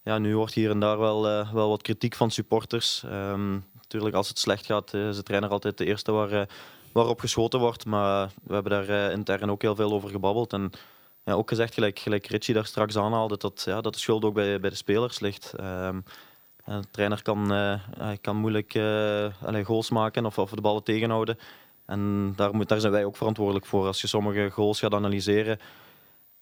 ja, 0.03 0.17
nu 0.17 0.35
wordt 0.35 0.53
hier 0.53 0.69
en 0.69 0.79
daar 0.79 0.99
wel, 0.99 1.27
uh, 1.29 1.53
wel 1.53 1.69
wat 1.69 1.81
kritiek 1.81 2.15
van 2.15 2.31
supporters. 2.31 3.03
Um, 3.05 3.65
natuurlijk, 3.81 4.15
als 4.15 4.27
het 4.27 4.39
slecht 4.39 4.65
gaat, 4.65 4.93
is 4.93 5.15
de 5.15 5.23
trainer 5.23 5.49
altijd 5.49 5.77
de 5.77 5.85
eerste 5.85 6.11
waar, 6.11 6.49
waarop 6.91 7.19
geschoten 7.19 7.59
wordt. 7.59 7.85
Maar 7.85 8.29
we 8.43 8.53
hebben 8.53 8.71
daar 8.71 9.11
intern 9.11 9.51
ook 9.51 9.61
heel 9.61 9.75
veel 9.75 9.91
over 9.91 10.09
gebabbeld. 10.09 10.53
En 10.53 10.71
ja, 11.23 11.33
ook 11.33 11.49
gezegd, 11.49 11.73
gelijk, 11.73 11.99
gelijk 11.99 12.27
Richie 12.27 12.53
daar 12.53 12.65
straks 12.65 12.97
aanhaalde, 12.97 13.37
dat, 13.37 13.63
ja, 13.65 13.81
dat 13.81 13.93
de 13.93 13.99
schuld 13.99 14.25
ook 14.25 14.33
bij, 14.33 14.59
bij 14.59 14.69
de 14.69 14.75
spelers 14.75 15.19
ligt. 15.19 15.53
Um, 15.59 16.03
de 16.67 16.87
trainer 16.91 17.21
kan, 17.21 17.53
kan 18.21 18.35
moeilijk 18.35 18.73
uh, 18.73 19.63
goals 19.63 19.89
maken 19.89 20.25
of, 20.25 20.37
of 20.37 20.49
de 20.49 20.61
ballen 20.61 20.83
tegenhouden. 20.83 21.37
En 21.85 22.33
daar, 22.35 22.55
moet, 22.55 22.69
daar 22.69 22.79
zijn 22.79 22.91
wij 22.91 23.05
ook 23.05 23.17
verantwoordelijk 23.17 23.65
voor. 23.65 23.85
Als 23.85 24.01
je 24.01 24.07
sommige 24.07 24.49
goals 24.49 24.79
gaat 24.79 24.93
analyseren, 24.93 25.59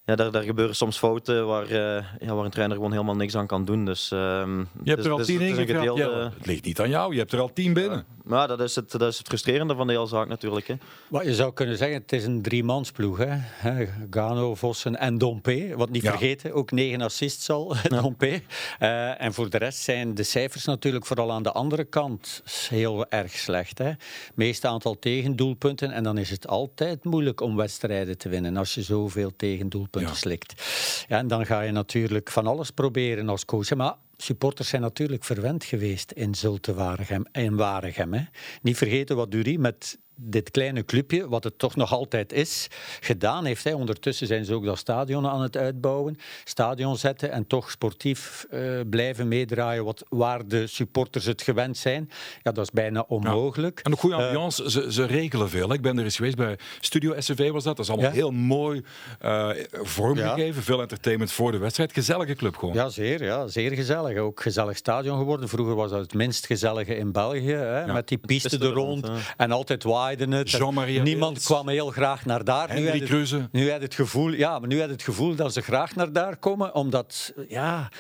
ja, 0.06 0.16
daar, 0.16 0.32
daar 0.32 0.44
gebeuren 0.44 0.76
soms 0.76 0.98
fouten 0.98 1.48
waar, 1.48 1.64
uh, 1.64 2.04
ja, 2.20 2.36
waar 2.36 2.46
een 2.46 2.52
trainer 2.52 2.76
gewoon 2.76 2.92
helemaal 2.92 3.16
niks 3.16 3.36
aan 3.36 3.48
kan 3.48 3.66
doen. 3.66 3.86
Dus, 3.86 4.12
uh, 4.12 4.20
je 4.20 4.66
hebt 4.84 4.98
dus, 4.98 5.06
er 5.06 5.12
al 5.12 5.18
dus, 5.18 5.26
tien 5.26 5.42
in 5.42 5.56
gedeelde... 5.56 6.02
ja, 6.02 6.32
Het 6.38 6.46
ligt 6.46 6.66
niet 6.66 6.80
aan 6.80 6.90
jou, 6.90 7.14
je 7.14 7.20
hebt 7.20 7.32
er 7.32 7.40
al 7.40 7.54
tien 7.54 7.74
binnen. 7.74 8.06
Ja, 8.28 8.48
dat, 8.48 8.60
is 8.60 8.76
het, 8.76 8.92
dat 8.92 9.02
is 9.02 9.18
het 9.18 9.28
frustrerende 9.28 9.76
van 9.76 9.88
de 9.88 9.94
hele 9.94 10.08
zaak 10.08 10.28
natuurlijk. 10.28 10.68
Hè. 10.68 10.76
Wat 11.08 11.24
je 11.24 11.36
zou 11.36 11.54
kunnen 11.54 11.78
zeggen, 11.78 12.02
het 12.02 12.12
is 12.12 12.26
een 12.26 12.42
driemansploeg. 12.42 13.18
Hè? 13.18 13.86
Gano, 14.10 14.56
Vossen 14.56 15.00
en 15.00 15.18
Dompe. 15.18 15.74
Wat 15.76 15.90
niet 15.90 16.04
vergeten, 16.04 16.54
ook 16.54 16.72
negen 16.72 17.02
assists 17.02 17.50
al, 17.50 17.76
Dompe. 18.02 18.42
Uh, 18.80 19.22
en 19.22 19.34
voor 19.34 19.50
de 19.50 19.58
rest 19.58 19.80
zijn 19.80 20.16
de 20.16 20.24
cijfers 20.24 20.66
natuurlijk 20.66 21.06
vooral 21.06 21.32
aan 21.32 21.44
de 21.44 21.52
andere 21.52 21.84
kant 21.84 22.44
heel 22.70 23.10
erg 23.10 23.32
slecht. 23.32 23.78
Hè? 23.78 23.92
Meeste 24.36 24.68
aantal 24.68 25.00
tegendoelpunten. 25.00 25.92
En 25.92 26.04
dan 26.04 26.18
is 26.18 26.30
het 26.30 26.48
altijd 26.48 27.04
moeilijk 27.04 27.42
om 27.42 27.56
wedstrijden 27.56 28.18
te 28.18 28.30
winnen 28.30 28.58
als 28.58 28.74
je 28.74 28.82
zoveel 28.82 29.32
tegendoelpunten 29.36 30.12
ja. 30.12 30.18
slikt. 30.18 30.64
Ja, 31.08 31.18
en 31.18 31.28
dan 31.28 31.46
ga 31.46 31.62
je 31.62 31.72
natuurlijk 31.72 32.32
van 32.32 32.48
alles 32.48 32.72
proberen 32.72 33.30
als 33.30 33.46
coach. 33.46 33.76
Maar 33.76 33.96
supporters 34.18 34.70
zijn 34.70 34.82
natuurlijk 34.82 35.24
verwend 35.24 35.64
geweest 35.64 36.12
in 36.12 36.36
Zulte 36.36 36.74
Waregem 36.74 37.26
en 37.32 37.56
Waregem. 37.56 38.14
Hè. 38.14 38.24
Niet 38.62 38.78
vergeten 38.78 39.16
wat 39.16 39.32
Durie 39.32 39.60
met 39.60 40.00
dit 40.16 40.52
kleine 40.52 40.86
clubje, 40.86 41.28
wat 41.28 41.44
het 41.44 41.60
toch 41.60 41.76
nog 41.76 41.92
altijd 41.94 42.34
is, 42.34 42.68
gedaan 43.00 43.46
heeft. 43.46 43.64
Hè. 43.64 43.74
Ondertussen 43.74 44.28
zijn 44.28 44.46
ze 44.46 44.54
ook 44.54 44.66
dat 44.66 44.78
stadion 44.78 45.28
aan 45.28 45.42
het 45.42 45.58
uitbouwen, 45.58 46.18
stadion 46.44 46.98
zetten 46.98 47.32
en 47.32 47.48
toch 47.48 47.72
sportief 47.72 48.46
uh, 48.52 48.80
blijven 48.90 49.28
meedraaien 49.28 49.86
wat, 49.86 50.06
waar 50.10 50.48
de 50.48 50.68
supporters 50.68 51.26
het 51.26 51.42
gewend 51.42 51.78
zijn. 51.78 52.10
Ja, 52.44 52.52
dat 52.52 52.64
is 52.64 52.72
bijna 52.72 53.06
onmogelijk. 53.08 53.78
Ja. 53.78 53.84
En 53.84 53.92
een 53.92 53.98
goede 53.98 54.16
eh, 54.16 54.26
ambiance, 54.26 54.64
uh, 54.64 54.70
ze, 54.70 54.94
ze, 54.94 55.06
regelen 55.06 55.50
veel. 55.50 55.74
Ik 55.74 55.82
ben 55.82 55.98
er 55.98 56.04
eens 56.04 56.16
geweest 56.16 56.36
bij 56.36 56.58
Studio 56.80 57.14
SCV 57.20 57.52
was 57.52 57.64
dat. 57.64 57.76
Dat 57.76 57.86
is 57.86 57.92
allemaal 57.92 58.10
ja? 58.10 58.16
heel 58.16 58.32
mooi 58.32 58.84
uh, 59.26 59.50
vormgegeven. 59.72 60.64
Veel 60.64 60.82
entertainment 60.82 61.32
voor 61.32 61.52
de 61.52 61.58
wedstrijd. 61.58 61.94
Gezellige 61.94 62.36
club 62.36 62.56
gewoon. 62.56 62.74
Ja, 62.74 62.90
zeer. 62.90 63.24
Ja, 63.24 63.48
zeer 63.48 63.72
gezellig. 63.72 64.18
Ook 64.18 64.42
gezellig 64.42 64.78
stadion 64.78 65.18
geworden. 65.18 65.50
Vroeger 65.50 65.76
was 65.76 65.92
dat 65.92 66.00
het 66.00 66.14
minst 66.14 66.46
gezellige 66.46 66.96
in 66.96 67.12
België. 67.12 67.54
Hè, 67.54 67.94
met 67.94 68.08
die 68.08 68.18
piste 68.18 68.60
er 68.60 68.72
rond 68.72 69.10
en 69.38 69.52
altijd 69.52 69.84
waar 69.84 70.05
het. 70.10 71.04
Niemand 71.04 71.44
kwam 71.44 71.70
heel 71.70 71.90
graag 71.90 72.26
naar 72.26 72.44
daar. 72.44 72.74
nu 72.74 72.90
had, 72.90 73.00
het, 73.00 73.52
nu 73.52 73.72
had 73.72 73.82
het 73.82 73.94
gevoel, 73.96 74.32
ja, 74.32 74.60
maar 74.60 74.68
nu 74.68 74.80
had 74.80 74.90
het 74.90 75.04
gevoel 75.04 75.36
dat 75.36 75.54
ze 75.54 75.62
graag 75.62 75.96
naar 75.96 76.12
daar 76.12 76.38
komen, 76.38 76.76
omdat 76.76 77.34
ja, 77.48 77.92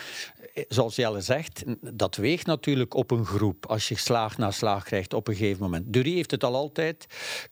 zoals 0.68 0.96
Jelle 0.96 1.22
zegt, 1.22 1.64
dat 1.94 2.16
weegt 2.16 2.46
natuurlijk 2.46 2.94
op 2.94 3.12
een 3.12 3.26
groep 3.26 3.66
als 3.66 3.88
je 3.88 3.98
slaag 3.98 4.38
na 4.38 4.52
slaag 4.52 4.84
krijgt 4.84 5.14
op 5.14 5.28
een 5.28 5.36
gegeven 5.36 5.64
moment. 5.64 5.94
Durie 5.94 6.16
heeft 6.16 6.32
het 6.32 6.44
al 6.44 6.56
altijd 6.56 7.06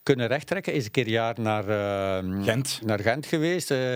kunnen 0.03 0.27
rechttrekken. 0.27 0.73
Is 0.73 0.85
een 0.85 0.91
keer 0.91 1.07
jaar 1.07 1.35
naar, 1.39 1.69
uh, 2.23 2.43
Gent. 2.43 2.79
naar 2.85 2.99
Gent 2.99 3.25
geweest. 3.25 3.71
Uh, 3.71 3.95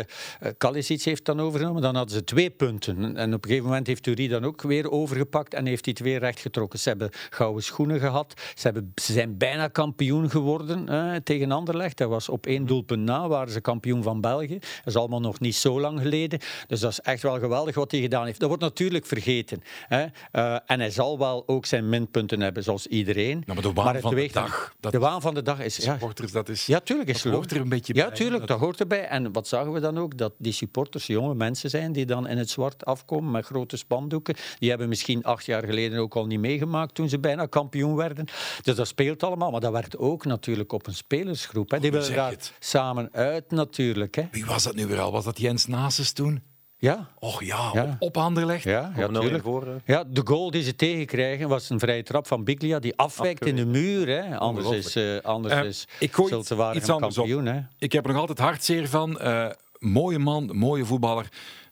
Kalisic 0.57 1.01
heeft 1.01 1.25
dan 1.25 1.39
overgenomen. 1.39 1.81
Dan 1.81 1.95
hadden 1.95 2.15
ze 2.15 2.23
twee 2.23 2.49
punten. 2.49 3.15
En 3.15 3.33
op 3.33 3.43
een 3.43 3.49
gegeven 3.49 3.69
moment 3.69 3.87
heeft 3.87 4.03
Durie 4.03 4.29
dan 4.29 4.45
ook 4.45 4.61
weer 4.61 4.91
overgepakt 4.91 5.53
en 5.53 5.65
heeft 5.65 5.85
hij 5.85 5.93
het 5.97 6.07
weer 6.07 6.19
rechtgetrokken. 6.19 6.79
Ze 6.79 6.89
hebben 6.89 7.09
gouden 7.29 7.63
schoenen 7.63 7.99
gehad. 7.99 8.33
Ze, 8.55 8.61
hebben, 8.61 8.91
ze 8.95 9.13
zijn 9.13 9.37
bijna 9.37 9.67
kampioen 9.67 10.29
geworden 10.29 10.85
uh, 10.89 11.15
tegen 11.15 11.51
Anderlecht. 11.51 11.97
Dat 11.97 12.09
was 12.09 12.29
op 12.29 12.45
één 12.45 12.65
doelpunt 12.65 13.03
na, 13.03 13.27
waren 13.27 13.51
ze 13.51 13.61
kampioen 13.61 14.03
van 14.03 14.21
België. 14.21 14.59
Dat 14.59 14.85
is 14.85 14.95
allemaal 14.95 15.19
nog 15.19 15.39
niet 15.39 15.55
zo 15.55 15.79
lang 15.79 16.01
geleden. 16.01 16.39
Dus 16.67 16.79
dat 16.79 16.91
is 16.91 16.99
echt 16.99 17.21
wel 17.21 17.39
geweldig 17.39 17.75
wat 17.75 17.91
hij 17.91 18.01
gedaan 18.01 18.25
heeft. 18.25 18.39
Dat 18.39 18.47
wordt 18.47 18.63
natuurlijk 18.63 18.86
vergeten. 18.95 19.61
Hè. 19.87 20.05
Uh, 20.31 20.57
en 20.65 20.79
hij 20.79 20.89
zal 20.89 21.19
wel 21.19 21.43
ook 21.47 21.65
zijn 21.65 21.89
minpunten 21.89 22.41
hebben, 22.41 22.63
zoals 22.63 22.87
iedereen. 22.87 23.43
Maar 23.45 23.61
de 23.61 23.73
waan 23.73 23.85
maar 23.85 24.01
van 24.01 24.15
de 24.15 24.29
dag... 24.31 24.73
Dat 24.79 24.91
de 24.91 24.99
waan 24.99 25.21
van 25.21 25.33
de 25.33 25.41
dag 25.41 25.59
is... 25.59 25.83
Supporters, 25.83 26.31
ja, 26.31 26.37
dat 26.37 26.49
is... 26.49 26.65
Ja, 26.65 26.79
tuurlijk 26.79 27.09
is 27.09 27.21
dat 27.21 27.33
hoort 27.33 27.51
er 27.51 27.61
een 27.61 27.69
beetje 27.69 27.93
bij. 27.93 28.03
Ja, 28.03 28.11
tuurlijk, 28.11 28.47
dat 28.47 28.59
hoort 28.59 28.79
erbij. 28.79 29.07
En 29.07 29.31
wat 29.31 29.47
zagen 29.47 29.71
we 29.71 29.79
dan 29.79 29.97
ook? 29.97 30.17
Dat 30.17 30.33
die 30.37 30.53
supporters 30.53 31.07
jonge 31.07 31.35
mensen 31.35 31.69
zijn 31.69 31.91
die 31.91 32.05
dan 32.05 32.27
in 32.27 32.37
het 32.37 32.49
zwart 32.49 32.85
afkomen 32.85 33.31
met 33.31 33.45
grote 33.45 33.77
spandoeken. 33.77 34.35
Die 34.59 34.69
hebben 34.69 34.89
misschien 34.89 35.23
acht 35.23 35.45
jaar 35.45 35.63
geleden 35.63 35.99
ook 35.99 36.15
al 36.15 36.25
niet 36.25 36.39
meegemaakt 36.39 36.95
toen 36.95 37.09
ze 37.09 37.19
bijna 37.19 37.45
kampioen 37.45 37.95
werden. 37.95 38.25
Dus 38.61 38.75
dat 38.75 38.87
speelt 38.87 39.23
allemaal. 39.23 39.51
Maar 39.51 39.61
dat 39.61 39.71
werkt 39.71 39.97
ook 39.97 40.25
natuurlijk 40.25 40.71
op 40.71 40.87
een 40.87 40.95
spelersgroep. 40.95 41.71
Hè. 41.71 41.79
Die 41.79 41.91
willen 41.91 42.15
daar 42.15 42.35
samen 42.59 43.09
uit 43.11 43.51
natuurlijk. 43.51 44.15
Hè. 44.15 44.27
Wie 44.31 44.45
was 44.45 44.63
dat 44.63 44.75
nu 44.75 44.85
weer 44.85 44.99
al? 44.99 45.11
Was 45.11 45.23
dat 45.23 45.39
Jens 45.39 45.65
Nases 45.65 46.11
toen? 46.11 46.41
Ja. 46.79 47.07
Och 47.19 47.43
ja, 47.43 47.69
ja. 47.73 47.95
op, 47.99 48.17
op 48.17 48.33
Ja, 48.61 48.91
ja, 48.95 49.07
natuurlijk. 49.07 49.45
ja, 49.85 50.03
de 50.03 50.21
goal 50.23 50.51
die 50.51 50.63
ze 50.63 50.75
tegenkrijgen 50.75 51.49
was 51.49 51.69
een 51.69 51.79
vrije 51.79 52.03
trap 52.03 52.27
van 52.27 52.43
Biglia 52.43 52.79
die 52.79 52.95
afwijkt 52.95 53.45
in 53.45 53.55
de 53.55 53.65
muur. 53.65 54.07
Hè. 54.07 54.37
Anders 54.37 54.69
is, 54.69 54.95
uh, 54.95 55.19
anders 55.21 55.53
uh, 55.53 55.63
is 55.63 55.87
ik 55.99 56.13
gooi 56.13 56.35
iets, 56.35 56.51
iets 56.73 56.85
kampioen. 56.85 57.45
Hè. 57.45 57.59
Ik 57.79 57.91
heb 57.91 58.05
er 58.05 58.11
nog 58.11 58.19
altijd 58.19 58.39
hartzeer 58.39 58.89
van. 58.89 59.19
Uh, 59.21 59.49
mooie 59.79 60.19
man, 60.19 60.55
mooie 60.55 60.85
voetballer. 60.85 61.29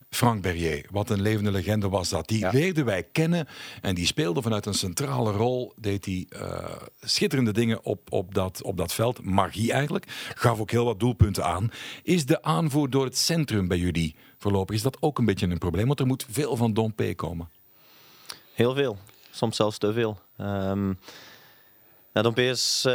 Frank 0.10 0.42
Berrier, 0.42 0.86
wat 0.92 1.10
een 1.10 1.22
levende 1.22 1.52
legende 1.52 1.90
was 1.90 2.10
dat. 2.10 2.28
Die 2.28 2.40
ja. 2.40 2.52
leerden 2.52 2.86
wij 2.86 3.04
kennen 3.04 3.48
en 3.82 3.96
die 3.96 4.06
speelde 4.06 4.42
vanuit 4.42 4.66
een 4.66 4.74
centrale 4.74 5.32
rol. 5.32 5.74
Deed 5.76 6.06
hij 6.06 6.28
uh, 6.30 6.66
schitterende 7.02 7.54
dingen 7.54 7.84
op, 7.84 8.12
op, 8.12 8.34
dat, 8.34 8.62
op 8.64 8.78
dat 8.78 8.94
veld. 8.94 9.24
Magie 9.24 9.72
eigenlijk. 9.72 10.06
Gaf 10.36 10.60
ook 10.60 10.72
heel 10.72 10.86
wat 10.86 11.00
doelpunten 11.00 11.46
aan. 11.46 11.72
Is 12.04 12.26
de 12.26 12.42
aanvoer 12.42 12.90
door 12.90 13.06
het 13.06 13.18
centrum 13.18 13.68
bij 13.68 13.78
jullie 13.78 14.16
voorlopig, 14.46 14.76
is 14.76 14.82
dat 14.82 14.98
ook 15.00 15.18
een 15.18 15.26
beetje 15.26 15.48
een 15.48 15.58
probleem? 15.58 15.88
Want 15.88 16.00
er 16.00 16.06
moet 16.06 16.26
veel 16.30 16.56
van 16.56 16.74
Don 16.74 16.94
P 16.94 17.04
komen. 17.16 17.50
Heel 18.54 18.74
veel. 18.74 18.98
Soms 19.32 19.56
zelfs 19.56 19.78
te 19.78 19.94
veel. 19.94 20.20
Um, 20.38 21.00
ja, 22.14 22.32
P 22.32 22.40
is 22.40 22.84
uh, 22.88 22.94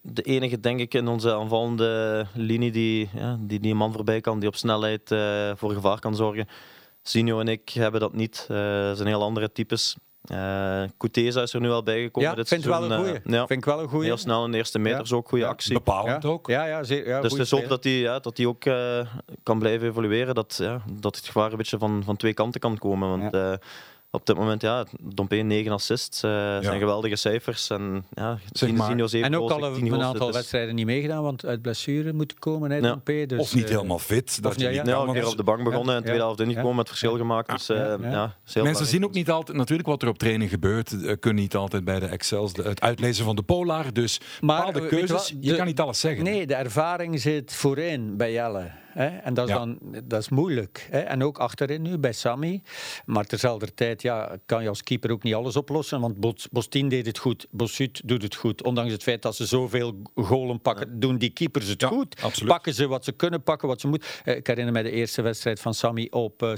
de 0.00 0.22
enige, 0.22 0.60
denk 0.60 0.80
ik, 0.80 0.94
in 0.94 1.08
onze 1.08 1.34
aanvallende 1.34 2.26
linie 2.34 2.70
die, 2.70 3.10
ja, 3.14 3.38
die, 3.40 3.60
die 3.60 3.70
een 3.70 3.76
man 3.76 3.92
voorbij 3.92 4.20
kan, 4.20 4.38
die 4.38 4.48
op 4.48 4.56
snelheid 4.56 5.10
uh, 5.10 5.52
voor 5.56 5.72
gevaar 5.72 5.98
kan 5.98 6.16
zorgen. 6.16 6.48
Sinio 7.02 7.40
en 7.40 7.48
ik 7.48 7.68
hebben 7.68 8.00
dat 8.00 8.12
niet. 8.12 8.46
Uh, 8.50 8.56
zijn 8.92 9.06
heel 9.06 9.22
andere 9.22 9.52
types. 9.52 9.96
Uh, 10.32 10.84
is 11.24 11.54
er 11.54 11.60
nu 11.60 11.70
al 11.70 11.82
bijgekomen. 11.82 12.30
Ja, 12.30 12.36
dit 12.36 12.48
vind 12.48 12.64
wel 12.64 12.90
een 12.90 12.98
goeie. 12.98 13.20
Ja. 13.24 13.46
Vind 13.46 13.58
ik 13.58 13.64
wel 13.64 13.80
een 13.80 13.88
goeie. 13.88 14.06
Heel 14.06 14.16
snel 14.16 14.44
in 14.44 14.50
de 14.50 14.56
eerste 14.56 14.78
meters 14.78 15.10
ja. 15.10 15.16
ook, 15.16 15.28
goede 15.28 15.46
actie. 15.46 15.74
Bepalend 15.74 16.24
ook. 16.24 16.46
Ja, 16.46 16.64
ja, 16.64 16.82
zeer, 16.82 17.08
ja, 17.08 17.20
dus 17.20 17.32
het 17.32 17.40
is 17.40 17.50
hoop 17.50 17.68
dat 17.68 17.84
hij 17.84 17.92
ja, 17.92 18.18
dat 18.18 18.36
die 18.36 18.48
ook 18.48 18.64
uh, 18.64 19.00
kan 19.42 19.58
blijven 19.58 19.88
evolueren. 19.88 20.34
Dat, 20.34 20.56
ja, 20.60 20.82
dat 20.92 21.16
het 21.16 21.26
gevaar 21.26 21.50
een 21.50 21.56
beetje 21.56 21.78
van, 21.78 22.02
van 22.04 22.16
twee 22.16 22.34
kanten 22.34 22.60
kan 22.60 22.78
komen. 22.78 23.08
Want 23.08 23.34
uh, 23.34 23.52
op 24.14 24.26
dit 24.26 24.36
moment, 24.36 24.62
ja, 24.62 24.84
Dompe 25.00 25.36
9 25.36 25.72
assists, 25.72 26.24
uh, 26.24 26.30
ja. 26.30 26.62
zijn 26.62 26.78
geweldige 26.78 27.16
cijfers. 27.16 27.70
En, 27.70 28.04
ja, 28.14 28.38
zeg 28.52 28.72
maar. 28.72 28.90
en 29.12 29.36
ook 29.36 29.50
al 29.50 29.64
een, 29.64 29.92
een 29.92 30.02
aantal 30.02 30.26
dus. 30.26 30.36
wedstrijden 30.36 30.74
niet 30.74 30.86
meegedaan, 30.86 31.22
want 31.22 31.46
uit 31.46 31.62
blessure 31.62 32.12
moeten 32.12 32.38
komen. 32.38 32.70
Hè, 32.70 32.76
ja. 32.76 33.00
Dus, 33.26 33.38
of 33.38 33.54
niet 33.54 33.64
uh, 33.64 33.70
helemaal 33.70 33.98
fit. 33.98 34.42
Dat 34.42 34.60
je 34.60 34.66
niet 34.68 34.86
ja, 34.86 34.96
een 34.96 35.12
keer 35.12 35.26
op 35.26 35.36
de 35.36 35.42
bank 35.42 35.64
begonnen 35.64 35.94
en 35.96 36.02
tweede 36.02 36.22
helft 36.22 36.40
ingekomen 36.40 36.76
met 36.76 36.88
verschil 36.88 37.16
gemaakt. 37.16 37.50
Dus, 37.50 37.70
uh, 37.70 37.94
ja. 38.00 38.34
Mensen 38.62 38.86
zien 38.86 39.04
ook 39.04 39.12
niet 39.12 39.30
altijd, 39.30 39.56
natuurlijk 39.56 39.88
wat 39.88 40.02
er 40.02 40.08
op 40.08 40.18
training 40.18 40.50
gebeurt, 40.50 41.18
kunnen 41.20 41.42
niet 41.42 41.56
altijd 41.56 41.84
bij 41.84 42.00
de 42.00 42.06
Excels 42.06 42.52
de, 42.52 42.62
het 42.62 42.80
uitlezen 42.80 43.24
van 43.24 43.36
de 43.36 43.42
Polar. 43.42 43.92
Dus 43.92 44.20
maar, 44.40 44.66
bepaalde 44.66 44.86
keuzes, 44.86 45.28
je, 45.28 45.36
je 45.40 45.56
kan 45.56 45.66
niet 45.66 45.80
alles 45.80 46.00
zeggen. 46.00 46.24
Nee, 46.24 46.46
de 46.46 46.54
ervaring 46.54 47.20
zit 47.20 47.54
voorin 47.54 48.16
bij 48.16 48.32
Jelle. 48.32 48.82
Hè? 48.94 49.06
En 49.06 49.34
dat 49.34 49.48
is, 49.48 49.54
dan, 49.54 49.78
dat 50.04 50.20
is 50.20 50.28
moeilijk. 50.28 50.88
Hè? 50.90 50.98
En 50.98 51.22
ook 51.22 51.38
achterin 51.38 51.82
nu 51.82 51.98
bij 51.98 52.12
Sammy. 52.12 52.62
Maar 53.04 53.24
terzelfde 53.24 53.74
tijd 53.74 54.02
ja, 54.02 54.36
kan 54.46 54.62
je 54.62 54.68
als 54.68 54.82
keeper 54.82 55.10
ook 55.10 55.22
niet 55.22 55.34
alles 55.34 55.56
oplossen. 55.56 56.00
Want 56.00 56.16
Bostin 56.50 56.88
deed 56.88 57.06
het 57.06 57.18
goed. 57.18 57.46
Bossuit 57.50 58.02
doet 58.04 58.22
het 58.22 58.34
goed. 58.34 58.62
Ondanks 58.62 58.92
het 58.92 59.02
feit 59.02 59.22
dat 59.22 59.36
ze 59.36 59.46
zoveel 59.46 60.02
golen 60.14 60.60
pakken, 60.60 61.00
doen 61.00 61.18
die 61.18 61.30
keepers 61.30 61.68
het 61.68 61.84
goed. 61.84 62.22
Absoluut. 62.22 62.52
Pakken 62.52 62.74
ze 62.74 62.86
wat 62.86 63.04
ze 63.04 63.12
kunnen 63.12 63.42
pakken, 63.42 63.68
wat 63.68 63.80
ze 63.80 63.88
moeten. 63.88 64.08
Eh, 64.24 64.36
ik 64.36 64.46
herinner 64.46 64.72
me 64.72 64.82
de 64.82 64.90
eerste 64.90 65.22
wedstrijd 65.22 65.60
van 65.60 65.74
Sammy 65.74 66.08
op 66.10 66.42
uh. 66.42 66.52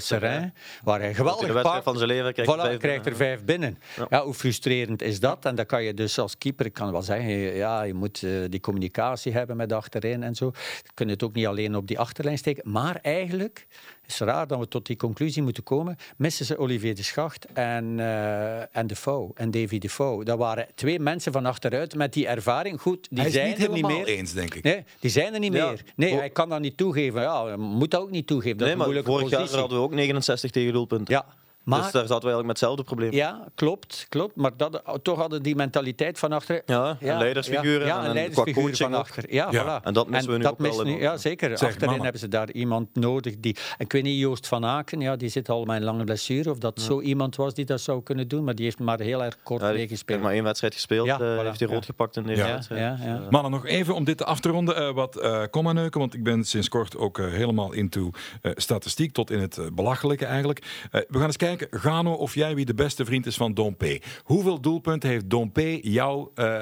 Waar 0.83 0.99
hij 0.99 1.13
geweldig 1.13 1.53
de 1.53 1.61
pakt. 1.61 1.83
van 1.83 1.97
zijn 1.97 2.09
leven 2.09 2.33
krijgt, 2.33 2.55
voilà, 2.55 2.61
vijf 2.61 2.77
krijgt 2.77 3.05
er 3.05 3.15
vijf 3.15 3.43
binnen. 3.43 3.77
Ja. 4.09 4.23
hoe 4.23 4.33
frustrerend 4.33 5.01
is 5.01 5.19
dat? 5.19 5.45
En 5.45 5.55
dan 5.55 5.65
kan 5.65 5.83
je 5.83 5.93
dus 5.93 6.19
als 6.19 6.37
keeper, 6.37 6.65
ik 6.65 6.73
kan 6.73 6.91
wel 6.91 7.01
zeggen, 7.01 7.31
ja, 7.55 7.83
je 7.83 7.93
moet 7.93 8.21
uh, 8.21 8.45
die 8.49 8.59
communicatie 8.59 9.31
hebben 9.31 9.57
met 9.57 9.73
achterin 9.73 10.23
en 10.23 10.35
zo. 10.35 10.51
Je 10.83 10.91
kunt 10.93 11.09
het 11.09 11.23
ook 11.23 11.33
niet 11.33 11.45
alleen 11.45 11.75
op 11.75 11.87
die 11.87 11.99
achterlijn 11.99 12.26
achterlijn 12.27 12.37
steken. 12.37 12.71
Maar 12.71 12.99
eigenlijk 13.01 13.67
is 14.05 14.19
het 14.19 14.27
raar 14.27 14.47
dat 14.47 14.59
we 14.59 14.67
tot 14.67 14.85
die 14.85 14.95
conclusie 14.95 15.41
moeten 15.43 15.63
komen. 15.63 15.95
Missen 16.17 16.45
ze 16.45 16.57
Olivier 16.57 16.95
de 16.95 17.03
Schacht 17.03 17.45
en, 17.53 17.97
uh, 17.97 18.75
en 18.77 18.87
Defoe 18.87 19.31
en 19.35 19.51
Davy 19.51 19.77
Defoe. 19.77 20.23
Dat 20.23 20.37
waren 20.37 20.67
twee 20.75 20.99
mensen 20.99 21.31
van 21.31 21.45
achteruit 21.45 21.95
met 21.95 22.13
die 22.13 22.27
ervaring. 22.27 22.81
Goed, 22.81 23.07
die 23.09 23.17
Hij 23.19 23.27
is 23.27 23.33
zijn 23.33 23.47
niet 23.49 23.63
er 23.63 23.71
niet 23.71 23.87
meer. 23.87 24.05
eens, 24.07 24.33
denk 24.33 24.53
ik. 24.53 24.63
Nee, 24.63 24.83
die 24.99 25.11
zijn 25.11 25.33
er 25.33 25.39
niet 25.39 25.53
Ja. 25.53 25.69
meer. 25.69 25.81
Nee, 25.95 26.13
hij 26.13 26.29
kan 26.29 26.49
dat 26.49 26.59
niet 26.59 26.77
toegeven. 26.77 27.21
Ja, 27.21 27.45
hij 27.45 27.57
moet 27.57 27.91
dat 27.91 28.01
ook 28.01 28.11
niet 28.11 28.27
toegeven. 28.27 28.57
Dat 28.57 28.67
Nee, 28.67 28.75
is 28.75 28.81
een 28.81 28.87
maar 28.87 28.87
moeilijke 29.01 29.11
vorig 29.29 29.49
jaar 29.49 29.59
hadden 29.59 29.77
we 29.77 29.83
ook 29.83 29.93
69 29.93 30.51
tegen 30.51 30.73
doelpunten. 30.73 31.13
Ja, 31.13 31.25
maar... 31.67 31.81
Dus 31.81 31.91
daar 31.91 32.07
zaten 32.07 32.27
we 32.27 32.33
eigenlijk 32.33 32.45
met 32.47 32.59
hetzelfde 32.59 32.83
probleem. 32.83 33.11
Ja, 33.11 33.47
klopt, 33.55 34.05
klopt. 34.09 34.35
Maar 34.35 34.51
dat, 34.57 34.81
toch 35.01 35.17
hadden 35.17 35.43
die 35.43 35.55
mentaliteit 35.55 36.19
van 36.19 36.31
achter. 36.31 36.61
Ja, 36.65 36.97
een 36.99 37.17
leidersfiguur 37.17 37.85
Ja, 37.85 37.93
en- 37.97 37.99
een 38.01 38.05
en 38.07 38.13
leidersfiguur 38.13 38.75
van 38.75 38.93
achter. 38.93 39.33
Ja, 39.33 39.47
Ja, 39.51 39.63
voilà. 39.81 39.83
en 39.85 39.93
dat 39.93 40.09
missen 40.09 40.31
we 40.31 40.37
nu 40.37 40.45
ook 40.45 40.59
wel 40.59 40.83
nu- 40.83 40.99
Ja, 41.01 41.17
zeker. 41.17 41.57
Zeg, 41.57 41.69
Achterin 41.69 42.01
hebben 42.01 42.19
ze 42.21 42.27
daar 42.27 42.51
iemand 42.51 42.95
nodig 42.95 43.35
die... 43.39 43.55
En 43.77 43.85
ik 43.85 43.91
weet 43.91 44.03
niet, 44.03 44.19
Joost 44.19 44.47
van 44.47 44.65
Aken, 44.65 44.99
ja, 44.99 45.15
die 45.15 45.29
zit 45.29 45.49
al 45.49 45.65
met 45.65 45.75
een 45.75 45.83
lange 45.83 46.03
blessure. 46.03 46.49
Of 46.51 46.57
dat 46.57 46.81
zo 46.81 47.01
iemand 47.01 47.35
was 47.35 47.53
die 47.53 47.65
dat 47.65 47.81
zou 47.81 48.03
kunnen 48.03 48.27
doen. 48.27 48.43
Maar 48.43 48.55
die 48.55 48.65
heeft 48.65 48.79
maar 48.79 48.99
heel 48.99 49.23
erg 49.23 49.37
kort 49.43 49.61
Ja, 49.61 49.67
die 49.67 49.77
heeft 49.77 49.89
meegespeeld. 49.89 50.21
maar 50.21 50.31
één 50.33 50.43
wedstrijd 50.43 50.73
gespeeld. 50.73 51.05
Ja, 51.07 51.13
eh, 51.19 51.19
voilà, 51.39 51.45
heeft 51.45 51.59
hij 51.59 51.67
ja. 51.67 51.73
rood 51.73 51.85
gepakt 51.85 52.15
in 52.15 52.23
deze 52.23 52.41
Ja. 52.45 52.51
wedstrijd. 52.53 52.81
Ja, 52.81 53.05
ja. 53.07 53.17
Dus, 53.17 53.29
Mannen, 53.29 53.51
nog 53.51 53.65
even 53.65 53.95
om 53.95 54.03
dit 54.03 54.23
af 54.25 54.39
te 54.39 54.49
ronden, 54.49 54.75
eh, 54.75 54.91
wat 54.93 55.15
eh 55.15 55.41
komma-neuken, 55.49 55.99
want 55.99 56.13
ik 56.13 56.23
ben 56.23 56.43
sinds 56.45 56.69
kort 56.69 56.97
ook 56.97 57.19
eh, 57.19 57.25
helemaal 57.31 57.73
into 57.73 58.09
eh, 58.41 58.51
statistiek, 58.55 59.13
tot 59.13 59.31
in 59.31 59.39
het 59.39 59.57
eh, 59.57 59.65
belachelijke 59.73 60.25
eigenlijk. 60.25 60.59
Eh, 60.91 61.01
we 61.07 61.17
gaan 61.17 61.25
eens 61.25 61.37
kijken, 61.37 61.56
Gano, 61.69 62.13
of 62.13 62.33
jij 62.35 62.55
wie 62.55 62.65
de 62.65 62.73
beste 62.73 63.05
vriend 63.05 63.25
is 63.25 63.35
van 63.37 63.53
Dompe. 63.53 64.01
Hoeveel 64.23 64.61
doelpunten 64.61 65.09
heeft 65.09 65.29
Dompe 65.29 65.79
jou 65.89 66.29
eh, 66.35 66.61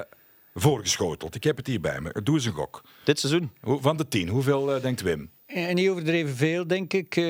voorgeschoteld? 0.53 1.35
Ik 1.35 1.43
heb 1.43 1.57
het 1.57 1.67
hier 1.67 1.81
bij 1.81 2.01
me. 2.01 2.21
Doe 2.23 2.35
eens 2.35 2.45
een 2.45 2.53
gok. 2.53 2.81
Dit 3.03 3.19
seizoen. 3.19 3.51
Hoe- 3.61 3.81
Van 3.81 3.97
de 3.97 4.07
tien, 4.07 4.27
hoeveel 4.27 4.75
eh, 4.75 4.81
denkt 4.81 5.01
Wim? 5.01 5.29
En 5.45 5.75
niet 5.75 5.89
overdreven 5.89 6.35
veel, 6.35 6.67
denk 6.67 6.93
ik. 6.93 7.15
eh, 7.15 7.23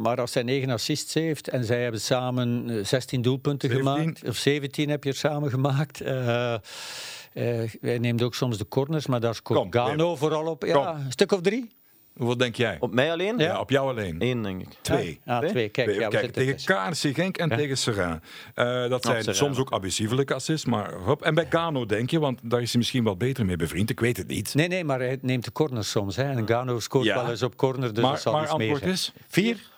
maar 0.00 0.20
als 0.20 0.34
hij 0.34 0.42
negen 0.42 0.70
assists 0.70 1.14
heeft 1.14 1.48
en 1.48 1.64
zij 1.64 1.82
hebben 1.82 2.00
samen 2.00 2.70
eh, 2.78 2.84
16 2.84 3.22
doelpunten 3.22 3.70
17. 3.70 3.94
gemaakt, 3.96 4.28
of 4.28 4.36
17 4.36 4.88
heb 4.88 5.04
je 5.04 5.10
er 5.10 5.16
samen 5.16 5.50
gemaakt. 5.50 6.00
eh, 6.00 6.54
eh, 6.54 6.60
hij 7.80 7.98
neemt 7.98 8.22
ook 8.22 8.34
soms 8.34 8.58
de 8.58 8.68
corners, 8.68 9.06
maar 9.06 9.20
daar 9.20 9.34
scoort 9.34 9.58
Kom, 9.60 9.72
Gano 9.72 10.16
vooral 10.16 10.46
op. 10.46 10.64
Ja, 10.64 10.72
Kom. 10.92 11.04
een 11.04 11.12
stuk 11.12 11.32
of 11.32 11.40
drie? 11.40 11.70
Hoeveel 12.16 12.36
denk 12.36 12.56
jij? 12.56 12.76
Op 12.80 12.94
mij 12.94 13.12
alleen? 13.12 13.38
Ja, 13.38 13.60
op 13.60 13.70
jou 13.70 13.88
alleen. 13.90 14.16
Eén, 14.18 14.42
denk 14.42 14.60
ik. 14.60 14.68
Twee. 14.80 15.20
Ja, 15.24 15.38
Twee? 15.38 15.50
twee. 15.50 15.68
Kijk, 15.68 15.88
Twee, 15.88 16.00
ja, 16.00 16.08
Kijk, 16.08 16.32
tegen. 16.32 16.54
KRC 16.56 17.14
Genk 17.14 17.36
en 17.36 17.48
tegen 17.48 17.78
Serrain. 17.78 18.22
Eh, 18.54 18.64
dat 18.88 19.04
zijn 19.04 19.16
Serrain. 19.16 19.34
soms 19.34 19.58
ook 19.58 19.72
abusievelijke 19.72 20.34
assists, 20.34 20.66
maar 20.66 20.92
hop. 20.94 21.22
En 21.22 21.34
bij 21.34 21.46
Gano 21.50 21.86
denk 21.86 22.10
je, 22.10 22.18
want 22.18 22.40
daar 22.42 22.62
is 22.62 22.70
hij 22.70 22.78
misschien 22.78 23.04
wel 23.04 23.16
beter 23.16 23.44
mee 23.46 23.56
bevriend. 23.56 23.90
Ik 23.90 24.00
weet 24.00 24.16
het 24.16 24.26
niet. 24.28 24.54
Nee, 24.54 24.68
nee, 24.68 24.84
maar 24.84 24.98
hij 24.98 25.18
neemt 25.22 25.44
de 25.44 25.52
corners 25.52 25.90
soms. 25.90 26.16
Hè. 26.16 26.22
En 26.22 26.46
Gano 26.48 26.80
scoort 26.80 27.04
Ja. 27.04 27.14
wel 27.22 27.30
eens 27.30 27.42
op 27.42 27.56
corner, 27.56 27.94
dus 27.94 28.02
maar 28.02 28.12
dat 28.12 28.20
zal 28.20 28.32
maar 28.32 28.42
iets 28.42 28.56
meer 28.56 28.70
antwoord 28.72 28.82
zijn. 28.82 28.92
is? 28.94 29.12
Vier? 29.28 29.70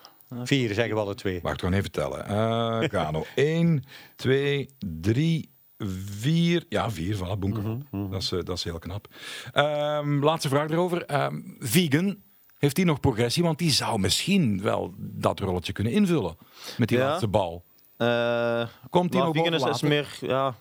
Vier, 0.45 0.75
zeggen 0.75 0.95
we 0.95 1.01
alle 1.01 1.15
twee. 1.15 1.39
Wacht, 1.43 1.61
gaan 1.61 1.73
even 1.73 1.91
tellen. 1.91 2.27
Eh 2.27 2.79
Gano. 2.91 3.25
1, 3.35 3.85
2, 4.17 4.69
3, 5.01 5.51
4. 5.79 6.65
Ja, 6.69 6.91
4, 6.91 7.17
voilà, 7.17 7.39
boenker. 7.39 7.63
Mhm, 7.63 8.11
dat, 8.11 8.23
is, 8.23 8.33
eh, 8.33 8.39
dat 8.43 8.57
is 8.57 8.65
heel 8.65 8.79
knap. 8.79 9.09
Ehm, 9.53 10.23
laatste 10.25 10.49
vraag 10.49 10.71
erover. 10.71 11.05
Ehm, 11.05 11.41
vegan, 11.59 12.17
heeft 12.59 12.77
die 12.77 12.85
nog 12.85 13.01
progressie? 13.01 13.43
Want 13.43 13.59
die 13.59 13.71
zou 13.71 13.99
misschien 14.01 14.63
wel 14.63 14.95
dat 14.99 15.41
rolletje 15.41 15.73
kunnen 15.73 15.93
invullen 15.93 16.37
met 16.77 16.89
die 16.89 16.99
Ja. 16.99 17.07
laatste 17.07 17.29
bal. 17.29 17.65
Eh, 17.97 18.67
Komt 18.91 19.13
die 19.13 19.21
nog 19.21 19.33
boven 19.33 19.53
is, 19.55 19.63
is 19.65 19.83
meer, 19.83 20.17
ja, 20.21 20.55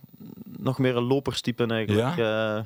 nog 0.59 0.77
meer 0.79 0.95
een 0.97 1.03
loperstype 1.03 1.65
eigenlijk. 1.65 2.15
Ja? 2.17 2.65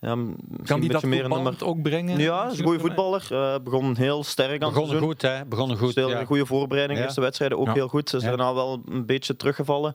ja, 0.00 0.14
m- 0.14 0.26
misschien 0.26 0.64
Kan 0.64 0.80
die 0.80 0.90
dat 0.90 1.02
meer 1.02 1.28
nummer... 1.28 1.64
ook 1.64 1.82
brengen? 1.82 2.18
Ja, 2.18 2.50
is 2.50 2.58
een 2.58 2.64
goede 2.64 2.80
voetballer. 2.80 3.26
Eh, 3.30 3.54
begon 3.64 3.96
heel 3.96 4.24
sterk 4.24 4.62
aan 4.62 4.72
seizoen. 4.72 4.98
goed, 5.00 5.22
hè? 5.22 5.44
Begonnen 5.46 5.76
goed. 5.78 5.94
Ja. 5.94 6.20
een 6.20 6.26
goede 6.26 6.46
voorbereiding. 6.46 6.98
Ja. 6.98 7.04
Eerste 7.04 7.20
wedstrijden 7.20 7.58
ook 7.58 7.66
Ja. 7.66 7.72
heel 7.72 7.88
goed. 7.88 8.08
Ze 8.08 8.16
is 8.16 8.22
Ja. 8.22 8.28
daarna 8.28 8.54
wel 8.54 8.82
een 8.88 9.06
beetje 9.06 9.36
teruggevallen. 9.36 9.94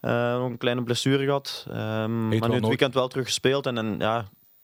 Eh, 0.00 0.36
nog 0.38 0.50
een 0.50 0.58
kleine 0.58 0.82
blessure 0.82 1.24
gehad. 1.24 1.66
Ehm, 1.68 1.76
maar 2.28 2.28
nu 2.28 2.38
het 2.38 2.48
nooit. 2.48 2.66
weekend 2.66 2.94
wel 2.94 3.08
terug 3.08 3.26
gespeeld. 3.26 3.66
En, 3.66 3.78
en 3.78 3.96
ja, 3.98 4.16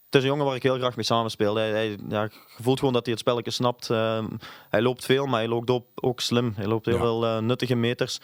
het 0.04 0.14
is 0.14 0.22
een 0.22 0.28
jongen 0.28 0.44
waar 0.46 0.54
ik 0.56 0.62
heel 0.62 0.78
graag 0.78 0.96
mee 0.96 1.04
samenspeel. 1.04 1.54
Hij, 1.56 1.70
hij, 1.70 1.98
ja, 2.08 2.22
je 2.22 2.62
voelt 2.62 2.78
gewoon 2.78 2.94
dat 2.94 3.02
hij 3.04 3.12
het 3.12 3.22
spelletje 3.22 3.50
snapt. 3.50 3.90
Ehm, 3.90 4.26
hij 4.70 4.82
loopt 4.82 5.04
veel, 5.04 5.26
maar 5.26 5.38
hij 5.40 5.48
loopt 5.48 5.70
ook, 5.70 5.86
ook 5.94 6.20
slim. 6.20 6.52
Hij 6.56 6.66
loopt 6.66 6.86
heel 6.86 6.94
Ja. 6.94 7.00
veel 7.00 7.24
eh, 7.26 7.38
nuttige 7.38 7.74
meters. 7.74 8.18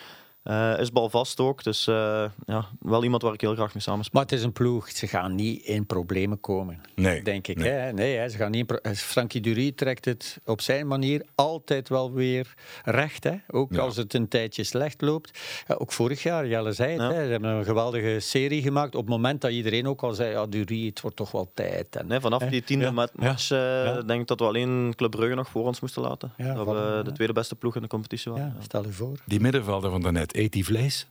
Eh, 0.48 0.78
is 0.80 0.92
balvast 0.92 1.40
ook. 1.40 1.62
Dus 1.64 1.86
eh, 1.86 2.24
ja, 2.46 2.64
wel 2.80 3.02
iemand 3.04 3.22
waar 3.22 3.32
ik 3.32 3.40
heel 3.40 3.54
graag 3.54 3.74
mee 3.74 3.82
samenspeel. 3.82 4.20
Maar 4.20 4.30
het 4.30 4.38
is 4.38 4.44
een 4.44 4.52
ploeg, 4.52 4.90
ze 4.90 5.06
gaan 5.06 5.34
niet 5.34 5.62
in 5.64 5.86
problemen 5.86 6.40
komen. 6.40 6.80
Nee. 6.94 7.22
Denk 7.22 7.46
ik. 7.48 7.56
Nee. 7.56 7.68
Hè? 7.70 7.92
Nee, 7.92 8.16
hè, 8.16 8.28
ze 8.28 8.36
gaan 8.36 8.50
niet 8.50 8.60
in 8.60 8.66
pro- 8.80 8.92
Frankie 8.94 9.40
Dury 9.40 9.72
trekt 9.72 10.04
het 10.04 10.38
op 10.44 10.60
zijn 10.60 10.86
manier 10.86 11.22
altijd 11.34 11.88
wel 11.88 12.12
weer 12.12 12.54
recht. 12.84 13.24
Hè? 13.24 13.34
Ook 13.48 13.72
Ja. 13.72 13.80
als 13.80 13.96
het 13.96 14.14
een 14.14 14.28
tijdje 14.28 14.64
slecht 14.64 15.00
loopt. 15.00 15.38
Ja, 15.66 15.74
ook 15.74 15.92
vorig 15.92 16.22
jaar, 16.22 16.46
Jelle 16.46 16.72
zei 16.72 16.92
het. 16.92 17.00
Ja. 17.00 17.12
Hè? 17.12 17.24
Ze 17.24 17.30
hebben 17.30 17.50
een 17.50 17.64
geweldige 17.64 18.20
serie 18.20 18.62
gemaakt. 18.62 18.94
Op 18.94 19.00
het 19.00 19.10
moment 19.10 19.40
dat 19.40 19.50
iedereen 19.50 19.88
ook 19.88 20.02
al 20.02 20.14
zei: 20.14 20.30
ja, 20.30 20.46
Dury, 20.46 20.86
het 20.86 21.00
wordt 21.00 21.16
toch 21.16 21.30
wel 21.30 21.50
tijd. 21.54 21.96
En, 21.96 22.06
Nee, 22.06 22.20
vanaf 22.20 22.40
hè? 22.40 22.48
die 22.50 22.62
tiende 22.62 22.90
match 22.90 23.50
eh, 23.50 23.58
Ja. 23.58 24.02
denk 24.02 24.20
ik 24.20 24.26
dat 24.26 24.40
we 24.40 24.46
alleen 24.46 24.92
Club 24.96 25.10
Brugge 25.10 25.34
nog 25.34 25.48
voor 25.48 25.64
ons 25.66 25.80
moesten 25.80 26.02
laten. 26.02 26.32
Ja, 26.36 26.54
dat 26.54 26.66
we 26.66 26.72
ja. 26.72 27.02
de 27.02 27.12
tweede 27.12 27.32
beste 27.32 27.54
ploeg 27.54 27.76
in 27.76 27.82
de 27.82 27.88
competitie 27.88 28.32
waren. 28.32 28.54
Ja, 28.58 28.62
stel 28.62 28.82
je 28.84 28.92
voor. 28.92 29.18
Die 29.26 29.40
middenvelder 29.40 29.90
van 29.90 30.00
daarnet, 30.02 30.36
eet 30.38 30.52
die 30.52 30.64
vlees? 30.64 31.06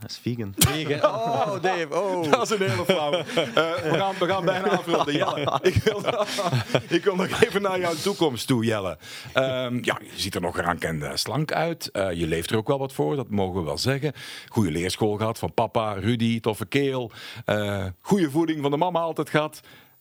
Dat 0.00 0.10
is 0.10 0.18
vegan. 0.18 0.54
Oh, 1.02 1.62
Dave, 1.62 1.86
oh. 1.90 2.30
Dat 2.30 2.50
is 2.50 2.58
een 2.58 2.68
hele 2.68 2.84
flauwe. 2.84 3.16
Eh, 3.16 3.24
we, 3.54 3.96
gaan, 3.96 4.14
we 4.18 4.26
gaan 4.26 4.44
bijna 4.44 4.68
afronden. 4.68 5.14
Jelle, 5.14 5.58
ik 5.62 5.74
wil, 5.74 6.02
ik 6.96 7.04
wil 7.04 7.16
nog 7.16 7.42
even 7.42 7.62
naar 7.62 7.80
jouw 7.80 7.94
toekomst 7.94 8.46
toe, 8.46 8.64
Jelle. 8.64 8.98
Ehm, 9.32 9.78
ja, 9.82 9.98
je 10.00 10.20
ziet 10.20 10.34
er 10.34 10.40
nog 10.40 10.60
rank 10.60 10.82
en 10.82 11.02
eh, 11.02 11.16
slank 11.16 11.52
uit. 11.52 11.90
Eh, 11.90 12.12
je 12.12 12.26
leeft 12.26 12.50
er 12.50 12.56
ook 12.56 12.68
wel 12.68 12.78
wat 12.78 12.92
voor, 12.92 13.16
dat 13.16 13.30
mogen 13.30 13.60
we 13.60 13.66
wel 13.66 13.78
zeggen. 13.78 14.12
Goede 14.48 14.70
leerschool 14.70 15.16
gehad 15.16 15.38
van 15.38 15.54
papa, 15.54 15.92
Rudy, 15.92 16.40
toffe 16.40 16.66
keel. 16.66 17.10
Eh 17.44 17.86
goede 18.00 18.30
voeding 18.30 18.62
van 18.62 18.70
de 18.70 18.76
mama 18.76 19.00
altijd 19.00 19.30
gehad. 19.30 19.60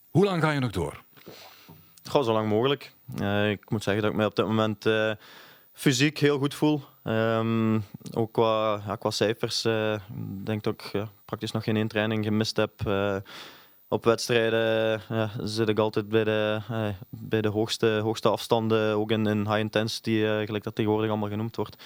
Hoe 0.09 0.25
lang 0.25 0.41
ga 0.41 0.51
je 0.51 0.59
nog 0.59 0.71
door? 0.71 1.03
Goh, 2.09 2.23
zo 2.23 2.33
lang 2.33 2.49
mogelijk. 2.49 2.93
Eh, 3.19 3.49
ik 3.49 3.69
moet 3.69 3.83
zeggen 3.83 4.03
dat 4.03 4.11
ik 4.11 4.17
mij 4.17 4.25
op 4.25 4.35
dit 4.35 4.45
moment 4.45 4.85
eh, 4.85 5.11
fysiek 5.73 6.17
heel 6.17 6.37
goed 6.37 6.53
voel. 6.53 6.81
Ehm, 7.03 7.79
ook 8.13 8.31
qua, 8.33 8.81
ja, 8.87 8.95
qua 8.95 9.09
cijfers. 9.11 9.65
eh, 9.65 9.93
Ik 9.93 10.45
denk 10.45 10.63
dat 10.63 10.73
ik 10.73 10.81
ja, 10.91 11.09
praktisch 11.25 11.51
nog 11.51 11.63
geen 11.63 11.75
één 11.75 11.87
training 11.87 12.23
gemist 12.25 12.57
heb. 12.57 12.71
Eh, 12.87 13.15
op 13.87 14.03
wedstrijden 14.03 15.01
ja, 15.09 15.29
zit 15.43 15.69
ik 15.69 15.79
altijd 15.79 16.09
bij 16.09 16.23
de, 16.23 16.59
eh, 16.69 16.87
bij 17.09 17.41
de 17.41 17.47
hoogste, 17.47 17.87
hoogste 18.03 18.29
afstanden, 18.29 18.95
ook 18.95 19.11
in, 19.11 19.27
in 19.27 19.39
high 19.47 19.59
intensity, 19.59 20.11
eh, 20.23 20.45
gelijk 20.45 20.63
dat 20.63 20.75
tegenwoordig 20.75 21.09
allemaal 21.09 21.29
genoemd 21.29 21.55
wordt. 21.55 21.83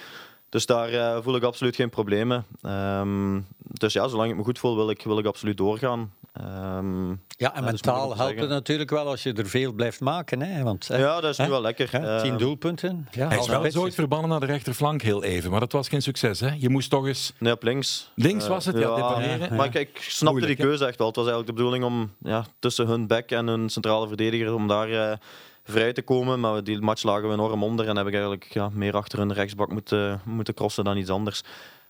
Dus 0.55 0.65
daar 0.65 0.89
eh, 0.89 1.17
voel 1.21 1.35
ik 1.35 1.43
absoluut 1.43 1.75
geen 1.75 1.89
problemen. 1.89 2.45
Ehm, 2.61 3.39
dus 3.57 3.93
ja, 3.93 4.07
zolang 4.07 4.29
ik 4.31 4.37
me 4.37 4.43
goed 4.43 4.59
voel, 4.59 4.75
wil 4.75 4.89
ik, 4.89 5.01
wil 5.03 5.17
ik 5.19 5.25
absoluut 5.25 5.57
doorgaan. 5.57 6.13
Ehm, 6.33 7.09
Ja, 7.27 7.55
en 7.55 7.63
mentaal 7.63 8.09
te 8.09 8.15
helpt 8.17 8.39
het 8.39 8.49
natuurlijk 8.49 8.89
wel 8.89 9.07
als 9.07 9.23
je 9.23 9.33
er 9.33 9.47
veel 9.47 9.71
blijft 9.73 9.99
maken. 9.99 10.41
Hè? 10.41 10.63
Want, 10.63 10.85
ja, 10.85 11.21
dat 11.21 11.31
is 11.31 11.37
nu 11.37 11.49
wel 11.49 11.61
lekker. 11.61 11.91
hè, 11.91 12.21
tien 12.21 12.29
Ehm, 12.31 12.37
doelpunten. 12.39 13.07
Ja, 13.11 13.27
Hij 13.27 13.37
is 13.37 13.47
wel 13.47 13.65
eens 13.65 13.75
ooit 13.77 13.95
verbannen 13.95 14.29
naar 14.29 14.39
de 14.39 14.45
rechterflank, 14.45 15.01
heel 15.01 15.23
even. 15.23 15.51
Maar 15.51 15.59
dat 15.59 15.71
was 15.71 15.87
geen 15.87 16.01
succes, 16.01 16.39
hè? 16.39 16.49
Je 16.57 16.69
moest 16.69 16.89
toch 16.89 17.07
eens... 17.07 17.33
Nee, 17.39 17.53
op 17.53 17.63
links. 17.63 18.11
Links 18.15 18.43
Eh, 18.43 18.49
was 18.49 18.65
het, 18.65 18.77
ja, 18.77 18.95
depareren. 18.95 19.55
Maar 19.55 19.65
ik, 19.65 19.73
ik 19.73 19.97
snapte 20.01 20.25
Moeilijk, 20.25 20.57
die 20.57 20.65
keuze 20.67 20.85
echt 20.85 20.97
wel. 20.97 21.07
Het 21.07 21.15
was 21.15 21.25
eigenlijk 21.27 21.57
de 21.57 21.63
bedoeling 21.63 21.83
om 21.93 22.11
ja, 22.21 22.45
tussen 22.59 22.87
hun 22.87 23.07
back 23.07 23.31
en 23.31 23.47
hun 23.47 23.69
centrale 23.69 24.07
verdediger 24.07 24.53
om 24.53 24.67
daar 24.67 24.89
eh, 25.11 25.17
vrij 25.65 25.93
te 25.93 26.01
komen. 26.01 26.39
Maar 26.39 26.63
die 26.63 26.81
match 26.81 27.03
lagen 27.03 27.27
we 27.27 27.33
enorm 27.33 27.63
onder 27.63 27.87
en 27.87 27.95
heb 27.97 28.05
ik 28.07 28.13
eigenlijk 28.13 28.43
ja, 28.53 28.69
meer 28.73 28.95
achter 28.95 29.19
hun 29.19 29.33
rechtsbak 29.33 29.71
moeten, 29.71 30.21
moeten 30.25 30.53
crossen 30.53 30.83
dan 30.83 30.97
iets 30.97 31.09
anders. 31.09 31.41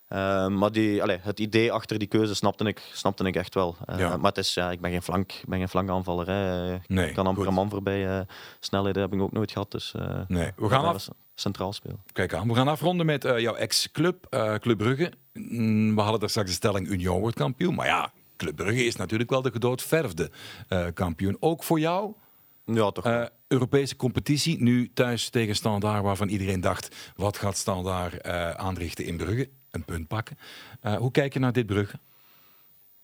Eh, 0.08 0.48
maar 0.48 0.72
die, 0.72 1.02
allee, 1.02 1.18
het 1.22 1.40
idee 1.40 1.72
achter 1.72 1.98
die 2.00 2.08
keuze 2.08 2.36
snapte 2.36 2.64
ik, 2.64 2.90
snapte 2.94 3.24
ik 3.24 3.36
echt 3.36 3.54
wel. 3.54 3.76
Eh, 3.86 3.98
Ja. 4.00 4.18
Maar 4.18 4.30
het 4.30 4.38
is, 4.38 4.54
ja, 4.54 4.72
ik 4.72 4.82
ben 4.82 4.92
geen, 4.92 5.02
flank, 5.02 5.32
ik 5.32 5.44
ben 5.48 5.58
geen 5.58 5.70
flankaanvaller. 5.70 6.28
Hè. 6.28 6.74
Ik 6.74 6.82
Nee, 6.88 7.12
kan 7.12 7.26
amper 7.28 7.42
goed. 7.44 7.52
een 7.52 7.58
man 7.60 7.70
voorbij. 7.70 8.08
eh, 8.20 8.26
snelheden 8.60 9.02
heb 9.02 9.14
ik 9.14 9.22
ook 9.22 9.32
nooit 9.32 9.52
gehad. 9.52 9.72
Dus, 9.72 9.94
Nee, 10.28 10.52
we 10.56 10.70
gaan 10.70 10.86
af. 10.86 11.08
Centraal 11.38 11.74
spelen. 11.74 12.04
Kijk 12.12 12.34
aan, 12.34 12.48
we 12.48 12.54
gaan 12.56 12.68
afronden 12.68 13.06
met 13.06 13.24
jouw 13.24 13.54
ex-club, 13.56 14.28
Club 14.60 14.78
Brugge. 14.78 15.12
Mm, 15.34 15.96
We 15.96 16.02
hadden 16.02 16.20
daar 16.20 16.30
straks 16.30 16.48
de 16.50 16.56
stelling 16.56 16.88
Union 16.88 17.20
wordt 17.20 17.36
kampioen. 17.38 17.76
Maar 17.76 17.86
ja, 17.86 18.12
Club 18.38 18.56
Brugge 18.56 18.86
is 18.86 18.96
natuurlijk 18.96 19.30
wel 19.30 19.42
de 19.42 19.52
gedoodverfde 19.52 20.32
kampioen. 20.94 21.38
Ook 21.40 21.64
voor 21.64 21.80
jou, 21.80 22.14
Ja, 22.66 22.92
toch. 22.92 23.06
eh, 23.06 23.26
Europese 23.48 23.96
competitie. 23.96 24.62
Nu 24.62 24.92
thuis 24.94 25.30
tegen 25.30 25.56
Standaard, 25.56 26.04
waarvan 26.04 26.28
iedereen 26.28 26.62
dacht... 26.62 26.96
wat 27.16 27.38
gaat 27.38 27.58
Standaard 27.58 28.22
eh, 28.22 28.52
aanrichten 28.52 29.06
in 29.06 29.18
Brugge? 29.18 29.50
Een 29.72 29.86
punt 29.86 30.08
pakken. 30.08 30.38
Eh, 30.82 30.96
hoe 30.96 31.12
kijk 31.12 31.34
je 31.34 31.40
naar 31.40 31.54
dit 31.54 31.66
Brugge? 31.66 32.00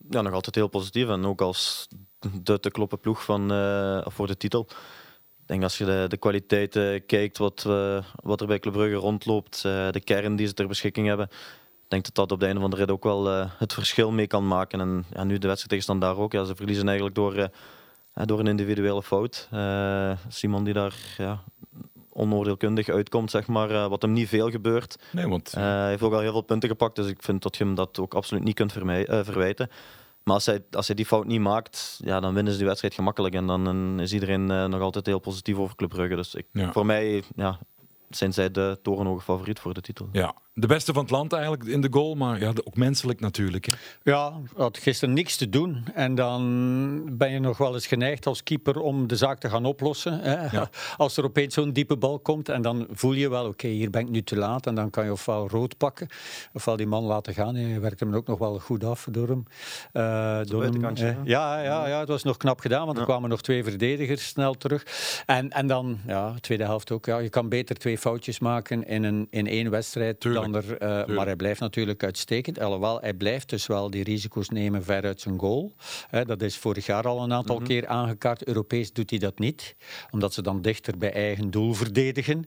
Ja, 0.10 0.22
nog 0.22 0.34
altijd 0.34 0.56
heel 0.56 0.68
positief. 0.68 1.08
En 1.08 1.26
ook 1.26 1.42
als 1.42 1.88
de 2.44 2.60
te 2.60 2.72
kloppen 2.72 3.00
ploeg 3.00 3.24
van, 3.24 3.48
voor 4.12 4.28
de 4.28 4.38
titel. 4.38 4.68
Ik 5.42 5.48
denk 5.48 5.64
als 5.64 5.78
je 5.78 5.86
de, 5.86 6.06
de 6.08 6.18
kwaliteit 6.18 6.72
kijkt 7.06 7.38
wat, 7.38 7.64
wat 8.16 8.42
er 8.42 8.48
bij 8.48 8.60
Club 8.60 8.74
Brugge 8.74 8.96
rondloopt, 8.96 9.62
de 9.62 10.02
kern 10.04 10.36
die 10.36 10.48
ze 10.48 10.54
ter 10.54 10.68
beschikking 10.68 11.08
hebben. 11.08 11.26
Ik 11.84 11.88
denk 11.88 12.04
dat 12.04 12.16
dat 12.16 12.32
op 12.32 12.40
de 12.40 12.46
einde 12.46 12.62
van 12.62 12.70
de 12.70 12.76
rit 12.76 12.92
ook 12.92 13.04
wel 13.04 13.26
het 13.58 13.74
verschil 13.74 14.12
mee 14.12 14.28
kan 14.28 14.48
maken. 14.48 14.80
En 14.80 15.06
ja, 15.14 15.24
nu 15.24 15.38
de 15.38 15.48
wedstrijd 15.48 15.70
tegen 15.70 15.84
Standaard 15.84 16.18
ook. 16.18 16.32
Ja, 16.32 16.44
ze 16.44 16.56
verliezen 16.56 16.88
eigenlijk 16.88 17.16
door, 17.16 17.50
door 18.26 18.40
een 18.40 18.48
individuele 18.48 19.04
fout. 19.04 19.50
Simon 20.28 20.64
die 20.64 20.74
daar 20.74 20.96
ja, 21.18 21.44
onoordeelkundig 22.10 22.90
uitkomt, 22.90 23.32
zeg 23.32 23.48
maar, 23.48 23.90
wat 23.90 24.02
hem 24.02 24.12
niet 24.14 24.28
veel 24.28 24.50
gebeurt. 24.50 25.00
Nee, 25.12 25.28
want... 25.28 25.52
hij 25.52 25.90
heeft 25.90 26.02
ook 26.02 26.14
al 26.14 26.20
heel 26.20 26.32
veel 26.32 26.42
punten 26.42 26.70
gepakt, 26.70 26.96
dus 26.96 27.08
ik 27.08 27.24
vind 27.24 27.42
dat 27.44 27.58
je 27.58 27.64
hem 27.64 27.76
dat 27.76 28.00
ook 28.00 28.14
absoluut 28.14 28.44
niet 28.44 28.56
kunt 28.56 28.72
verwijten. 28.72 29.70
Maar 30.24 30.34
als 30.34 30.46
hij, 30.46 30.64
als 30.72 30.88
hij 30.88 30.96
die 30.96 31.06
fout 31.06 31.26
niet 31.26 31.40
maakt, 31.40 32.00
ja, 32.04 32.20
dan 32.20 32.34
winnen 32.34 32.52
ze 32.52 32.58
die 32.58 32.68
wedstrijd 32.68 32.94
gemakkelijk. 32.94 33.36
En 33.36 33.48
dan 33.48 34.00
is 34.00 34.14
iedereen 34.14 34.46
nog 34.46 34.82
altijd 34.82 35.06
heel 35.06 35.20
positief 35.20 35.58
over 35.58 35.76
Club 35.76 35.90
Brugge. 35.90 36.16
Dus 36.16 36.36
ik, 36.36 36.46
voor 36.54 36.86
mij 36.86 37.24
ja, 37.36 37.60
zijn 38.10 38.34
zij 38.34 38.52
de 38.52 38.80
torenhoge 38.82 39.24
favoriet 39.24 39.60
voor 39.60 39.74
de 39.74 39.82
titel. 39.82 40.10
Ja, 40.12 40.36
de 40.54 40.68
beste 40.68 40.94
van 40.94 41.02
het 41.02 41.12
land 41.12 41.34
eigenlijk 41.34 41.64
in 41.64 41.82
de 41.82 41.88
goal, 41.92 42.16
maar 42.16 42.40
ja, 42.40 42.54
ook 42.64 42.76
menselijk 42.76 43.20
natuurlijk. 43.20 43.66
Hè. 43.66 43.74
Ja, 44.04 44.34
had 44.56 44.78
gisteren 44.78 45.14
niks 45.14 45.36
te 45.36 45.50
doen. 45.50 45.86
En 45.94 46.16
dan 46.16 47.18
ben 47.18 47.32
je 47.32 47.40
nog 47.40 47.58
wel 47.58 47.74
eens 47.74 47.88
geneigd 47.88 48.26
als 48.26 48.44
keeper 48.44 48.80
om 48.80 49.08
de 49.08 49.16
zaak 49.16 49.40
te 49.40 49.50
gaan 49.50 49.66
oplossen. 49.66 50.20
Hè. 50.20 50.60
Als 50.98 51.18
er 51.18 51.24
opeens 51.24 51.54
zo'n 51.54 51.74
diepe 51.74 51.98
bal 51.98 52.20
komt 52.20 52.50
en 52.50 52.62
dan 52.62 52.88
voel 52.92 53.14
je 53.14 53.30
wel, 53.30 53.46
oké, 53.46 53.68
hier 53.68 53.90
ben 53.90 54.02
ik 54.02 54.10
nu 54.10 54.22
te 54.22 54.36
laat. 54.36 54.68
En 54.68 54.76
dan 54.76 54.90
kan 54.90 55.06
je 55.06 55.12
ofwel 55.12 55.48
rood 55.50 55.78
pakken, 55.78 56.08
ofwel 56.54 56.76
die 56.76 56.88
man 56.88 57.04
laten 57.04 57.34
gaan. 57.34 57.56
Je 57.56 57.80
werkt 57.80 58.00
hem 58.00 58.16
ook 58.16 58.28
nog 58.28 58.40
wel 58.40 58.60
goed 58.60 58.84
af 58.84 59.08
door 59.12 59.28
hem. 59.28 59.46
Uh, 59.94 60.40
door 60.44 60.64
hem 60.64 60.96
ja, 61.24 61.62
ja, 61.62 61.88
ja, 61.88 62.00
het 62.00 62.08
was 62.08 62.24
nog 62.24 62.38
knap 62.38 62.60
gedaan, 62.60 62.86
want 62.86 62.98
er 62.98 63.04
kwamen 63.04 63.30
nog 63.30 63.42
twee 63.42 63.64
verdedigers 63.64 64.28
snel 64.28 64.54
terug. 64.54 64.86
En, 65.26 65.50
en 65.50 65.68
dan, 65.68 66.00
ja, 66.08 66.34
tweede 66.40 66.64
helft 66.64 66.92
ook. 66.92 67.06
Ja, 67.06 67.18
je 67.18 67.30
kan 67.30 67.50
beter 67.50 67.76
twee 67.76 67.98
foutjes 67.98 68.40
maken 68.40 68.88
in, 68.88 69.04
een, 69.04 69.28
in 69.30 69.48
één 69.48 69.70
wedstrijd 69.70 70.22
dan 70.22 70.51
Uh, 70.56 71.06
maar 71.06 71.26
hij 71.26 71.36
blijft 71.36 71.60
natuurlijk 71.60 72.04
uitstekend. 72.04 72.60
Alhoewel, 72.60 73.02
hij 73.02 73.14
blijft 73.14 73.50
dus 73.50 73.68
wel 73.68 73.90
die 73.90 74.04
risico's 74.04 74.50
nemen 74.50 74.84
ver 74.84 75.04
uit 75.04 75.22
zijn 75.22 75.40
goal. 75.40 75.74
dat 76.26 76.42
is 76.42 76.58
vorig 76.58 76.86
jaar 76.86 77.08
al 77.08 77.24
een 77.24 77.34
aantal 77.34 77.56
mhm. 77.56 77.66
keer 77.66 77.88
aangekaart. 77.88 78.44
Europees 78.48 78.94
doet 78.94 79.10
hij 79.10 79.20
dat 79.20 79.40
niet, 79.40 79.76
omdat 80.12 80.34
ze 80.34 80.42
dan 80.42 80.62
dichter 80.62 80.98
bij 80.98 81.14
eigen 81.14 81.52
doel 81.52 81.74
verdedigen. 81.74 82.46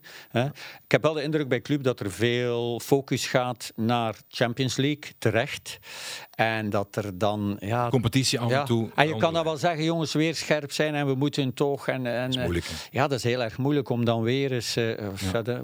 Ik 0.85 0.91
heb 0.91 1.03
wel 1.03 1.13
de 1.13 1.23
indruk 1.23 1.49
bij 1.49 1.61
Club 1.61 1.83
dat 1.83 2.01
er 2.01 2.11
veel 2.11 2.81
focus 2.81 3.27
gaat 3.27 3.73
naar 3.77 4.17
Champions 4.29 4.77
League, 4.77 5.13
terecht. 5.19 5.79
En 6.35 6.71
dat 6.71 6.97
er 6.97 7.19
dan... 7.19 7.57
Ja, 7.61 7.89
Competitie 7.89 8.41
af 8.41 8.51
en 8.51 8.65
toe. 8.65 8.91
En 8.95 9.09
je 9.09 9.17
kan 9.17 9.33
dan 9.33 9.45
wel 9.45 9.57
zeggen, 9.57 9.85
jongens, 9.85 10.13
weer 10.13 10.35
scherp 10.35 10.73
zijn 10.73 10.95
en 10.95 11.07
we 11.07 11.15
moeten 11.15 11.55
toch... 11.55 11.89
En, 11.89 12.07
en, 12.07 12.27
dat 12.27 12.37
is 12.37 12.43
moeilijk. 12.43 12.67
Ja, 12.91 13.09
dat 13.09 13.19
is 13.19 13.25
heel 13.25 13.43
erg 13.43 13.59
moeilijk 13.59 13.89
om 13.89 14.05
dan 14.05 14.23
weer 14.23 14.53
eens... 14.53 14.77
Uh, 14.77 14.95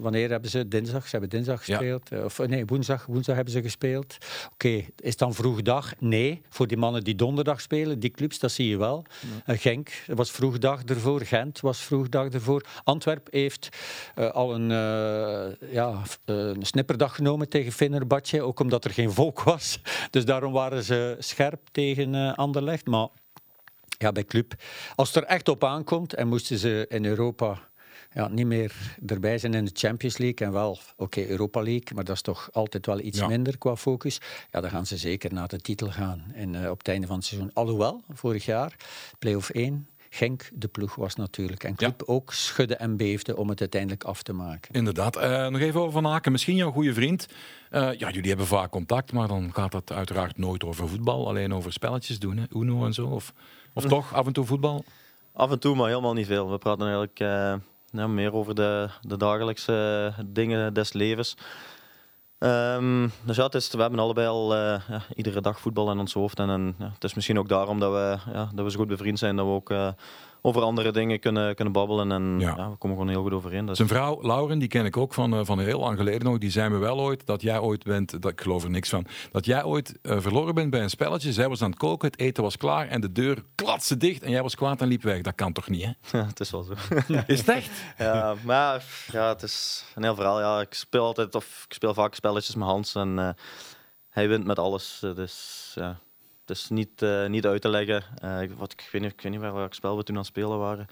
wanneer 0.00 0.30
hebben 0.30 0.50
ze? 0.50 0.68
Dinsdag? 0.68 1.02
Ze 1.02 1.10
hebben 1.10 1.28
dinsdag 1.28 1.64
gespeeld. 1.64 2.12
Uh, 2.12 2.24
of 2.24 2.38
nee, 2.38 2.64
woensdag, 2.66 3.06
woensdag 3.06 3.34
hebben 3.34 3.52
ze 3.54 3.62
gespeeld. 3.62 4.16
Oké, 4.52 4.66
okay, 4.66 4.88
is 4.96 5.16
dan 5.16 5.34
vroeg 5.34 5.62
dag? 5.62 5.92
Nee. 5.98 6.42
Voor 6.48 6.66
die 6.66 6.76
mannen 6.76 7.04
die 7.04 7.14
donderdag 7.14 7.60
spelen, 7.60 8.00
die 8.00 8.10
clubs, 8.10 8.38
dat 8.38 8.52
zie 8.52 8.68
je 8.68 8.76
wel. 8.76 9.04
Uh, 9.46 9.58
Genk 9.58 9.90
was 10.06 10.30
vroeg 10.30 10.58
dag 10.58 10.82
ervoor. 10.82 11.20
Gent 11.20 11.60
was 11.60 11.78
vroeg 11.78 12.08
dag 12.08 12.28
ervoor. 12.28 12.64
Antwerp 12.84 13.28
heeft 13.30 13.68
al 14.32 14.54
een, 14.54 14.68
ja, 15.70 16.02
een 16.24 16.62
snipperdag 16.62 17.14
genomen 17.14 17.48
tegen 17.48 17.72
Fenerbahce. 17.72 18.42
Ook 18.42 18.60
omdat 18.60 18.84
er 18.84 18.90
geen 18.90 19.12
volk 19.12 19.42
was. 19.42 19.78
Dus 20.10 20.24
daarom 20.24 20.52
waren 20.61 20.84
ze 20.84 21.16
scherp 21.18 21.68
tegen 21.72 22.14
uh, 22.14 22.34
Anderlecht. 22.34 22.86
Maar 22.86 23.08
ja, 23.98 24.12
bij 24.12 24.24
Club, 24.24 24.54
als 24.94 25.14
het 25.14 25.16
er 25.16 25.30
echt 25.30 25.48
op 25.48 25.64
aankomt 25.64 26.14
en 26.14 26.28
moesten 26.28 26.58
ze 26.58 26.86
in 26.88 27.04
Europa 27.04 27.58
ja, 28.12 28.28
niet 28.28 28.46
meer 28.46 28.72
erbij 29.06 29.38
zijn 29.38 29.54
in 29.54 29.64
de 29.64 29.70
Champions 29.74 30.18
League 30.18 30.46
en 30.46 30.52
wel, 30.52 30.78
oké, 30.96 31.26
Europa 31.26 31.62
League, 31.62 31.94
maar 31.94 32.04
dat 32.04 32.16
is 32.16 32.22
toch 32.22 32.48
altijd 32.52 32.86
wel 32.86 33.00
iets 33.00 33.26
minder 33.26 33.58
qua 33.58 33.76
focus. 33.76 34.20
Ja, 34.50 34.61
dan 34.61 34.70
gaan 34.70 34.86
ze 34.86 34.96
zeker 34.96 35.32
naar 35.32 35.48
de 35.48 35.61
titel 35.61 35.90
gaan 35.90 36.24
en, 36.34 36.54
uh, 36.54 36.70
op 36.70 36.78
het 36.78 36.88
einde 36.88 37.06
van 37.06 37.16
het 37.16 37.24
seizoen. 37.24 37.50
Alhoewel, 37.52 38.02
vorig 38.08 38.44
jaar, 38.44 38.76
play-off 39.18 39.50
1, 39.50 39.88
Genk 40.12 40.50
de 40.54 40.68
ploeg 40.68 40.94
was 40.94 41.14
natuurlijk. 41.14 41.64
En 41.64 41.74
Club 41.74 42.02
ook 42.06 42.32
schudde 42.32 42.76
en 42.76 42.96
beefde 42.96 43.36
om 43.36 43.48
het 43.48 43.61
uiteindelijk 43.61 44.04
af 44.04 44.22
te 44.22 44.32
maken. 44.32 44.74
Inderdaad. 44.74 45.16
Uh, 45.16 45.46
nog 45.46 45.61
even 45.61 45.80
over 45.80 45.92
Van 45.92 46.06
Aken. 46.06 46.32
Misschien 46.32 46.56
jouw 46.56 46.70
goede 46.70 46.94
vriend. 46.94 47.26
Uh, 47.70 47.92
ja, 47.92 48.11
jullie 48.11 48.28
hebben 48.28 48.46
vaak 48.46 48.70
contact, 48.70 49.12
maar 49.12 49.28
dan 49.28 49.50
gaat 49.54 49.72
dat 49.72 49.92
uiteraard 49.92 50.38
nooit 50.38 50.64
over 50.64 50.88
voetbal. 50.88 51.28
Alleen 51.28 51.54
over 51.54 51.72
spelletjes 51.72 52.18
doen, 52.18 52.36
hè? 52.36 52.44
Uno 52.54 52.84
en 52.84 52.92
zo. 52.92 53.06
Of, 53.06 53.32
of 53.74 53.84
toch 53.84 54.14
af 54.14 54.26
en 54.26 54.32
toe 54.32 54.44
voetbal? 54.44 54.84
Af 55.32 55.50
en 55.50 55.58
toe, 55.58 55.76
maar 55.76 55.88
helemaal 55.88 56.14
niet 56.14 56.26
veel. 56.26 56.50
We 56.50 56.58
praten 56.58 56.82
eigenlijk 56.82 57.20
uh, 57.20 57.54
ja, 57.90 58.06
meer 58.06 58.32
over 58.32 58.54
de, 58.54 58.88
de 59.02 59.16
dagelijkse 59.16 60.12
dingen 60.26 60.74
des 60.74 60.92
levens. 60.92 61.36
Um, 62.43 63.12
dus 63.24 63.36
ja, 63.36 63.45
het 63.45 63.55
is, 63.55 63.70
we 63.70 63.80
hebben 63.80 63.99
allebei 63.99 64.26
al 64.26 64.55
uh, 64.55 64.80
ja, 64.88 65.03
iedere 65.14 65.41
dag 65.41 65.61
voetbal 65.61 65.91
in 65.91 65.99
ons 65.99 66.12
hoofd. 66.12 66.38
En, 66.38 66.51
en 66.51 66.74
ja, 66.78 66.91
het 66.95 67.05
is 67.05 67.14
misschien 67.14 67.38
ook 67.38 67.49
daarom 67.49 67.78
dat 67.80 67.93
we, 67.93 68.32
ja, 68.32 68.51
dat 68.55 68.64
we 68.64 68.70
zo 68.70 68.78
goed 68.78 68.88
bevriend 68.88 69.18
zijn. 69.18 69.36
Dat 69.36 69.47
we 69.47 69.53
ook 69.53 69.70
uh, 69.70 69.88
over 70.43 70.62
andere 70.62 70.93
dingen 70.93 71.20
kunnen, 71.20 71.55
kunnen 71.55 71.72
babbelen. 71.72 72.12
En 72.12 72.41
ja. 72.41 72.70
we 72.70 72.76
komen 72.76 72.97
gewoon 72.97 73.09
heel 73.09 73.22
goed 73.22 73.32
overeen. 73.32 73.66
Dus. 73.66 73.76
Zijn 73.76 73.88
vrouw, 73.88 74.22
Lauren, 74.22 74.59
die 74.59 74.68
ken 74.68 74.84
ik 74.84 74.97
ook 74.97 75.14
van, 75.14 75.34
uh, 75.34 75.41
van 75.45 75.59
heel 75.59 75.80
lang 75.80 75.97
geleden 75.97 76.24
nog. 76.24 76.38
Die 76.38 76.51
zei 76.51 76.68
me 76.68 76.78
wel 76.78 77.01
ooit 77.01 77.26
dat 77.26 77.43
jij 77.43 77.59
ooit 77.59 77.84
bent, 77.84 78.22
dat, 78.22 78.32
ik 78.32 78.41
geloof 78.41 78.64
er 78.64 78.70
niks 78.70 78.88
van, 78.88 79.07
dat 79.32 79.45
jij 79.45 79.64
ooit 79.64 79.99
uh, 80.03 80.20
verloren 80.20 80.55
bent 80.55 80.70
bij 80.70 80.82
een 80.82 80.91
spelletje. 80.91 81.32
Zij 81.32 81.49
was 81.49 81.62
aan 81.62 81.70
het 81.70 81.78
koken, 81.78 82.09
het 82.11 82.18
eten 82.18 82.43
was 82.43 82.57
klaar 82.57 82.88
en 82.88 83.01
de 83.01 83.12
deur 83.12 83.45
klatste 83.55 83.97
dicht 83.97 84.22
en 84.22 84.30
jij 84.30 84.43
was 84.43 84.55
kwaad 84.55 84.80
en 84.80 84.88
liep 84.88 85.03
weg. 85.03 85.20
Dat 85.20 85.34
kan 85.34 85.53
toch 85.53 85.68
niet, 85.68 85.84
hè? 85.84 86.18
Ja, 86.18 86.26
het 86.26 86.41
is 86.41 86.51
wel 86.51 86.62
zo. 86.62 86.72
is 87.26 87.38
het 87.38 87.49
echt? 87.49 87.70
Ja, 87.99 88.34
maar 88.45 88.84
ja, 89.12 89.28
het 89.28 89.43
is 89.43 89.84
een 89.95 90.03
heel 90.03 90.14
verhaal. 90.14 90.41
Ja, 90.41 90.61
ik 90.61 90.74
speel 90.74 91.05
altijd, 91.05 91.34
of 91.34 91.64
ik 91.68 91.74
speel 91.74 91.95
vaak 91.95 92.14
spelletjes 92.14 92.55
met 92.55 92.68
Hans 92.68 92.95
en 92.95 93.18
uh, 93.18 93.28
hij 94.09 94.28
wint 94.28 94.45
met 94.45 94.59
alles. 94.59 94.99
Dus 95.14 95.72
ja 95.74 96.01
is 96.51 96.68
niet, 96.68 97.03
uh, 97.03 97.26
niet 97.26 97.46
uit 97.46 97.62
te 97.62 97.68
leggen. 97.68 98.03
Uh, 98.24 98.40
wat, 98.57 98.72
ik, 98.72 98.88
weet 98.92 99.03
niet, 99.03 99.12
ik 99.12 99.20
weet 99.20 99.32
niet 99.32 99.74
spel 99.74 99.96
we 99.96 100.03
toen 100.03 100.14
aan 100.14 100.20
het 100.20 100.30
spelen 100.30 100.59
waren. 100.59 100.86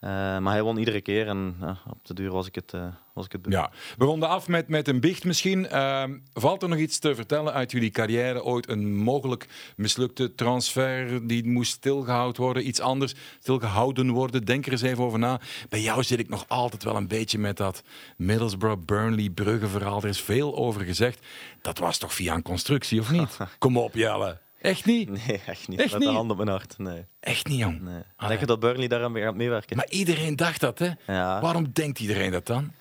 Uh, 0.00 0.10
maar 0.38 0.52
hij 0.52 0.62
won 0.62 0.78
iedere 0.78 1.00
keer 1.00 1.26
en 1.26 1.56
op 1.90 2.06
de 2.06 2.14
duur 2.14 2.30
was 2.30 2.46
ik 2.46 2.54
het, 2.54 2.72
was 3.14 3.24
ik 3.24 3.32
het 3.32 3.46
Ja, 3.48 3.70
we 3.98 4.04
ronden 4.04 4.28
af 4.28 4.48
met, 4.48 4.68
met 4.68 4.88
een 4.88 5.00
biecht 5.00 5.24
misschien. 5.24 5.68
Ehm, 5.68 6.18
valt 6.32 6.62
er 6.62 6.68
nog 6.68 6.78
iets 6.78 6.98
te 6.98 7.14
vertellen 7.14 7.52
uit 7.52 7.70
jullie 7.70 7.90
carrière? 7.90 8.42
Ooit 8.42 8.68
een 8.68 8.96
mogelijk 8.96 9.48
mislukte 9.76 10.34
transfer 10.34 11.26
die 11.26 11.46
moest 11.46 11.72
stilgehouden 11.72 12.42
worden? 12.42 12.66
Iets 12.68 12.80
anders 12.80 13.14
stilgehouden 13.38 14.10
worden? 14.10 14.44
Denk 14.44 14.66
er 14.66 14.72
eens 14.72 14.82
even 14.82 15.04
over 15.04 15.18
na. 15.18 15.40
Bij 15.68 15.80
jou 15.80 16.02
zit 16.02 16.18
ik 16.18 16.28
nog 16.28 16.44
altijd 16.48 16.84
wel 16.84 16.96
een 16.96 17.08
beetje 17.08 17.38
met 17.38 17.56
dat 17.56 17.82
Middlesbrough, 18.16 18.84
Burnley, 18.84 19.30
Brugge 19.30 19.68
verhaal. 19.68 20.02
Er 20.02 20.08
is 20.08 20.22
veel 20.22 20.56
over 20.56 20.80
gezegd. 20.80 21.26
Dat 21.62 21.78
was 21.78 21.98
toch 21.98 22.14
via 22.14 22.34
een 22.34 22.42
constructie, 22.42 23.00
of 23.00 23.10
niet? 23.10 23.36
Kom 23.58 23.76
op, 23.76 23.94
Jelle. 23.94 24.43
Echt 24.64 24.84
niet? 24.84 25.10
Nee, 25.26 25.40
echt 25.46 25.68
niet. 25.68 25.80
Echt 25.80 25.92
Met 25.92 26.00
niet? 26.00 26.08
de 26.08 26.14
hand 26.14 26.30
op 26.30 26.36
mijn 26.36 26.48
hart, 26.48 26.78
nee. 26.78 27.04
Echt 27.20 27.46
niet, 27.46 27.58
jong? 27.58 27.80
Nee. 27.80 28.02
Ah, 28.16 28.28
denk 28.28 28.40
je 28.40 28.46
dat 28.46 28.60
Burnley 28.60 28.88
daar 28.88 29.02
aan 29.02 29.16
gaat 29.16 29.34
meewerken? 29.34 29.76
Maar 29.76 29.88
iedereen 29.88 30.36
dacht 30.36 30.60
dat, 30.60 30.78
hè? 30.78 30.90
Ja. 31.06 31.40
Waarom 31.40 31.72
denkt 31.72 32.00
iedereen 32.00 32.30
dat 32.30 32.46
dan? 32.46 32.72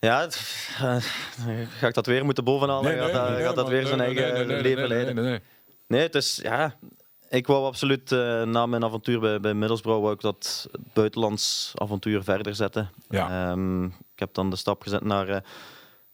Ja, 0.00 0.24
uh, 0.82 0.96
ga 1.78 1.86
ik 1.86 1.94
dat 1.94 2.06
weer 2.06 2.24
moeten 2.24 2.44
bovenhalen? 2.44 2.84
Nee, 2.84 3.00
nee, 3.00 3.10
gaat, 3.10 3.40
gaat 3.40 3.54
dat 3.54 3.68
weer 3.68 3.86
zijn 3.86 4.00
eigen 4.00 4.46
leven 4.46 4.88
leiden? 4.88 5.14
Nee, 5.14 5.24
nee, 5.24 5.40
nee. 5.86 6.00
het 6.00 6.14
is... 6.14 6.40
Ja, 6.42 6.74
ik 7.28 7.46
wou 7.46 7.64
absoluut 7.64 8.12
uh, 8.12 8.42
na 8.42 8.66
mijn 8.66 8.84
avontuur 8.84 9.20
bij, 9.20 9.40
bij 9.40 9.54
Middlesbrough 9.54 10.02
wou 10.02 10.14
ik 10.14 10.20
dat 10.20 10.68
buitenlands 10.92 11.72
avontuur 11.74 12.22
verder 12.22 12.54
zetten. 12.54 12.90
Ja. 13.08 13.50
Um, 13.50 13.84
ik 13.84 14.18
heb 14.18 14.34
dan 14.34 14.50
de 14.50 14.56
stap 14.56 14.82
gezet 14.82 15.04
naar... 15.04 15.28
Uh, 15.28 15.36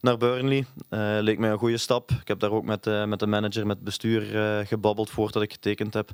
naar 0.01 0.17
Burnley. 0.17 0.65
Uh, 0.91 1.17
leek 1.21 1.39
mij 1.39 1.51
een 1.51 1.59
goede 1.59 1.77
stap. 1.77 2.11
Ik 2.11 2.29
heb 2.29 2.39
daar 2.39 2.51
ook 2.51 2.65
met, 2.65 2.87
uh, 2.87 3.05
met 3.05 3.19
de 3.19 3.27
manager, 3.27 3.67
met 3.67 3.77
het 3.77 3.85
bestuur 3.85 4.35
uh, 4.35 4.67
gebabbeld 4.67 5.11
voordat 5.11 5.43
ik 5.43 5.53
getekend 5.53 5.95
heb. 5.95 6.11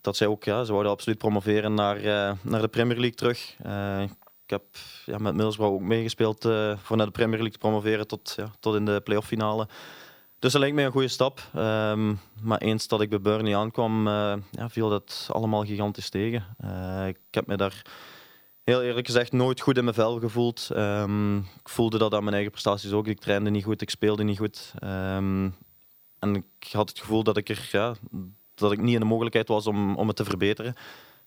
dat 0.00 0.16
zij 0.16 0.26
ook, 0.26 0.44
ja, 0.44 0.64
ze 0.64 0.70
wouden 0.70 0.92
absoluut 0.92 1.18
promoveren 1.18 1.74
naar, 1.74 2.00
naar 2.42 2.60
de 2.60 2.68
Premier 2.68 2.98
League 2.98 3.14
terug. 3.16 3.56
ik 4.44 4.50
heb 4.50 4.62
ja, 5.06 5.18
met 5.18 5.34
Middlesbrough 5.34 5.74
ook 5.74 5.80
meegespeeld 5.80 6.48
voor 6.82 6.96
naar 6.96 7.06
de 7.06 7.12
Premier 7.12 7.38
League 7.38 7.52
te 7.52 7.58
promoveren 7.58 8.06
tot, 8.06 8.34
ja, 8.36 8.50
tot 8.60 8.74
in 8.74 8.84
de 8.84 9.00
playoff 9.00 9.26
finale. 9.26 9.68
Dus 10.38 10.52
dat 10.52 10.60
leek 10.60 10.74
mij 10.74 10.84
een 10.84 10.92
goede 10.92 11.08
stap. 11.08 11.40
Um, 11.56 12.20
maar 12.40 12.58
eens 12.58 12.88
dat 12.88 13.00
ik 13.00 13.08
bij 13.08 13.20
Burnley 13.20 13.56
aankwam, 13.56 14.08
ja, 14.50 14.68
viel 14.68 14.88
dat 14.88 15.28
allemaal 15.32 15.64
gigantisch 15.64 16.08
tegen. 16.10 16.46
ik 17.06 17.18
heb 17.30 17.46
me 17.46 17.56
daar 17.56 17.82
heel 18.64 18.82
eerlijk 18.82 19.06
gezegd 19.06 19.32
nooit 19.32 19.60
goed 19.60 19.76
in 19.76 19.84
mijn 19.84 19.96
vel 19.96 20.20
gevoeld. 20.20 20.68
Um, 20.76 21.38
ik 21.38 21.68
voelde 21.68 21.98
dat 21.98 22.14
aan 22.14 22.22
mijn 22.22 22.34
eigen 22.34 22.52
prestaties 22.52 22.92
ook. 22.92 23.06
Ik 23.06 23.20
trainde 23.20 23.50
niet 23.50 23.64
goed, 23.64 23.82
ik 23.82 23.90
speelde 23.90 24.24
niet 24.24 24.38
goed. 24.38 24.72
Um, 24.84 25.54
en 26.18 26.34
ik 26.34 26.72
had 26.72 26.88
het 26.88 26.98
gevoel 26.98 27.22
dat 27.22 27.36
ik, 27.36 27.48
er, 27.48 27.68
ja, 27.72 27.94
dat 28.54 28.72
ik 28.72 28.80
niet 28.80 28.94
in 28.94 29.00
de 29.00 29.06
mogelijkheid 29.06 29.48
was 29.48 29.66
om, 29.66 29.96
om 29.96 30.06
het 30.06 30.16
te 30.16 30.24
verbeteren. 30.24 30.74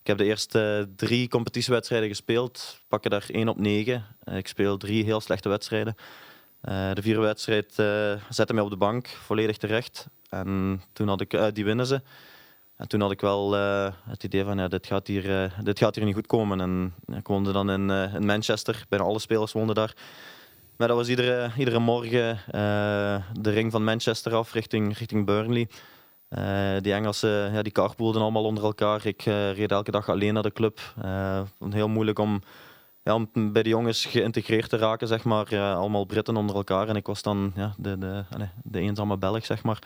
Ik 0.01 0.07
heb 0.07 0.17
de 0.17 0.25
eerste 0.25 0.89
drie 0.95 1.27
competitiewedstrijden 1.27 2.09
gespeeld. 2.09 2.79
Pakken 2.87 3.11
daar 3.11 3.25
één 3.27 3.47
op 3.47 3.57
negen. 3.57 4.05
Uh, 4.23 4.37
ik 4.37 4.47
speel 4.47 4.77
drie 4.77 5.03
heel 5.03 5.21
slechte 5.21 5.49
wedstrijden. 5.49 5.95
Uh, 6.61 6.93
de 6.93 7.01
vierde 7.01 7.21
wedstrijd 7.21 7.79
uh, 7.79 8.13
zette 8.29 8.53
mij 8.53 8.63
op 8.63 8.69
de 8.69 8.77
bank, 8.77 9.07
volledig 9.07 9.57
terecht. 9.57 10.07
En 10.29 10.81
toen 10.93 11.07
had 11.07 11.21
ik, 11.21 11.51
die 11.53 11.65
winnen 11.65 11.85
ze. 11.85 12.01
En 12.77 12.87
toen 12.87 13.01
had 13.01 13.11
ik 13.11 13.21
wel 13.21 13.55
uh, 13.55 13.87
het 14.09 14.23
idee 14.23 14.43
van, 14.43 14.57
ja, 14.57 14.67
dit, 14.67 14.87
gaat 14.87 15.07
hier, 15.07 15.43
uh, 15.43 15.59
dit 15.63 15.79
gaat 15.79 15.95
hier 15.95 16.05
niet 16.05 16.13
goed 16.15 16.27
komen. 16.27 16.61
En 16.61 16.93
ik 17.17 17.27
woonde 17.27 17.51
dan 17.51 17.71
in, 17.71 17.89
uh, 17.89 18.13
in 18.13 18.25
Manchester, 18.25 18.85
bijna 18.89 19.05
alle 19.05 19.19
spelers 19.19 19.51
woonden 19.51 19.75
daar. 19.75 19.93
Maar 20.77 20.87
dat 20.87 20.97
was 20.97 21.07
iedere, 21.07 21.51
iedere 21.57 21.79
morgen 21.79 22.39
de 23.41 23.49
ring 23.49 23.71
van 23.71 23.83
Manchester 23.83 24.33
af 24.33 24.53
richting, 24.53 24.97
richting 24.97 25.25
Burnley. 25.25 25.67
Eh, 26.35 26.75
die 26.81 26.93
Engelsen 26.93 27.53
ja, 27.53 27.61
die 27.61 27.71
carpoolden 27.71 28.21
allemaal 28.21 28.43
onder 28.43 28.63
elkaar. 28.63 29.05
Ik 29.05 29.25
eh, 29.25 29.53
reed 29.53 29.71
elke 29.71 29.91
dag 29.91 30.09
alleen 30.09 30.33
naar 30.33 30.43
de 30.43 30.53
club. 30.53 30.79
Heel 31.69 31.87
moeilijk 31.87 32.19
om, 32.19 32.41
ja, 33.03 33.13
om 33.13 33.29
bij 33.51 33.63
de 33.63 33.69
jongens 33.69 34.05
geïntegreerd 34.05 34.69
te 34.69 34.77
raken, 34.77 35.07
zeg 35.07 35.23
maar. 35.23 35.59
allemaal 35.59 36.05
Britten 36.05 36.37
onder 36.37 36.55
elkaar. 36.55 36.87
En 36.87 36.95
ik 36.95 37.05
was 37.05 37.21
dan 37.21 37.51
ja, 37.55 37.73
de, 37.77 37.97
de, 37.97 38.23
de 38.63 38.79
eenzame 38.79 39.17
Belg, 39.17 39.45
zeg 39.45 39.63
maar. 39.63 39.79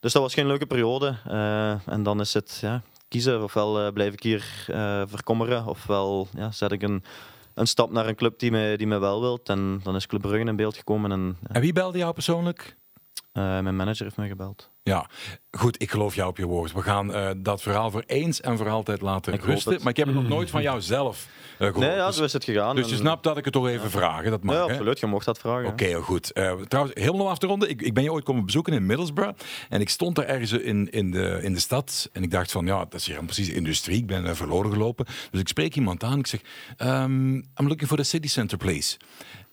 Dus 0.00 0.12
dat 0.12 0.22
was 0.22 0.34
geen 0.34 0.46
leuke 0.46 0.66
periode. 0.66 1.16
en 1.86 2.02
dan 2.02 2.20
is 2.20 2.34
het 2.34 2.58
ja, 2.60 2.82
kiezen. 3.08 3.42
Ofwel 3.42 3.92
blijf 3.92 4.12
ik 4.12 4.22
hier 4.22 4.44
verkommeren, 5.08 5.66
ofwel 5.66 6.28
ja, 6.36 6.50
zet 6.50 6.72
ik 6.72 6.82
een 6.82 7.04
een 7.54 7.66
stap 7.66 7.90
naar 7.90 8.06
een 8.06 8.14
club 8.14 8.38
die 8.38 8.50
me, 8.50 8.74
die 8.76 8.86
me 8.86 8.98
wel 8.98 9.20
wilt. 9.20 9.48
En 9.48 9.80
dan 9.82 9.96
is 9.96 10.06
Club 10.06 10.20
Brugge 10.20 10.48
in 10.48 10.56
beeld 10.56 10.76
gekomen. 10.76 11.12
En, 11.12 11.36
ja. 11.40 11.54
en 11.54 11.60
wie 11.60 11.72
belde 11.72 11.98
jou 11.98 12.12
persoonlijk? 12.12 12.76
Mijn 13.32 13.76
manager 13.76 14.04
heeft 14.04 14.16
mij 14.16 14.28
gebeld. 14.28 14.70
Ja, 14.90 15.06
goed, 15.50 15.82
ik 15.82 15.90
geloof 15.90 16.14
jou 16.14 16.28
op 16.28 16.36
je 16.36 16.46
woord. 16.46 16.72
We 16.72 16.82
gaan 16.82 17.10
uh, 17.10 17.30
dat 17.36 17.62
verhaal 17.62 17.90
voor 17.90 18.02
eens 18.06 18.40
en 18.40 18.56
voor 18.56 18.68
altijd 18.68 19.00
laten 19.00 19.32
ik 19.32 19.44
rusten. 19.44 19.78
Maar 19.78 19.88
ik 19.88 19.96
heb 19.96 20.06
het 20.06 20.16
nog 20.16 20.28
nooit 20.28 20.50
van 20.50 20.62
jou 20.62 20.80
zelf 20.80 21.26
uh, 21.26 21.56
gehoord. 21.56 21.76
Nee, 21.76 21.96
ja, 21.96 22.10
zo 22.10 22.24
is 22.24 22.32
het 22.32 22.44
gegaan. 22.44 22.76
Dus 22.76 22.88
je 22.88 22.96
snapt 22.96 23.24
dat 23.24 23.36
ik 23.36 23.44
het 23.44 23.52
toch 23.52 23.68
even 23.68 23.84
ja. 23.84 23.90
vragen. 23.90 24.30
Dat 24.30 24.42
mag, 24.42 24.54
ja, 24.54 24.62
absoluut. 24.62 25.00
Je 25.00 25.06
mocht 25.06 25.24
dat 25.24 25.38
vragen. 25.38 25.66
Oké, 25.66 25.84
okay, 25.84 25.94
goed. 25.94 26.30
Uh, 26.34 26.52
trouwens, 26.52 27.00
helemaal 27.00 27.30
af 27.30 27.38
te 27.38 27.46
ronden. 27.46 27.70
Ik, 27.70 27.82
ik 27.82 27.94
ben 27.94 28.02
je 28.02 28.12
ooit 28.12 28.24
komen 28.24 28.44
bezoeken 28.44 28.72
in 28.72 28.86
Middlesbrough. 28.86 29.38
En 29.68 29.80
ik 29.80 29.88
stond 29.88 30.16
daar 30.16 30.26
ergens 30.26 30.52
in, 30.52 30.90
in, 30.90 31.10
de, 31.10 31.38
in 31.42 31.52
de 31.52 31.60
stad. 31.60 32.08
En 32.12 32.22
ik 32.22 32.30
dacht 32.30 32.52
van, 32.52 32.66
ja, 32.66 32.78
dat 32.78 32.94
is 32.94 33.06
hier 33.06 33.24
precies 33.24 33.48
industrie. 33.48 33.96
Ik 33.96 34.06
ben 34.06 34.36
verloren 34.36 34.72
gelopen. 34.72 35.06
Dus 35.30 35.40
ik 35.40 35.48
spreek 35.48 35.76
iemand 35.76 36.04
aan. 36.04 36.18
Ik 36.18 36.26
zeg, 36.26 36.40
um, 36.78 37.34
I'm 37.34 37.66
looking 37.66 37.88
for 37.88 37.96
the 37.96 38.02
city 38.02 38.28
center, 38.28 38.58
please. 38.58 38.96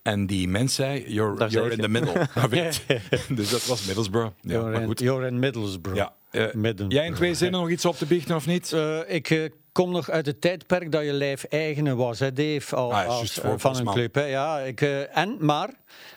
En 0.08 0.26
die 0.26 0.48
mens 0.48 0.76
zei, 0.76 1.14
you're, 1.14 1.48
you're 1.48 1.72
in 1.72 1.82
the 1.82 1.88
middle. 1.88 2.28
dus 3.36 3.50
dat 3.50 3.66
was 3.66 3.86
Middlesbrough. 3.86 4.32
Ja, 4.42 4.52
you're, 4.52 4.82
in, 4.82 4.92
you're 4.96 5.28
in 5.28 5.40
Middlesbrough. 5.40 5.98
Ja. 5.98 6.14
Uh, 6.32 6.74
jij 6.88 7.06
in 7.06 7.14
twee 7.14 7.34
zinnen 7.34 7.60
nog 7.60 7.70
iets 7.70 7.86
op 7.86 7.96
te 7.96 8.06
biechten 8.06 8.36
of 8.36 8.46
niet? 8.46 8.72
Uh, 8.72 9.00
ik 9.08 9.30
uh, 9.30 9.50
kom 9.72 9.92
nog 9.92 10.10
uit 10.10 10.26
het 10.26 10.42
tijdperk 10.42 10.92
dat 10.92 11.04
je 11.04 11.14
lijf 11.14 11.44
eigene 11.44 11.96
was, 11.96 12.20
hè, 12.20 12.34
Dave, 12.34 12.76
al, 12.76 12.94
ah, 12.94 13.08
als, 13.08 13.40
van 13.58 13.78
een 13.78 13.86
club. 13.86 14.16
Hè. 14.16 14.26
Ja, 14.26 14.60
ik, 14.60 14.82
en, 15.12 15.38
maar 15.40 15.70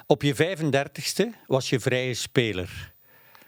op 0.07 0.23
je 0.23 0.35
35ste 0.35 1.25
was 1.47 1.69
je 1.69 1.81
vrije 1.81 2.15
speler. 2.15 2.93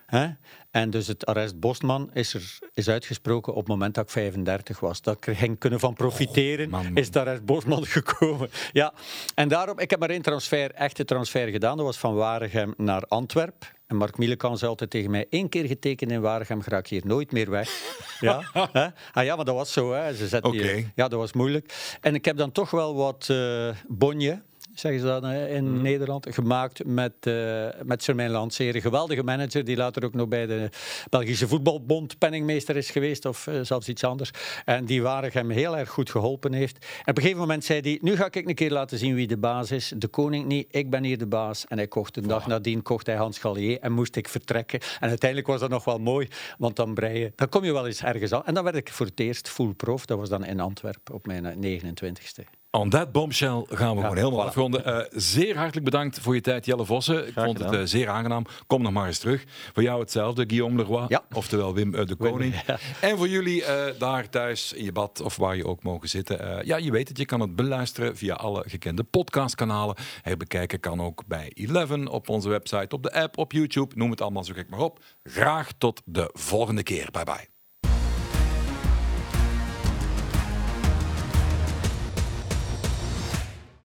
Hè? 0.07 0.29
En 0.73 0.91
dus 0.91 1.07
het 1.07 1.27
arrest 1.27 1.61
Bosman 1.61 2.11
is, 2.13 2.35
er, 2.35 2.59
is 2.75 2.89
uitgesproken 2.89 3.53
op 3.53 3.59
het 3.59 3.69
moment 3.69 3.95
dat 3.95 4.05
ik 4.05 4.11
35 4.11 4.81
was. 4.81 5.03
Dat 5.03 5.17
ik 5.17 5.37
ging 5.37 5.59
kunnen 5.59 5.81
van 5.81 5.95
profiteren, 5.95 6.75
oh, 6.75 6.81
is 6.95 7.07
het 7.07 7.17
arrest 7.17 7.45
Bosman 7.45 7.87
gekomen. 7.97 8.51
Ja, 8.73 8.93
en 9.35 9.49
daarom, 9.49 9.79
ik 9.79 9.91
heb 9.91 10.01
maar 10.01 10.11
één 10.11 10.23
transfer, 10.23 10.71
echte 10.71 11.05
transfer 11.05 11.49
gedaan. 11.49 11.77
Dat 11.77 11.87
was 11.87 11.99
van 11.99 12.15
Waregem 12.15 12.75
naar 12.77 13.03
Antwerpen. 13.09 13.69
En 13.87 13.97
Mark 13.97 14.19
Mielekan 14.19 14.59
zei 14.59 14.71
altijd 14.71 14.91
tegen 14.91 15.11
mij: 15.11 15.27
één 15.31 15.49
keer 15.49 15.65
getekend 15.65 16.11
in 16.11 16.21
Waregem, 16.21 16.63
ga 16.63 16.79
ik 16.79 16.87
hier 16.87 17.03
nooit 17.05 17.33
meer 17.33 17.51
weg. 17.51 17.71
ja, 18.21 18.43
hè? 18.73 18.87
Ah, 19.13 19.25
ja, 19.25 19.37
maar 19.37 19.45
dat 19.45 19.55
was 19.55 19.73
zo. 19.73 19.93
Hè. 19.93 20.15
Ze 20.15 20.29
zetten 20.29 20.53
okay. 20.53 20.93
ja, 20.95 21.09
dat 21.09 21.19
was 21.19 21.33
moeilijk. 21.33 21.97
En 22.01 22.15
ik 22.15 22.25
heb 22.25 22.37
dan 22.37 22.53
toch 22.53 22.71
wel 22.71 22.95
wat 22.95 23.29
uh, 23.31 23.69
bonje 23.89 24.43
zeggen 24.75 25.01
ze 25.01 25.07
dat 25.07 25.25
in 25.49 25.73
mhm. 25.73 25.83
Nederland, 25.83 26.27
gemaakt 26.31 26.85
met, 26.85 27.13
uh, 27.23 27.67
met 27.85 28.13
Lanceren. 28.17 28.81
Geweldige 28.81 29.23
manager, 29.23 29.65
die 29.65 29.77
later 29.77 30.05
ook 30.05 30.15
nog 30.15 30.29
bij 30.29 30.47
de 30.47 30.69
Belgische 31.11 31.49
Voetbalbond 31.49 32.19
penningmeester 32.19 32.77
is 32.77 32.91
geweest, 32.91 33.25
of 33.25 33.47
uh, 33.47 33.61
zelfs 33.63 33.89
iets 33.89 34.05
anders. 34.05 34.31
En 34.65 34.85
die 34.85 35.03
waren 35.03 35.31
hem 35.33 35.51
heel 35.51 35.77
erg 35.77 35.89
goed 35.89 36.11
geholpen 36.11 36.53
heeft. 36.53 36.77
En 36.85 37.11
op 37.11 37.17
een 37.17 37.23
gegeven 37.23 37.41
moment 37.41 37.65
zei 37.65 37.81
hij, 37.81 37.99
nu 38.01 38.17
ga 38.17 38.27
ik 38.27 38.35
een 38.35 38.55
keer 38.55 38.71
laten 38.71 38.99
zien 38.99 39.15
wie 39.15 39.27
de 39.27 39.37
baas 39.37 39.71
is. 39.71 39.93
De 39.97 40.09
koning 40.09 40.47
niet, 40.47 40.67
ik 40.71 40.91
ben 40.91 41.05
hier 41.05 41.19
de 41.19 41.27
baas. 41.27 41.67
En 41.67 41.77
hij 41.77 41.89
kocht 41.89 42.17
een 42.17 42.27
dag 42.27 42.47
nadien, 42.47 42.83
kocht 42.83 43.07
hij 43.07 43.17
Hans 43.17 43.39
Gallier 43.39 43.81
en 43.81 43.93
moest 43.93 44.17
ik 44.17 44.29
vertrekken. 44.29 44.81
En 45.01 45.09
uiteindelijk 45.09 45.51
was 45.51 45.61
dat 45.61 45.71
nog 45.71 45.85
wel 45.85 45.99
mooi, 45.99 46.29
want 46.59 46.77
dan 46.77 46.95
breien, 46.95 47.33
dan 47.37 47.49
kom 47.49 47.65
je 47.65 47.73
wel 47.73 47.87
eens 47.87 48.03
ergens 48.03 48.33
aan. 48.33 48.45
En 48.45 48.55
dan 48.55 48.65
werd 48.65 48.77
ik 48.77 48.93
voor 48.93 49.07
het 49.07 49.21
eerst 49.21 49.49
full 49.49 49.73
prof, 49.73 50.07
dat 50.07 50.19
was 50.19 50.29
dan 50.29 50.45
in 50.45 50.61
Antwerpen 50.61 51.15
op 51.15 51.27
mijn 51.27 51.45
29ste. 51.45 52.62
On 52.75 52.89
that 52.91 53.13
bombshell 53.13 53.65
gaan 53.69 53.95
we 53.95 54.01
gewoon 54.01 54.17
helemaal 54.17 54.45
voilà. 54.45 54.49
afronden. 54.49 54.83
Uh, 54.87 55.05
zeer 55.11 55.57
hartelijk 55.57 55.85
bedankt 55.85 56.21
voor 56.21 56.35
je 56.35 56.41
tijd, 56.41 56.65
Jelle 56.65 56.85
Vossen. 56.85 57.27
Ik 57.27 57.33
vond 57.35 57.59
het 57.59 57.73
uh, 57.73 57.81
zeer 57.85 58.09
aangenaam. 58.09 58.45
Kom 58.67 58.83
nog 58.83 58.93
maar 58.93 59.07
eens 59.07 59.19
terug. 59.19 59.45
Voor 59.73 59.83
jou 59.83 60.01
hetzelfde, 60.01 60.45
Guillaume 60.47 60.77
Leroy. 60.77 61.05
Ja. 61.09 61.25
Oftewel 61.33 61.75
Wim 61.75 61.95
uh, 61.95 62.07
de 62.07 62.15
Koning. 62.15 62.63
Ja. 62.67 62.79
En 63.01 63.17
voor 63.17 63.29
jullie 63.29 63.65
daar 63.99 64.29
thuis 64.29 64.73
in 64.73 64.85
je 64.85 64.93
bad 64.93 65.21
of 65.21 65.37
waar 65.37 65.57
je 65.57 65.67
ook 65.67 65.83
mogen 65.83 66.09
zitten. 66.09 66.67
ja, 66.67 66.77
je 66.77 66.91
weet 66.91 67.09
het, 67.09 67.19
je 67.19 67.25
kan 67.25 67.41
het 67.41 67.57
beluisteren 67.57 68.17
via 68.17 68.35
alle 68.35 68.65
gekende 68.67 69.03
podcastkanalen. 69.03 69.97
Herbekijken 70.23 70.81
kan 70.81 71.01
ook 71.01 71.27
bij 71.27 71.51
Eleven 71.55 72.09
op 72.09 72.29
onze 72.29 72.49
website, 72.49 72.95
op 72.95 73.03
de 73.03 73.13
app, 73.13 73.39
op 73.39 73.53
YouTube. 73.53 73.97
Noem 73.97 74.11
het 74.11 74.21
allemaal 74.21 74.45
zo 74.45 74.53
gek 74.55 74.69
maar 74.69 74.81
op. 74.81 74.99
Graag 75.23 75.69
tot 75.79 76.03
de 76.05 76.31
volgende 76.33 76.83
keer. 76.83 77.09
Bye 77.11 77.25
bye. 77.25 77.52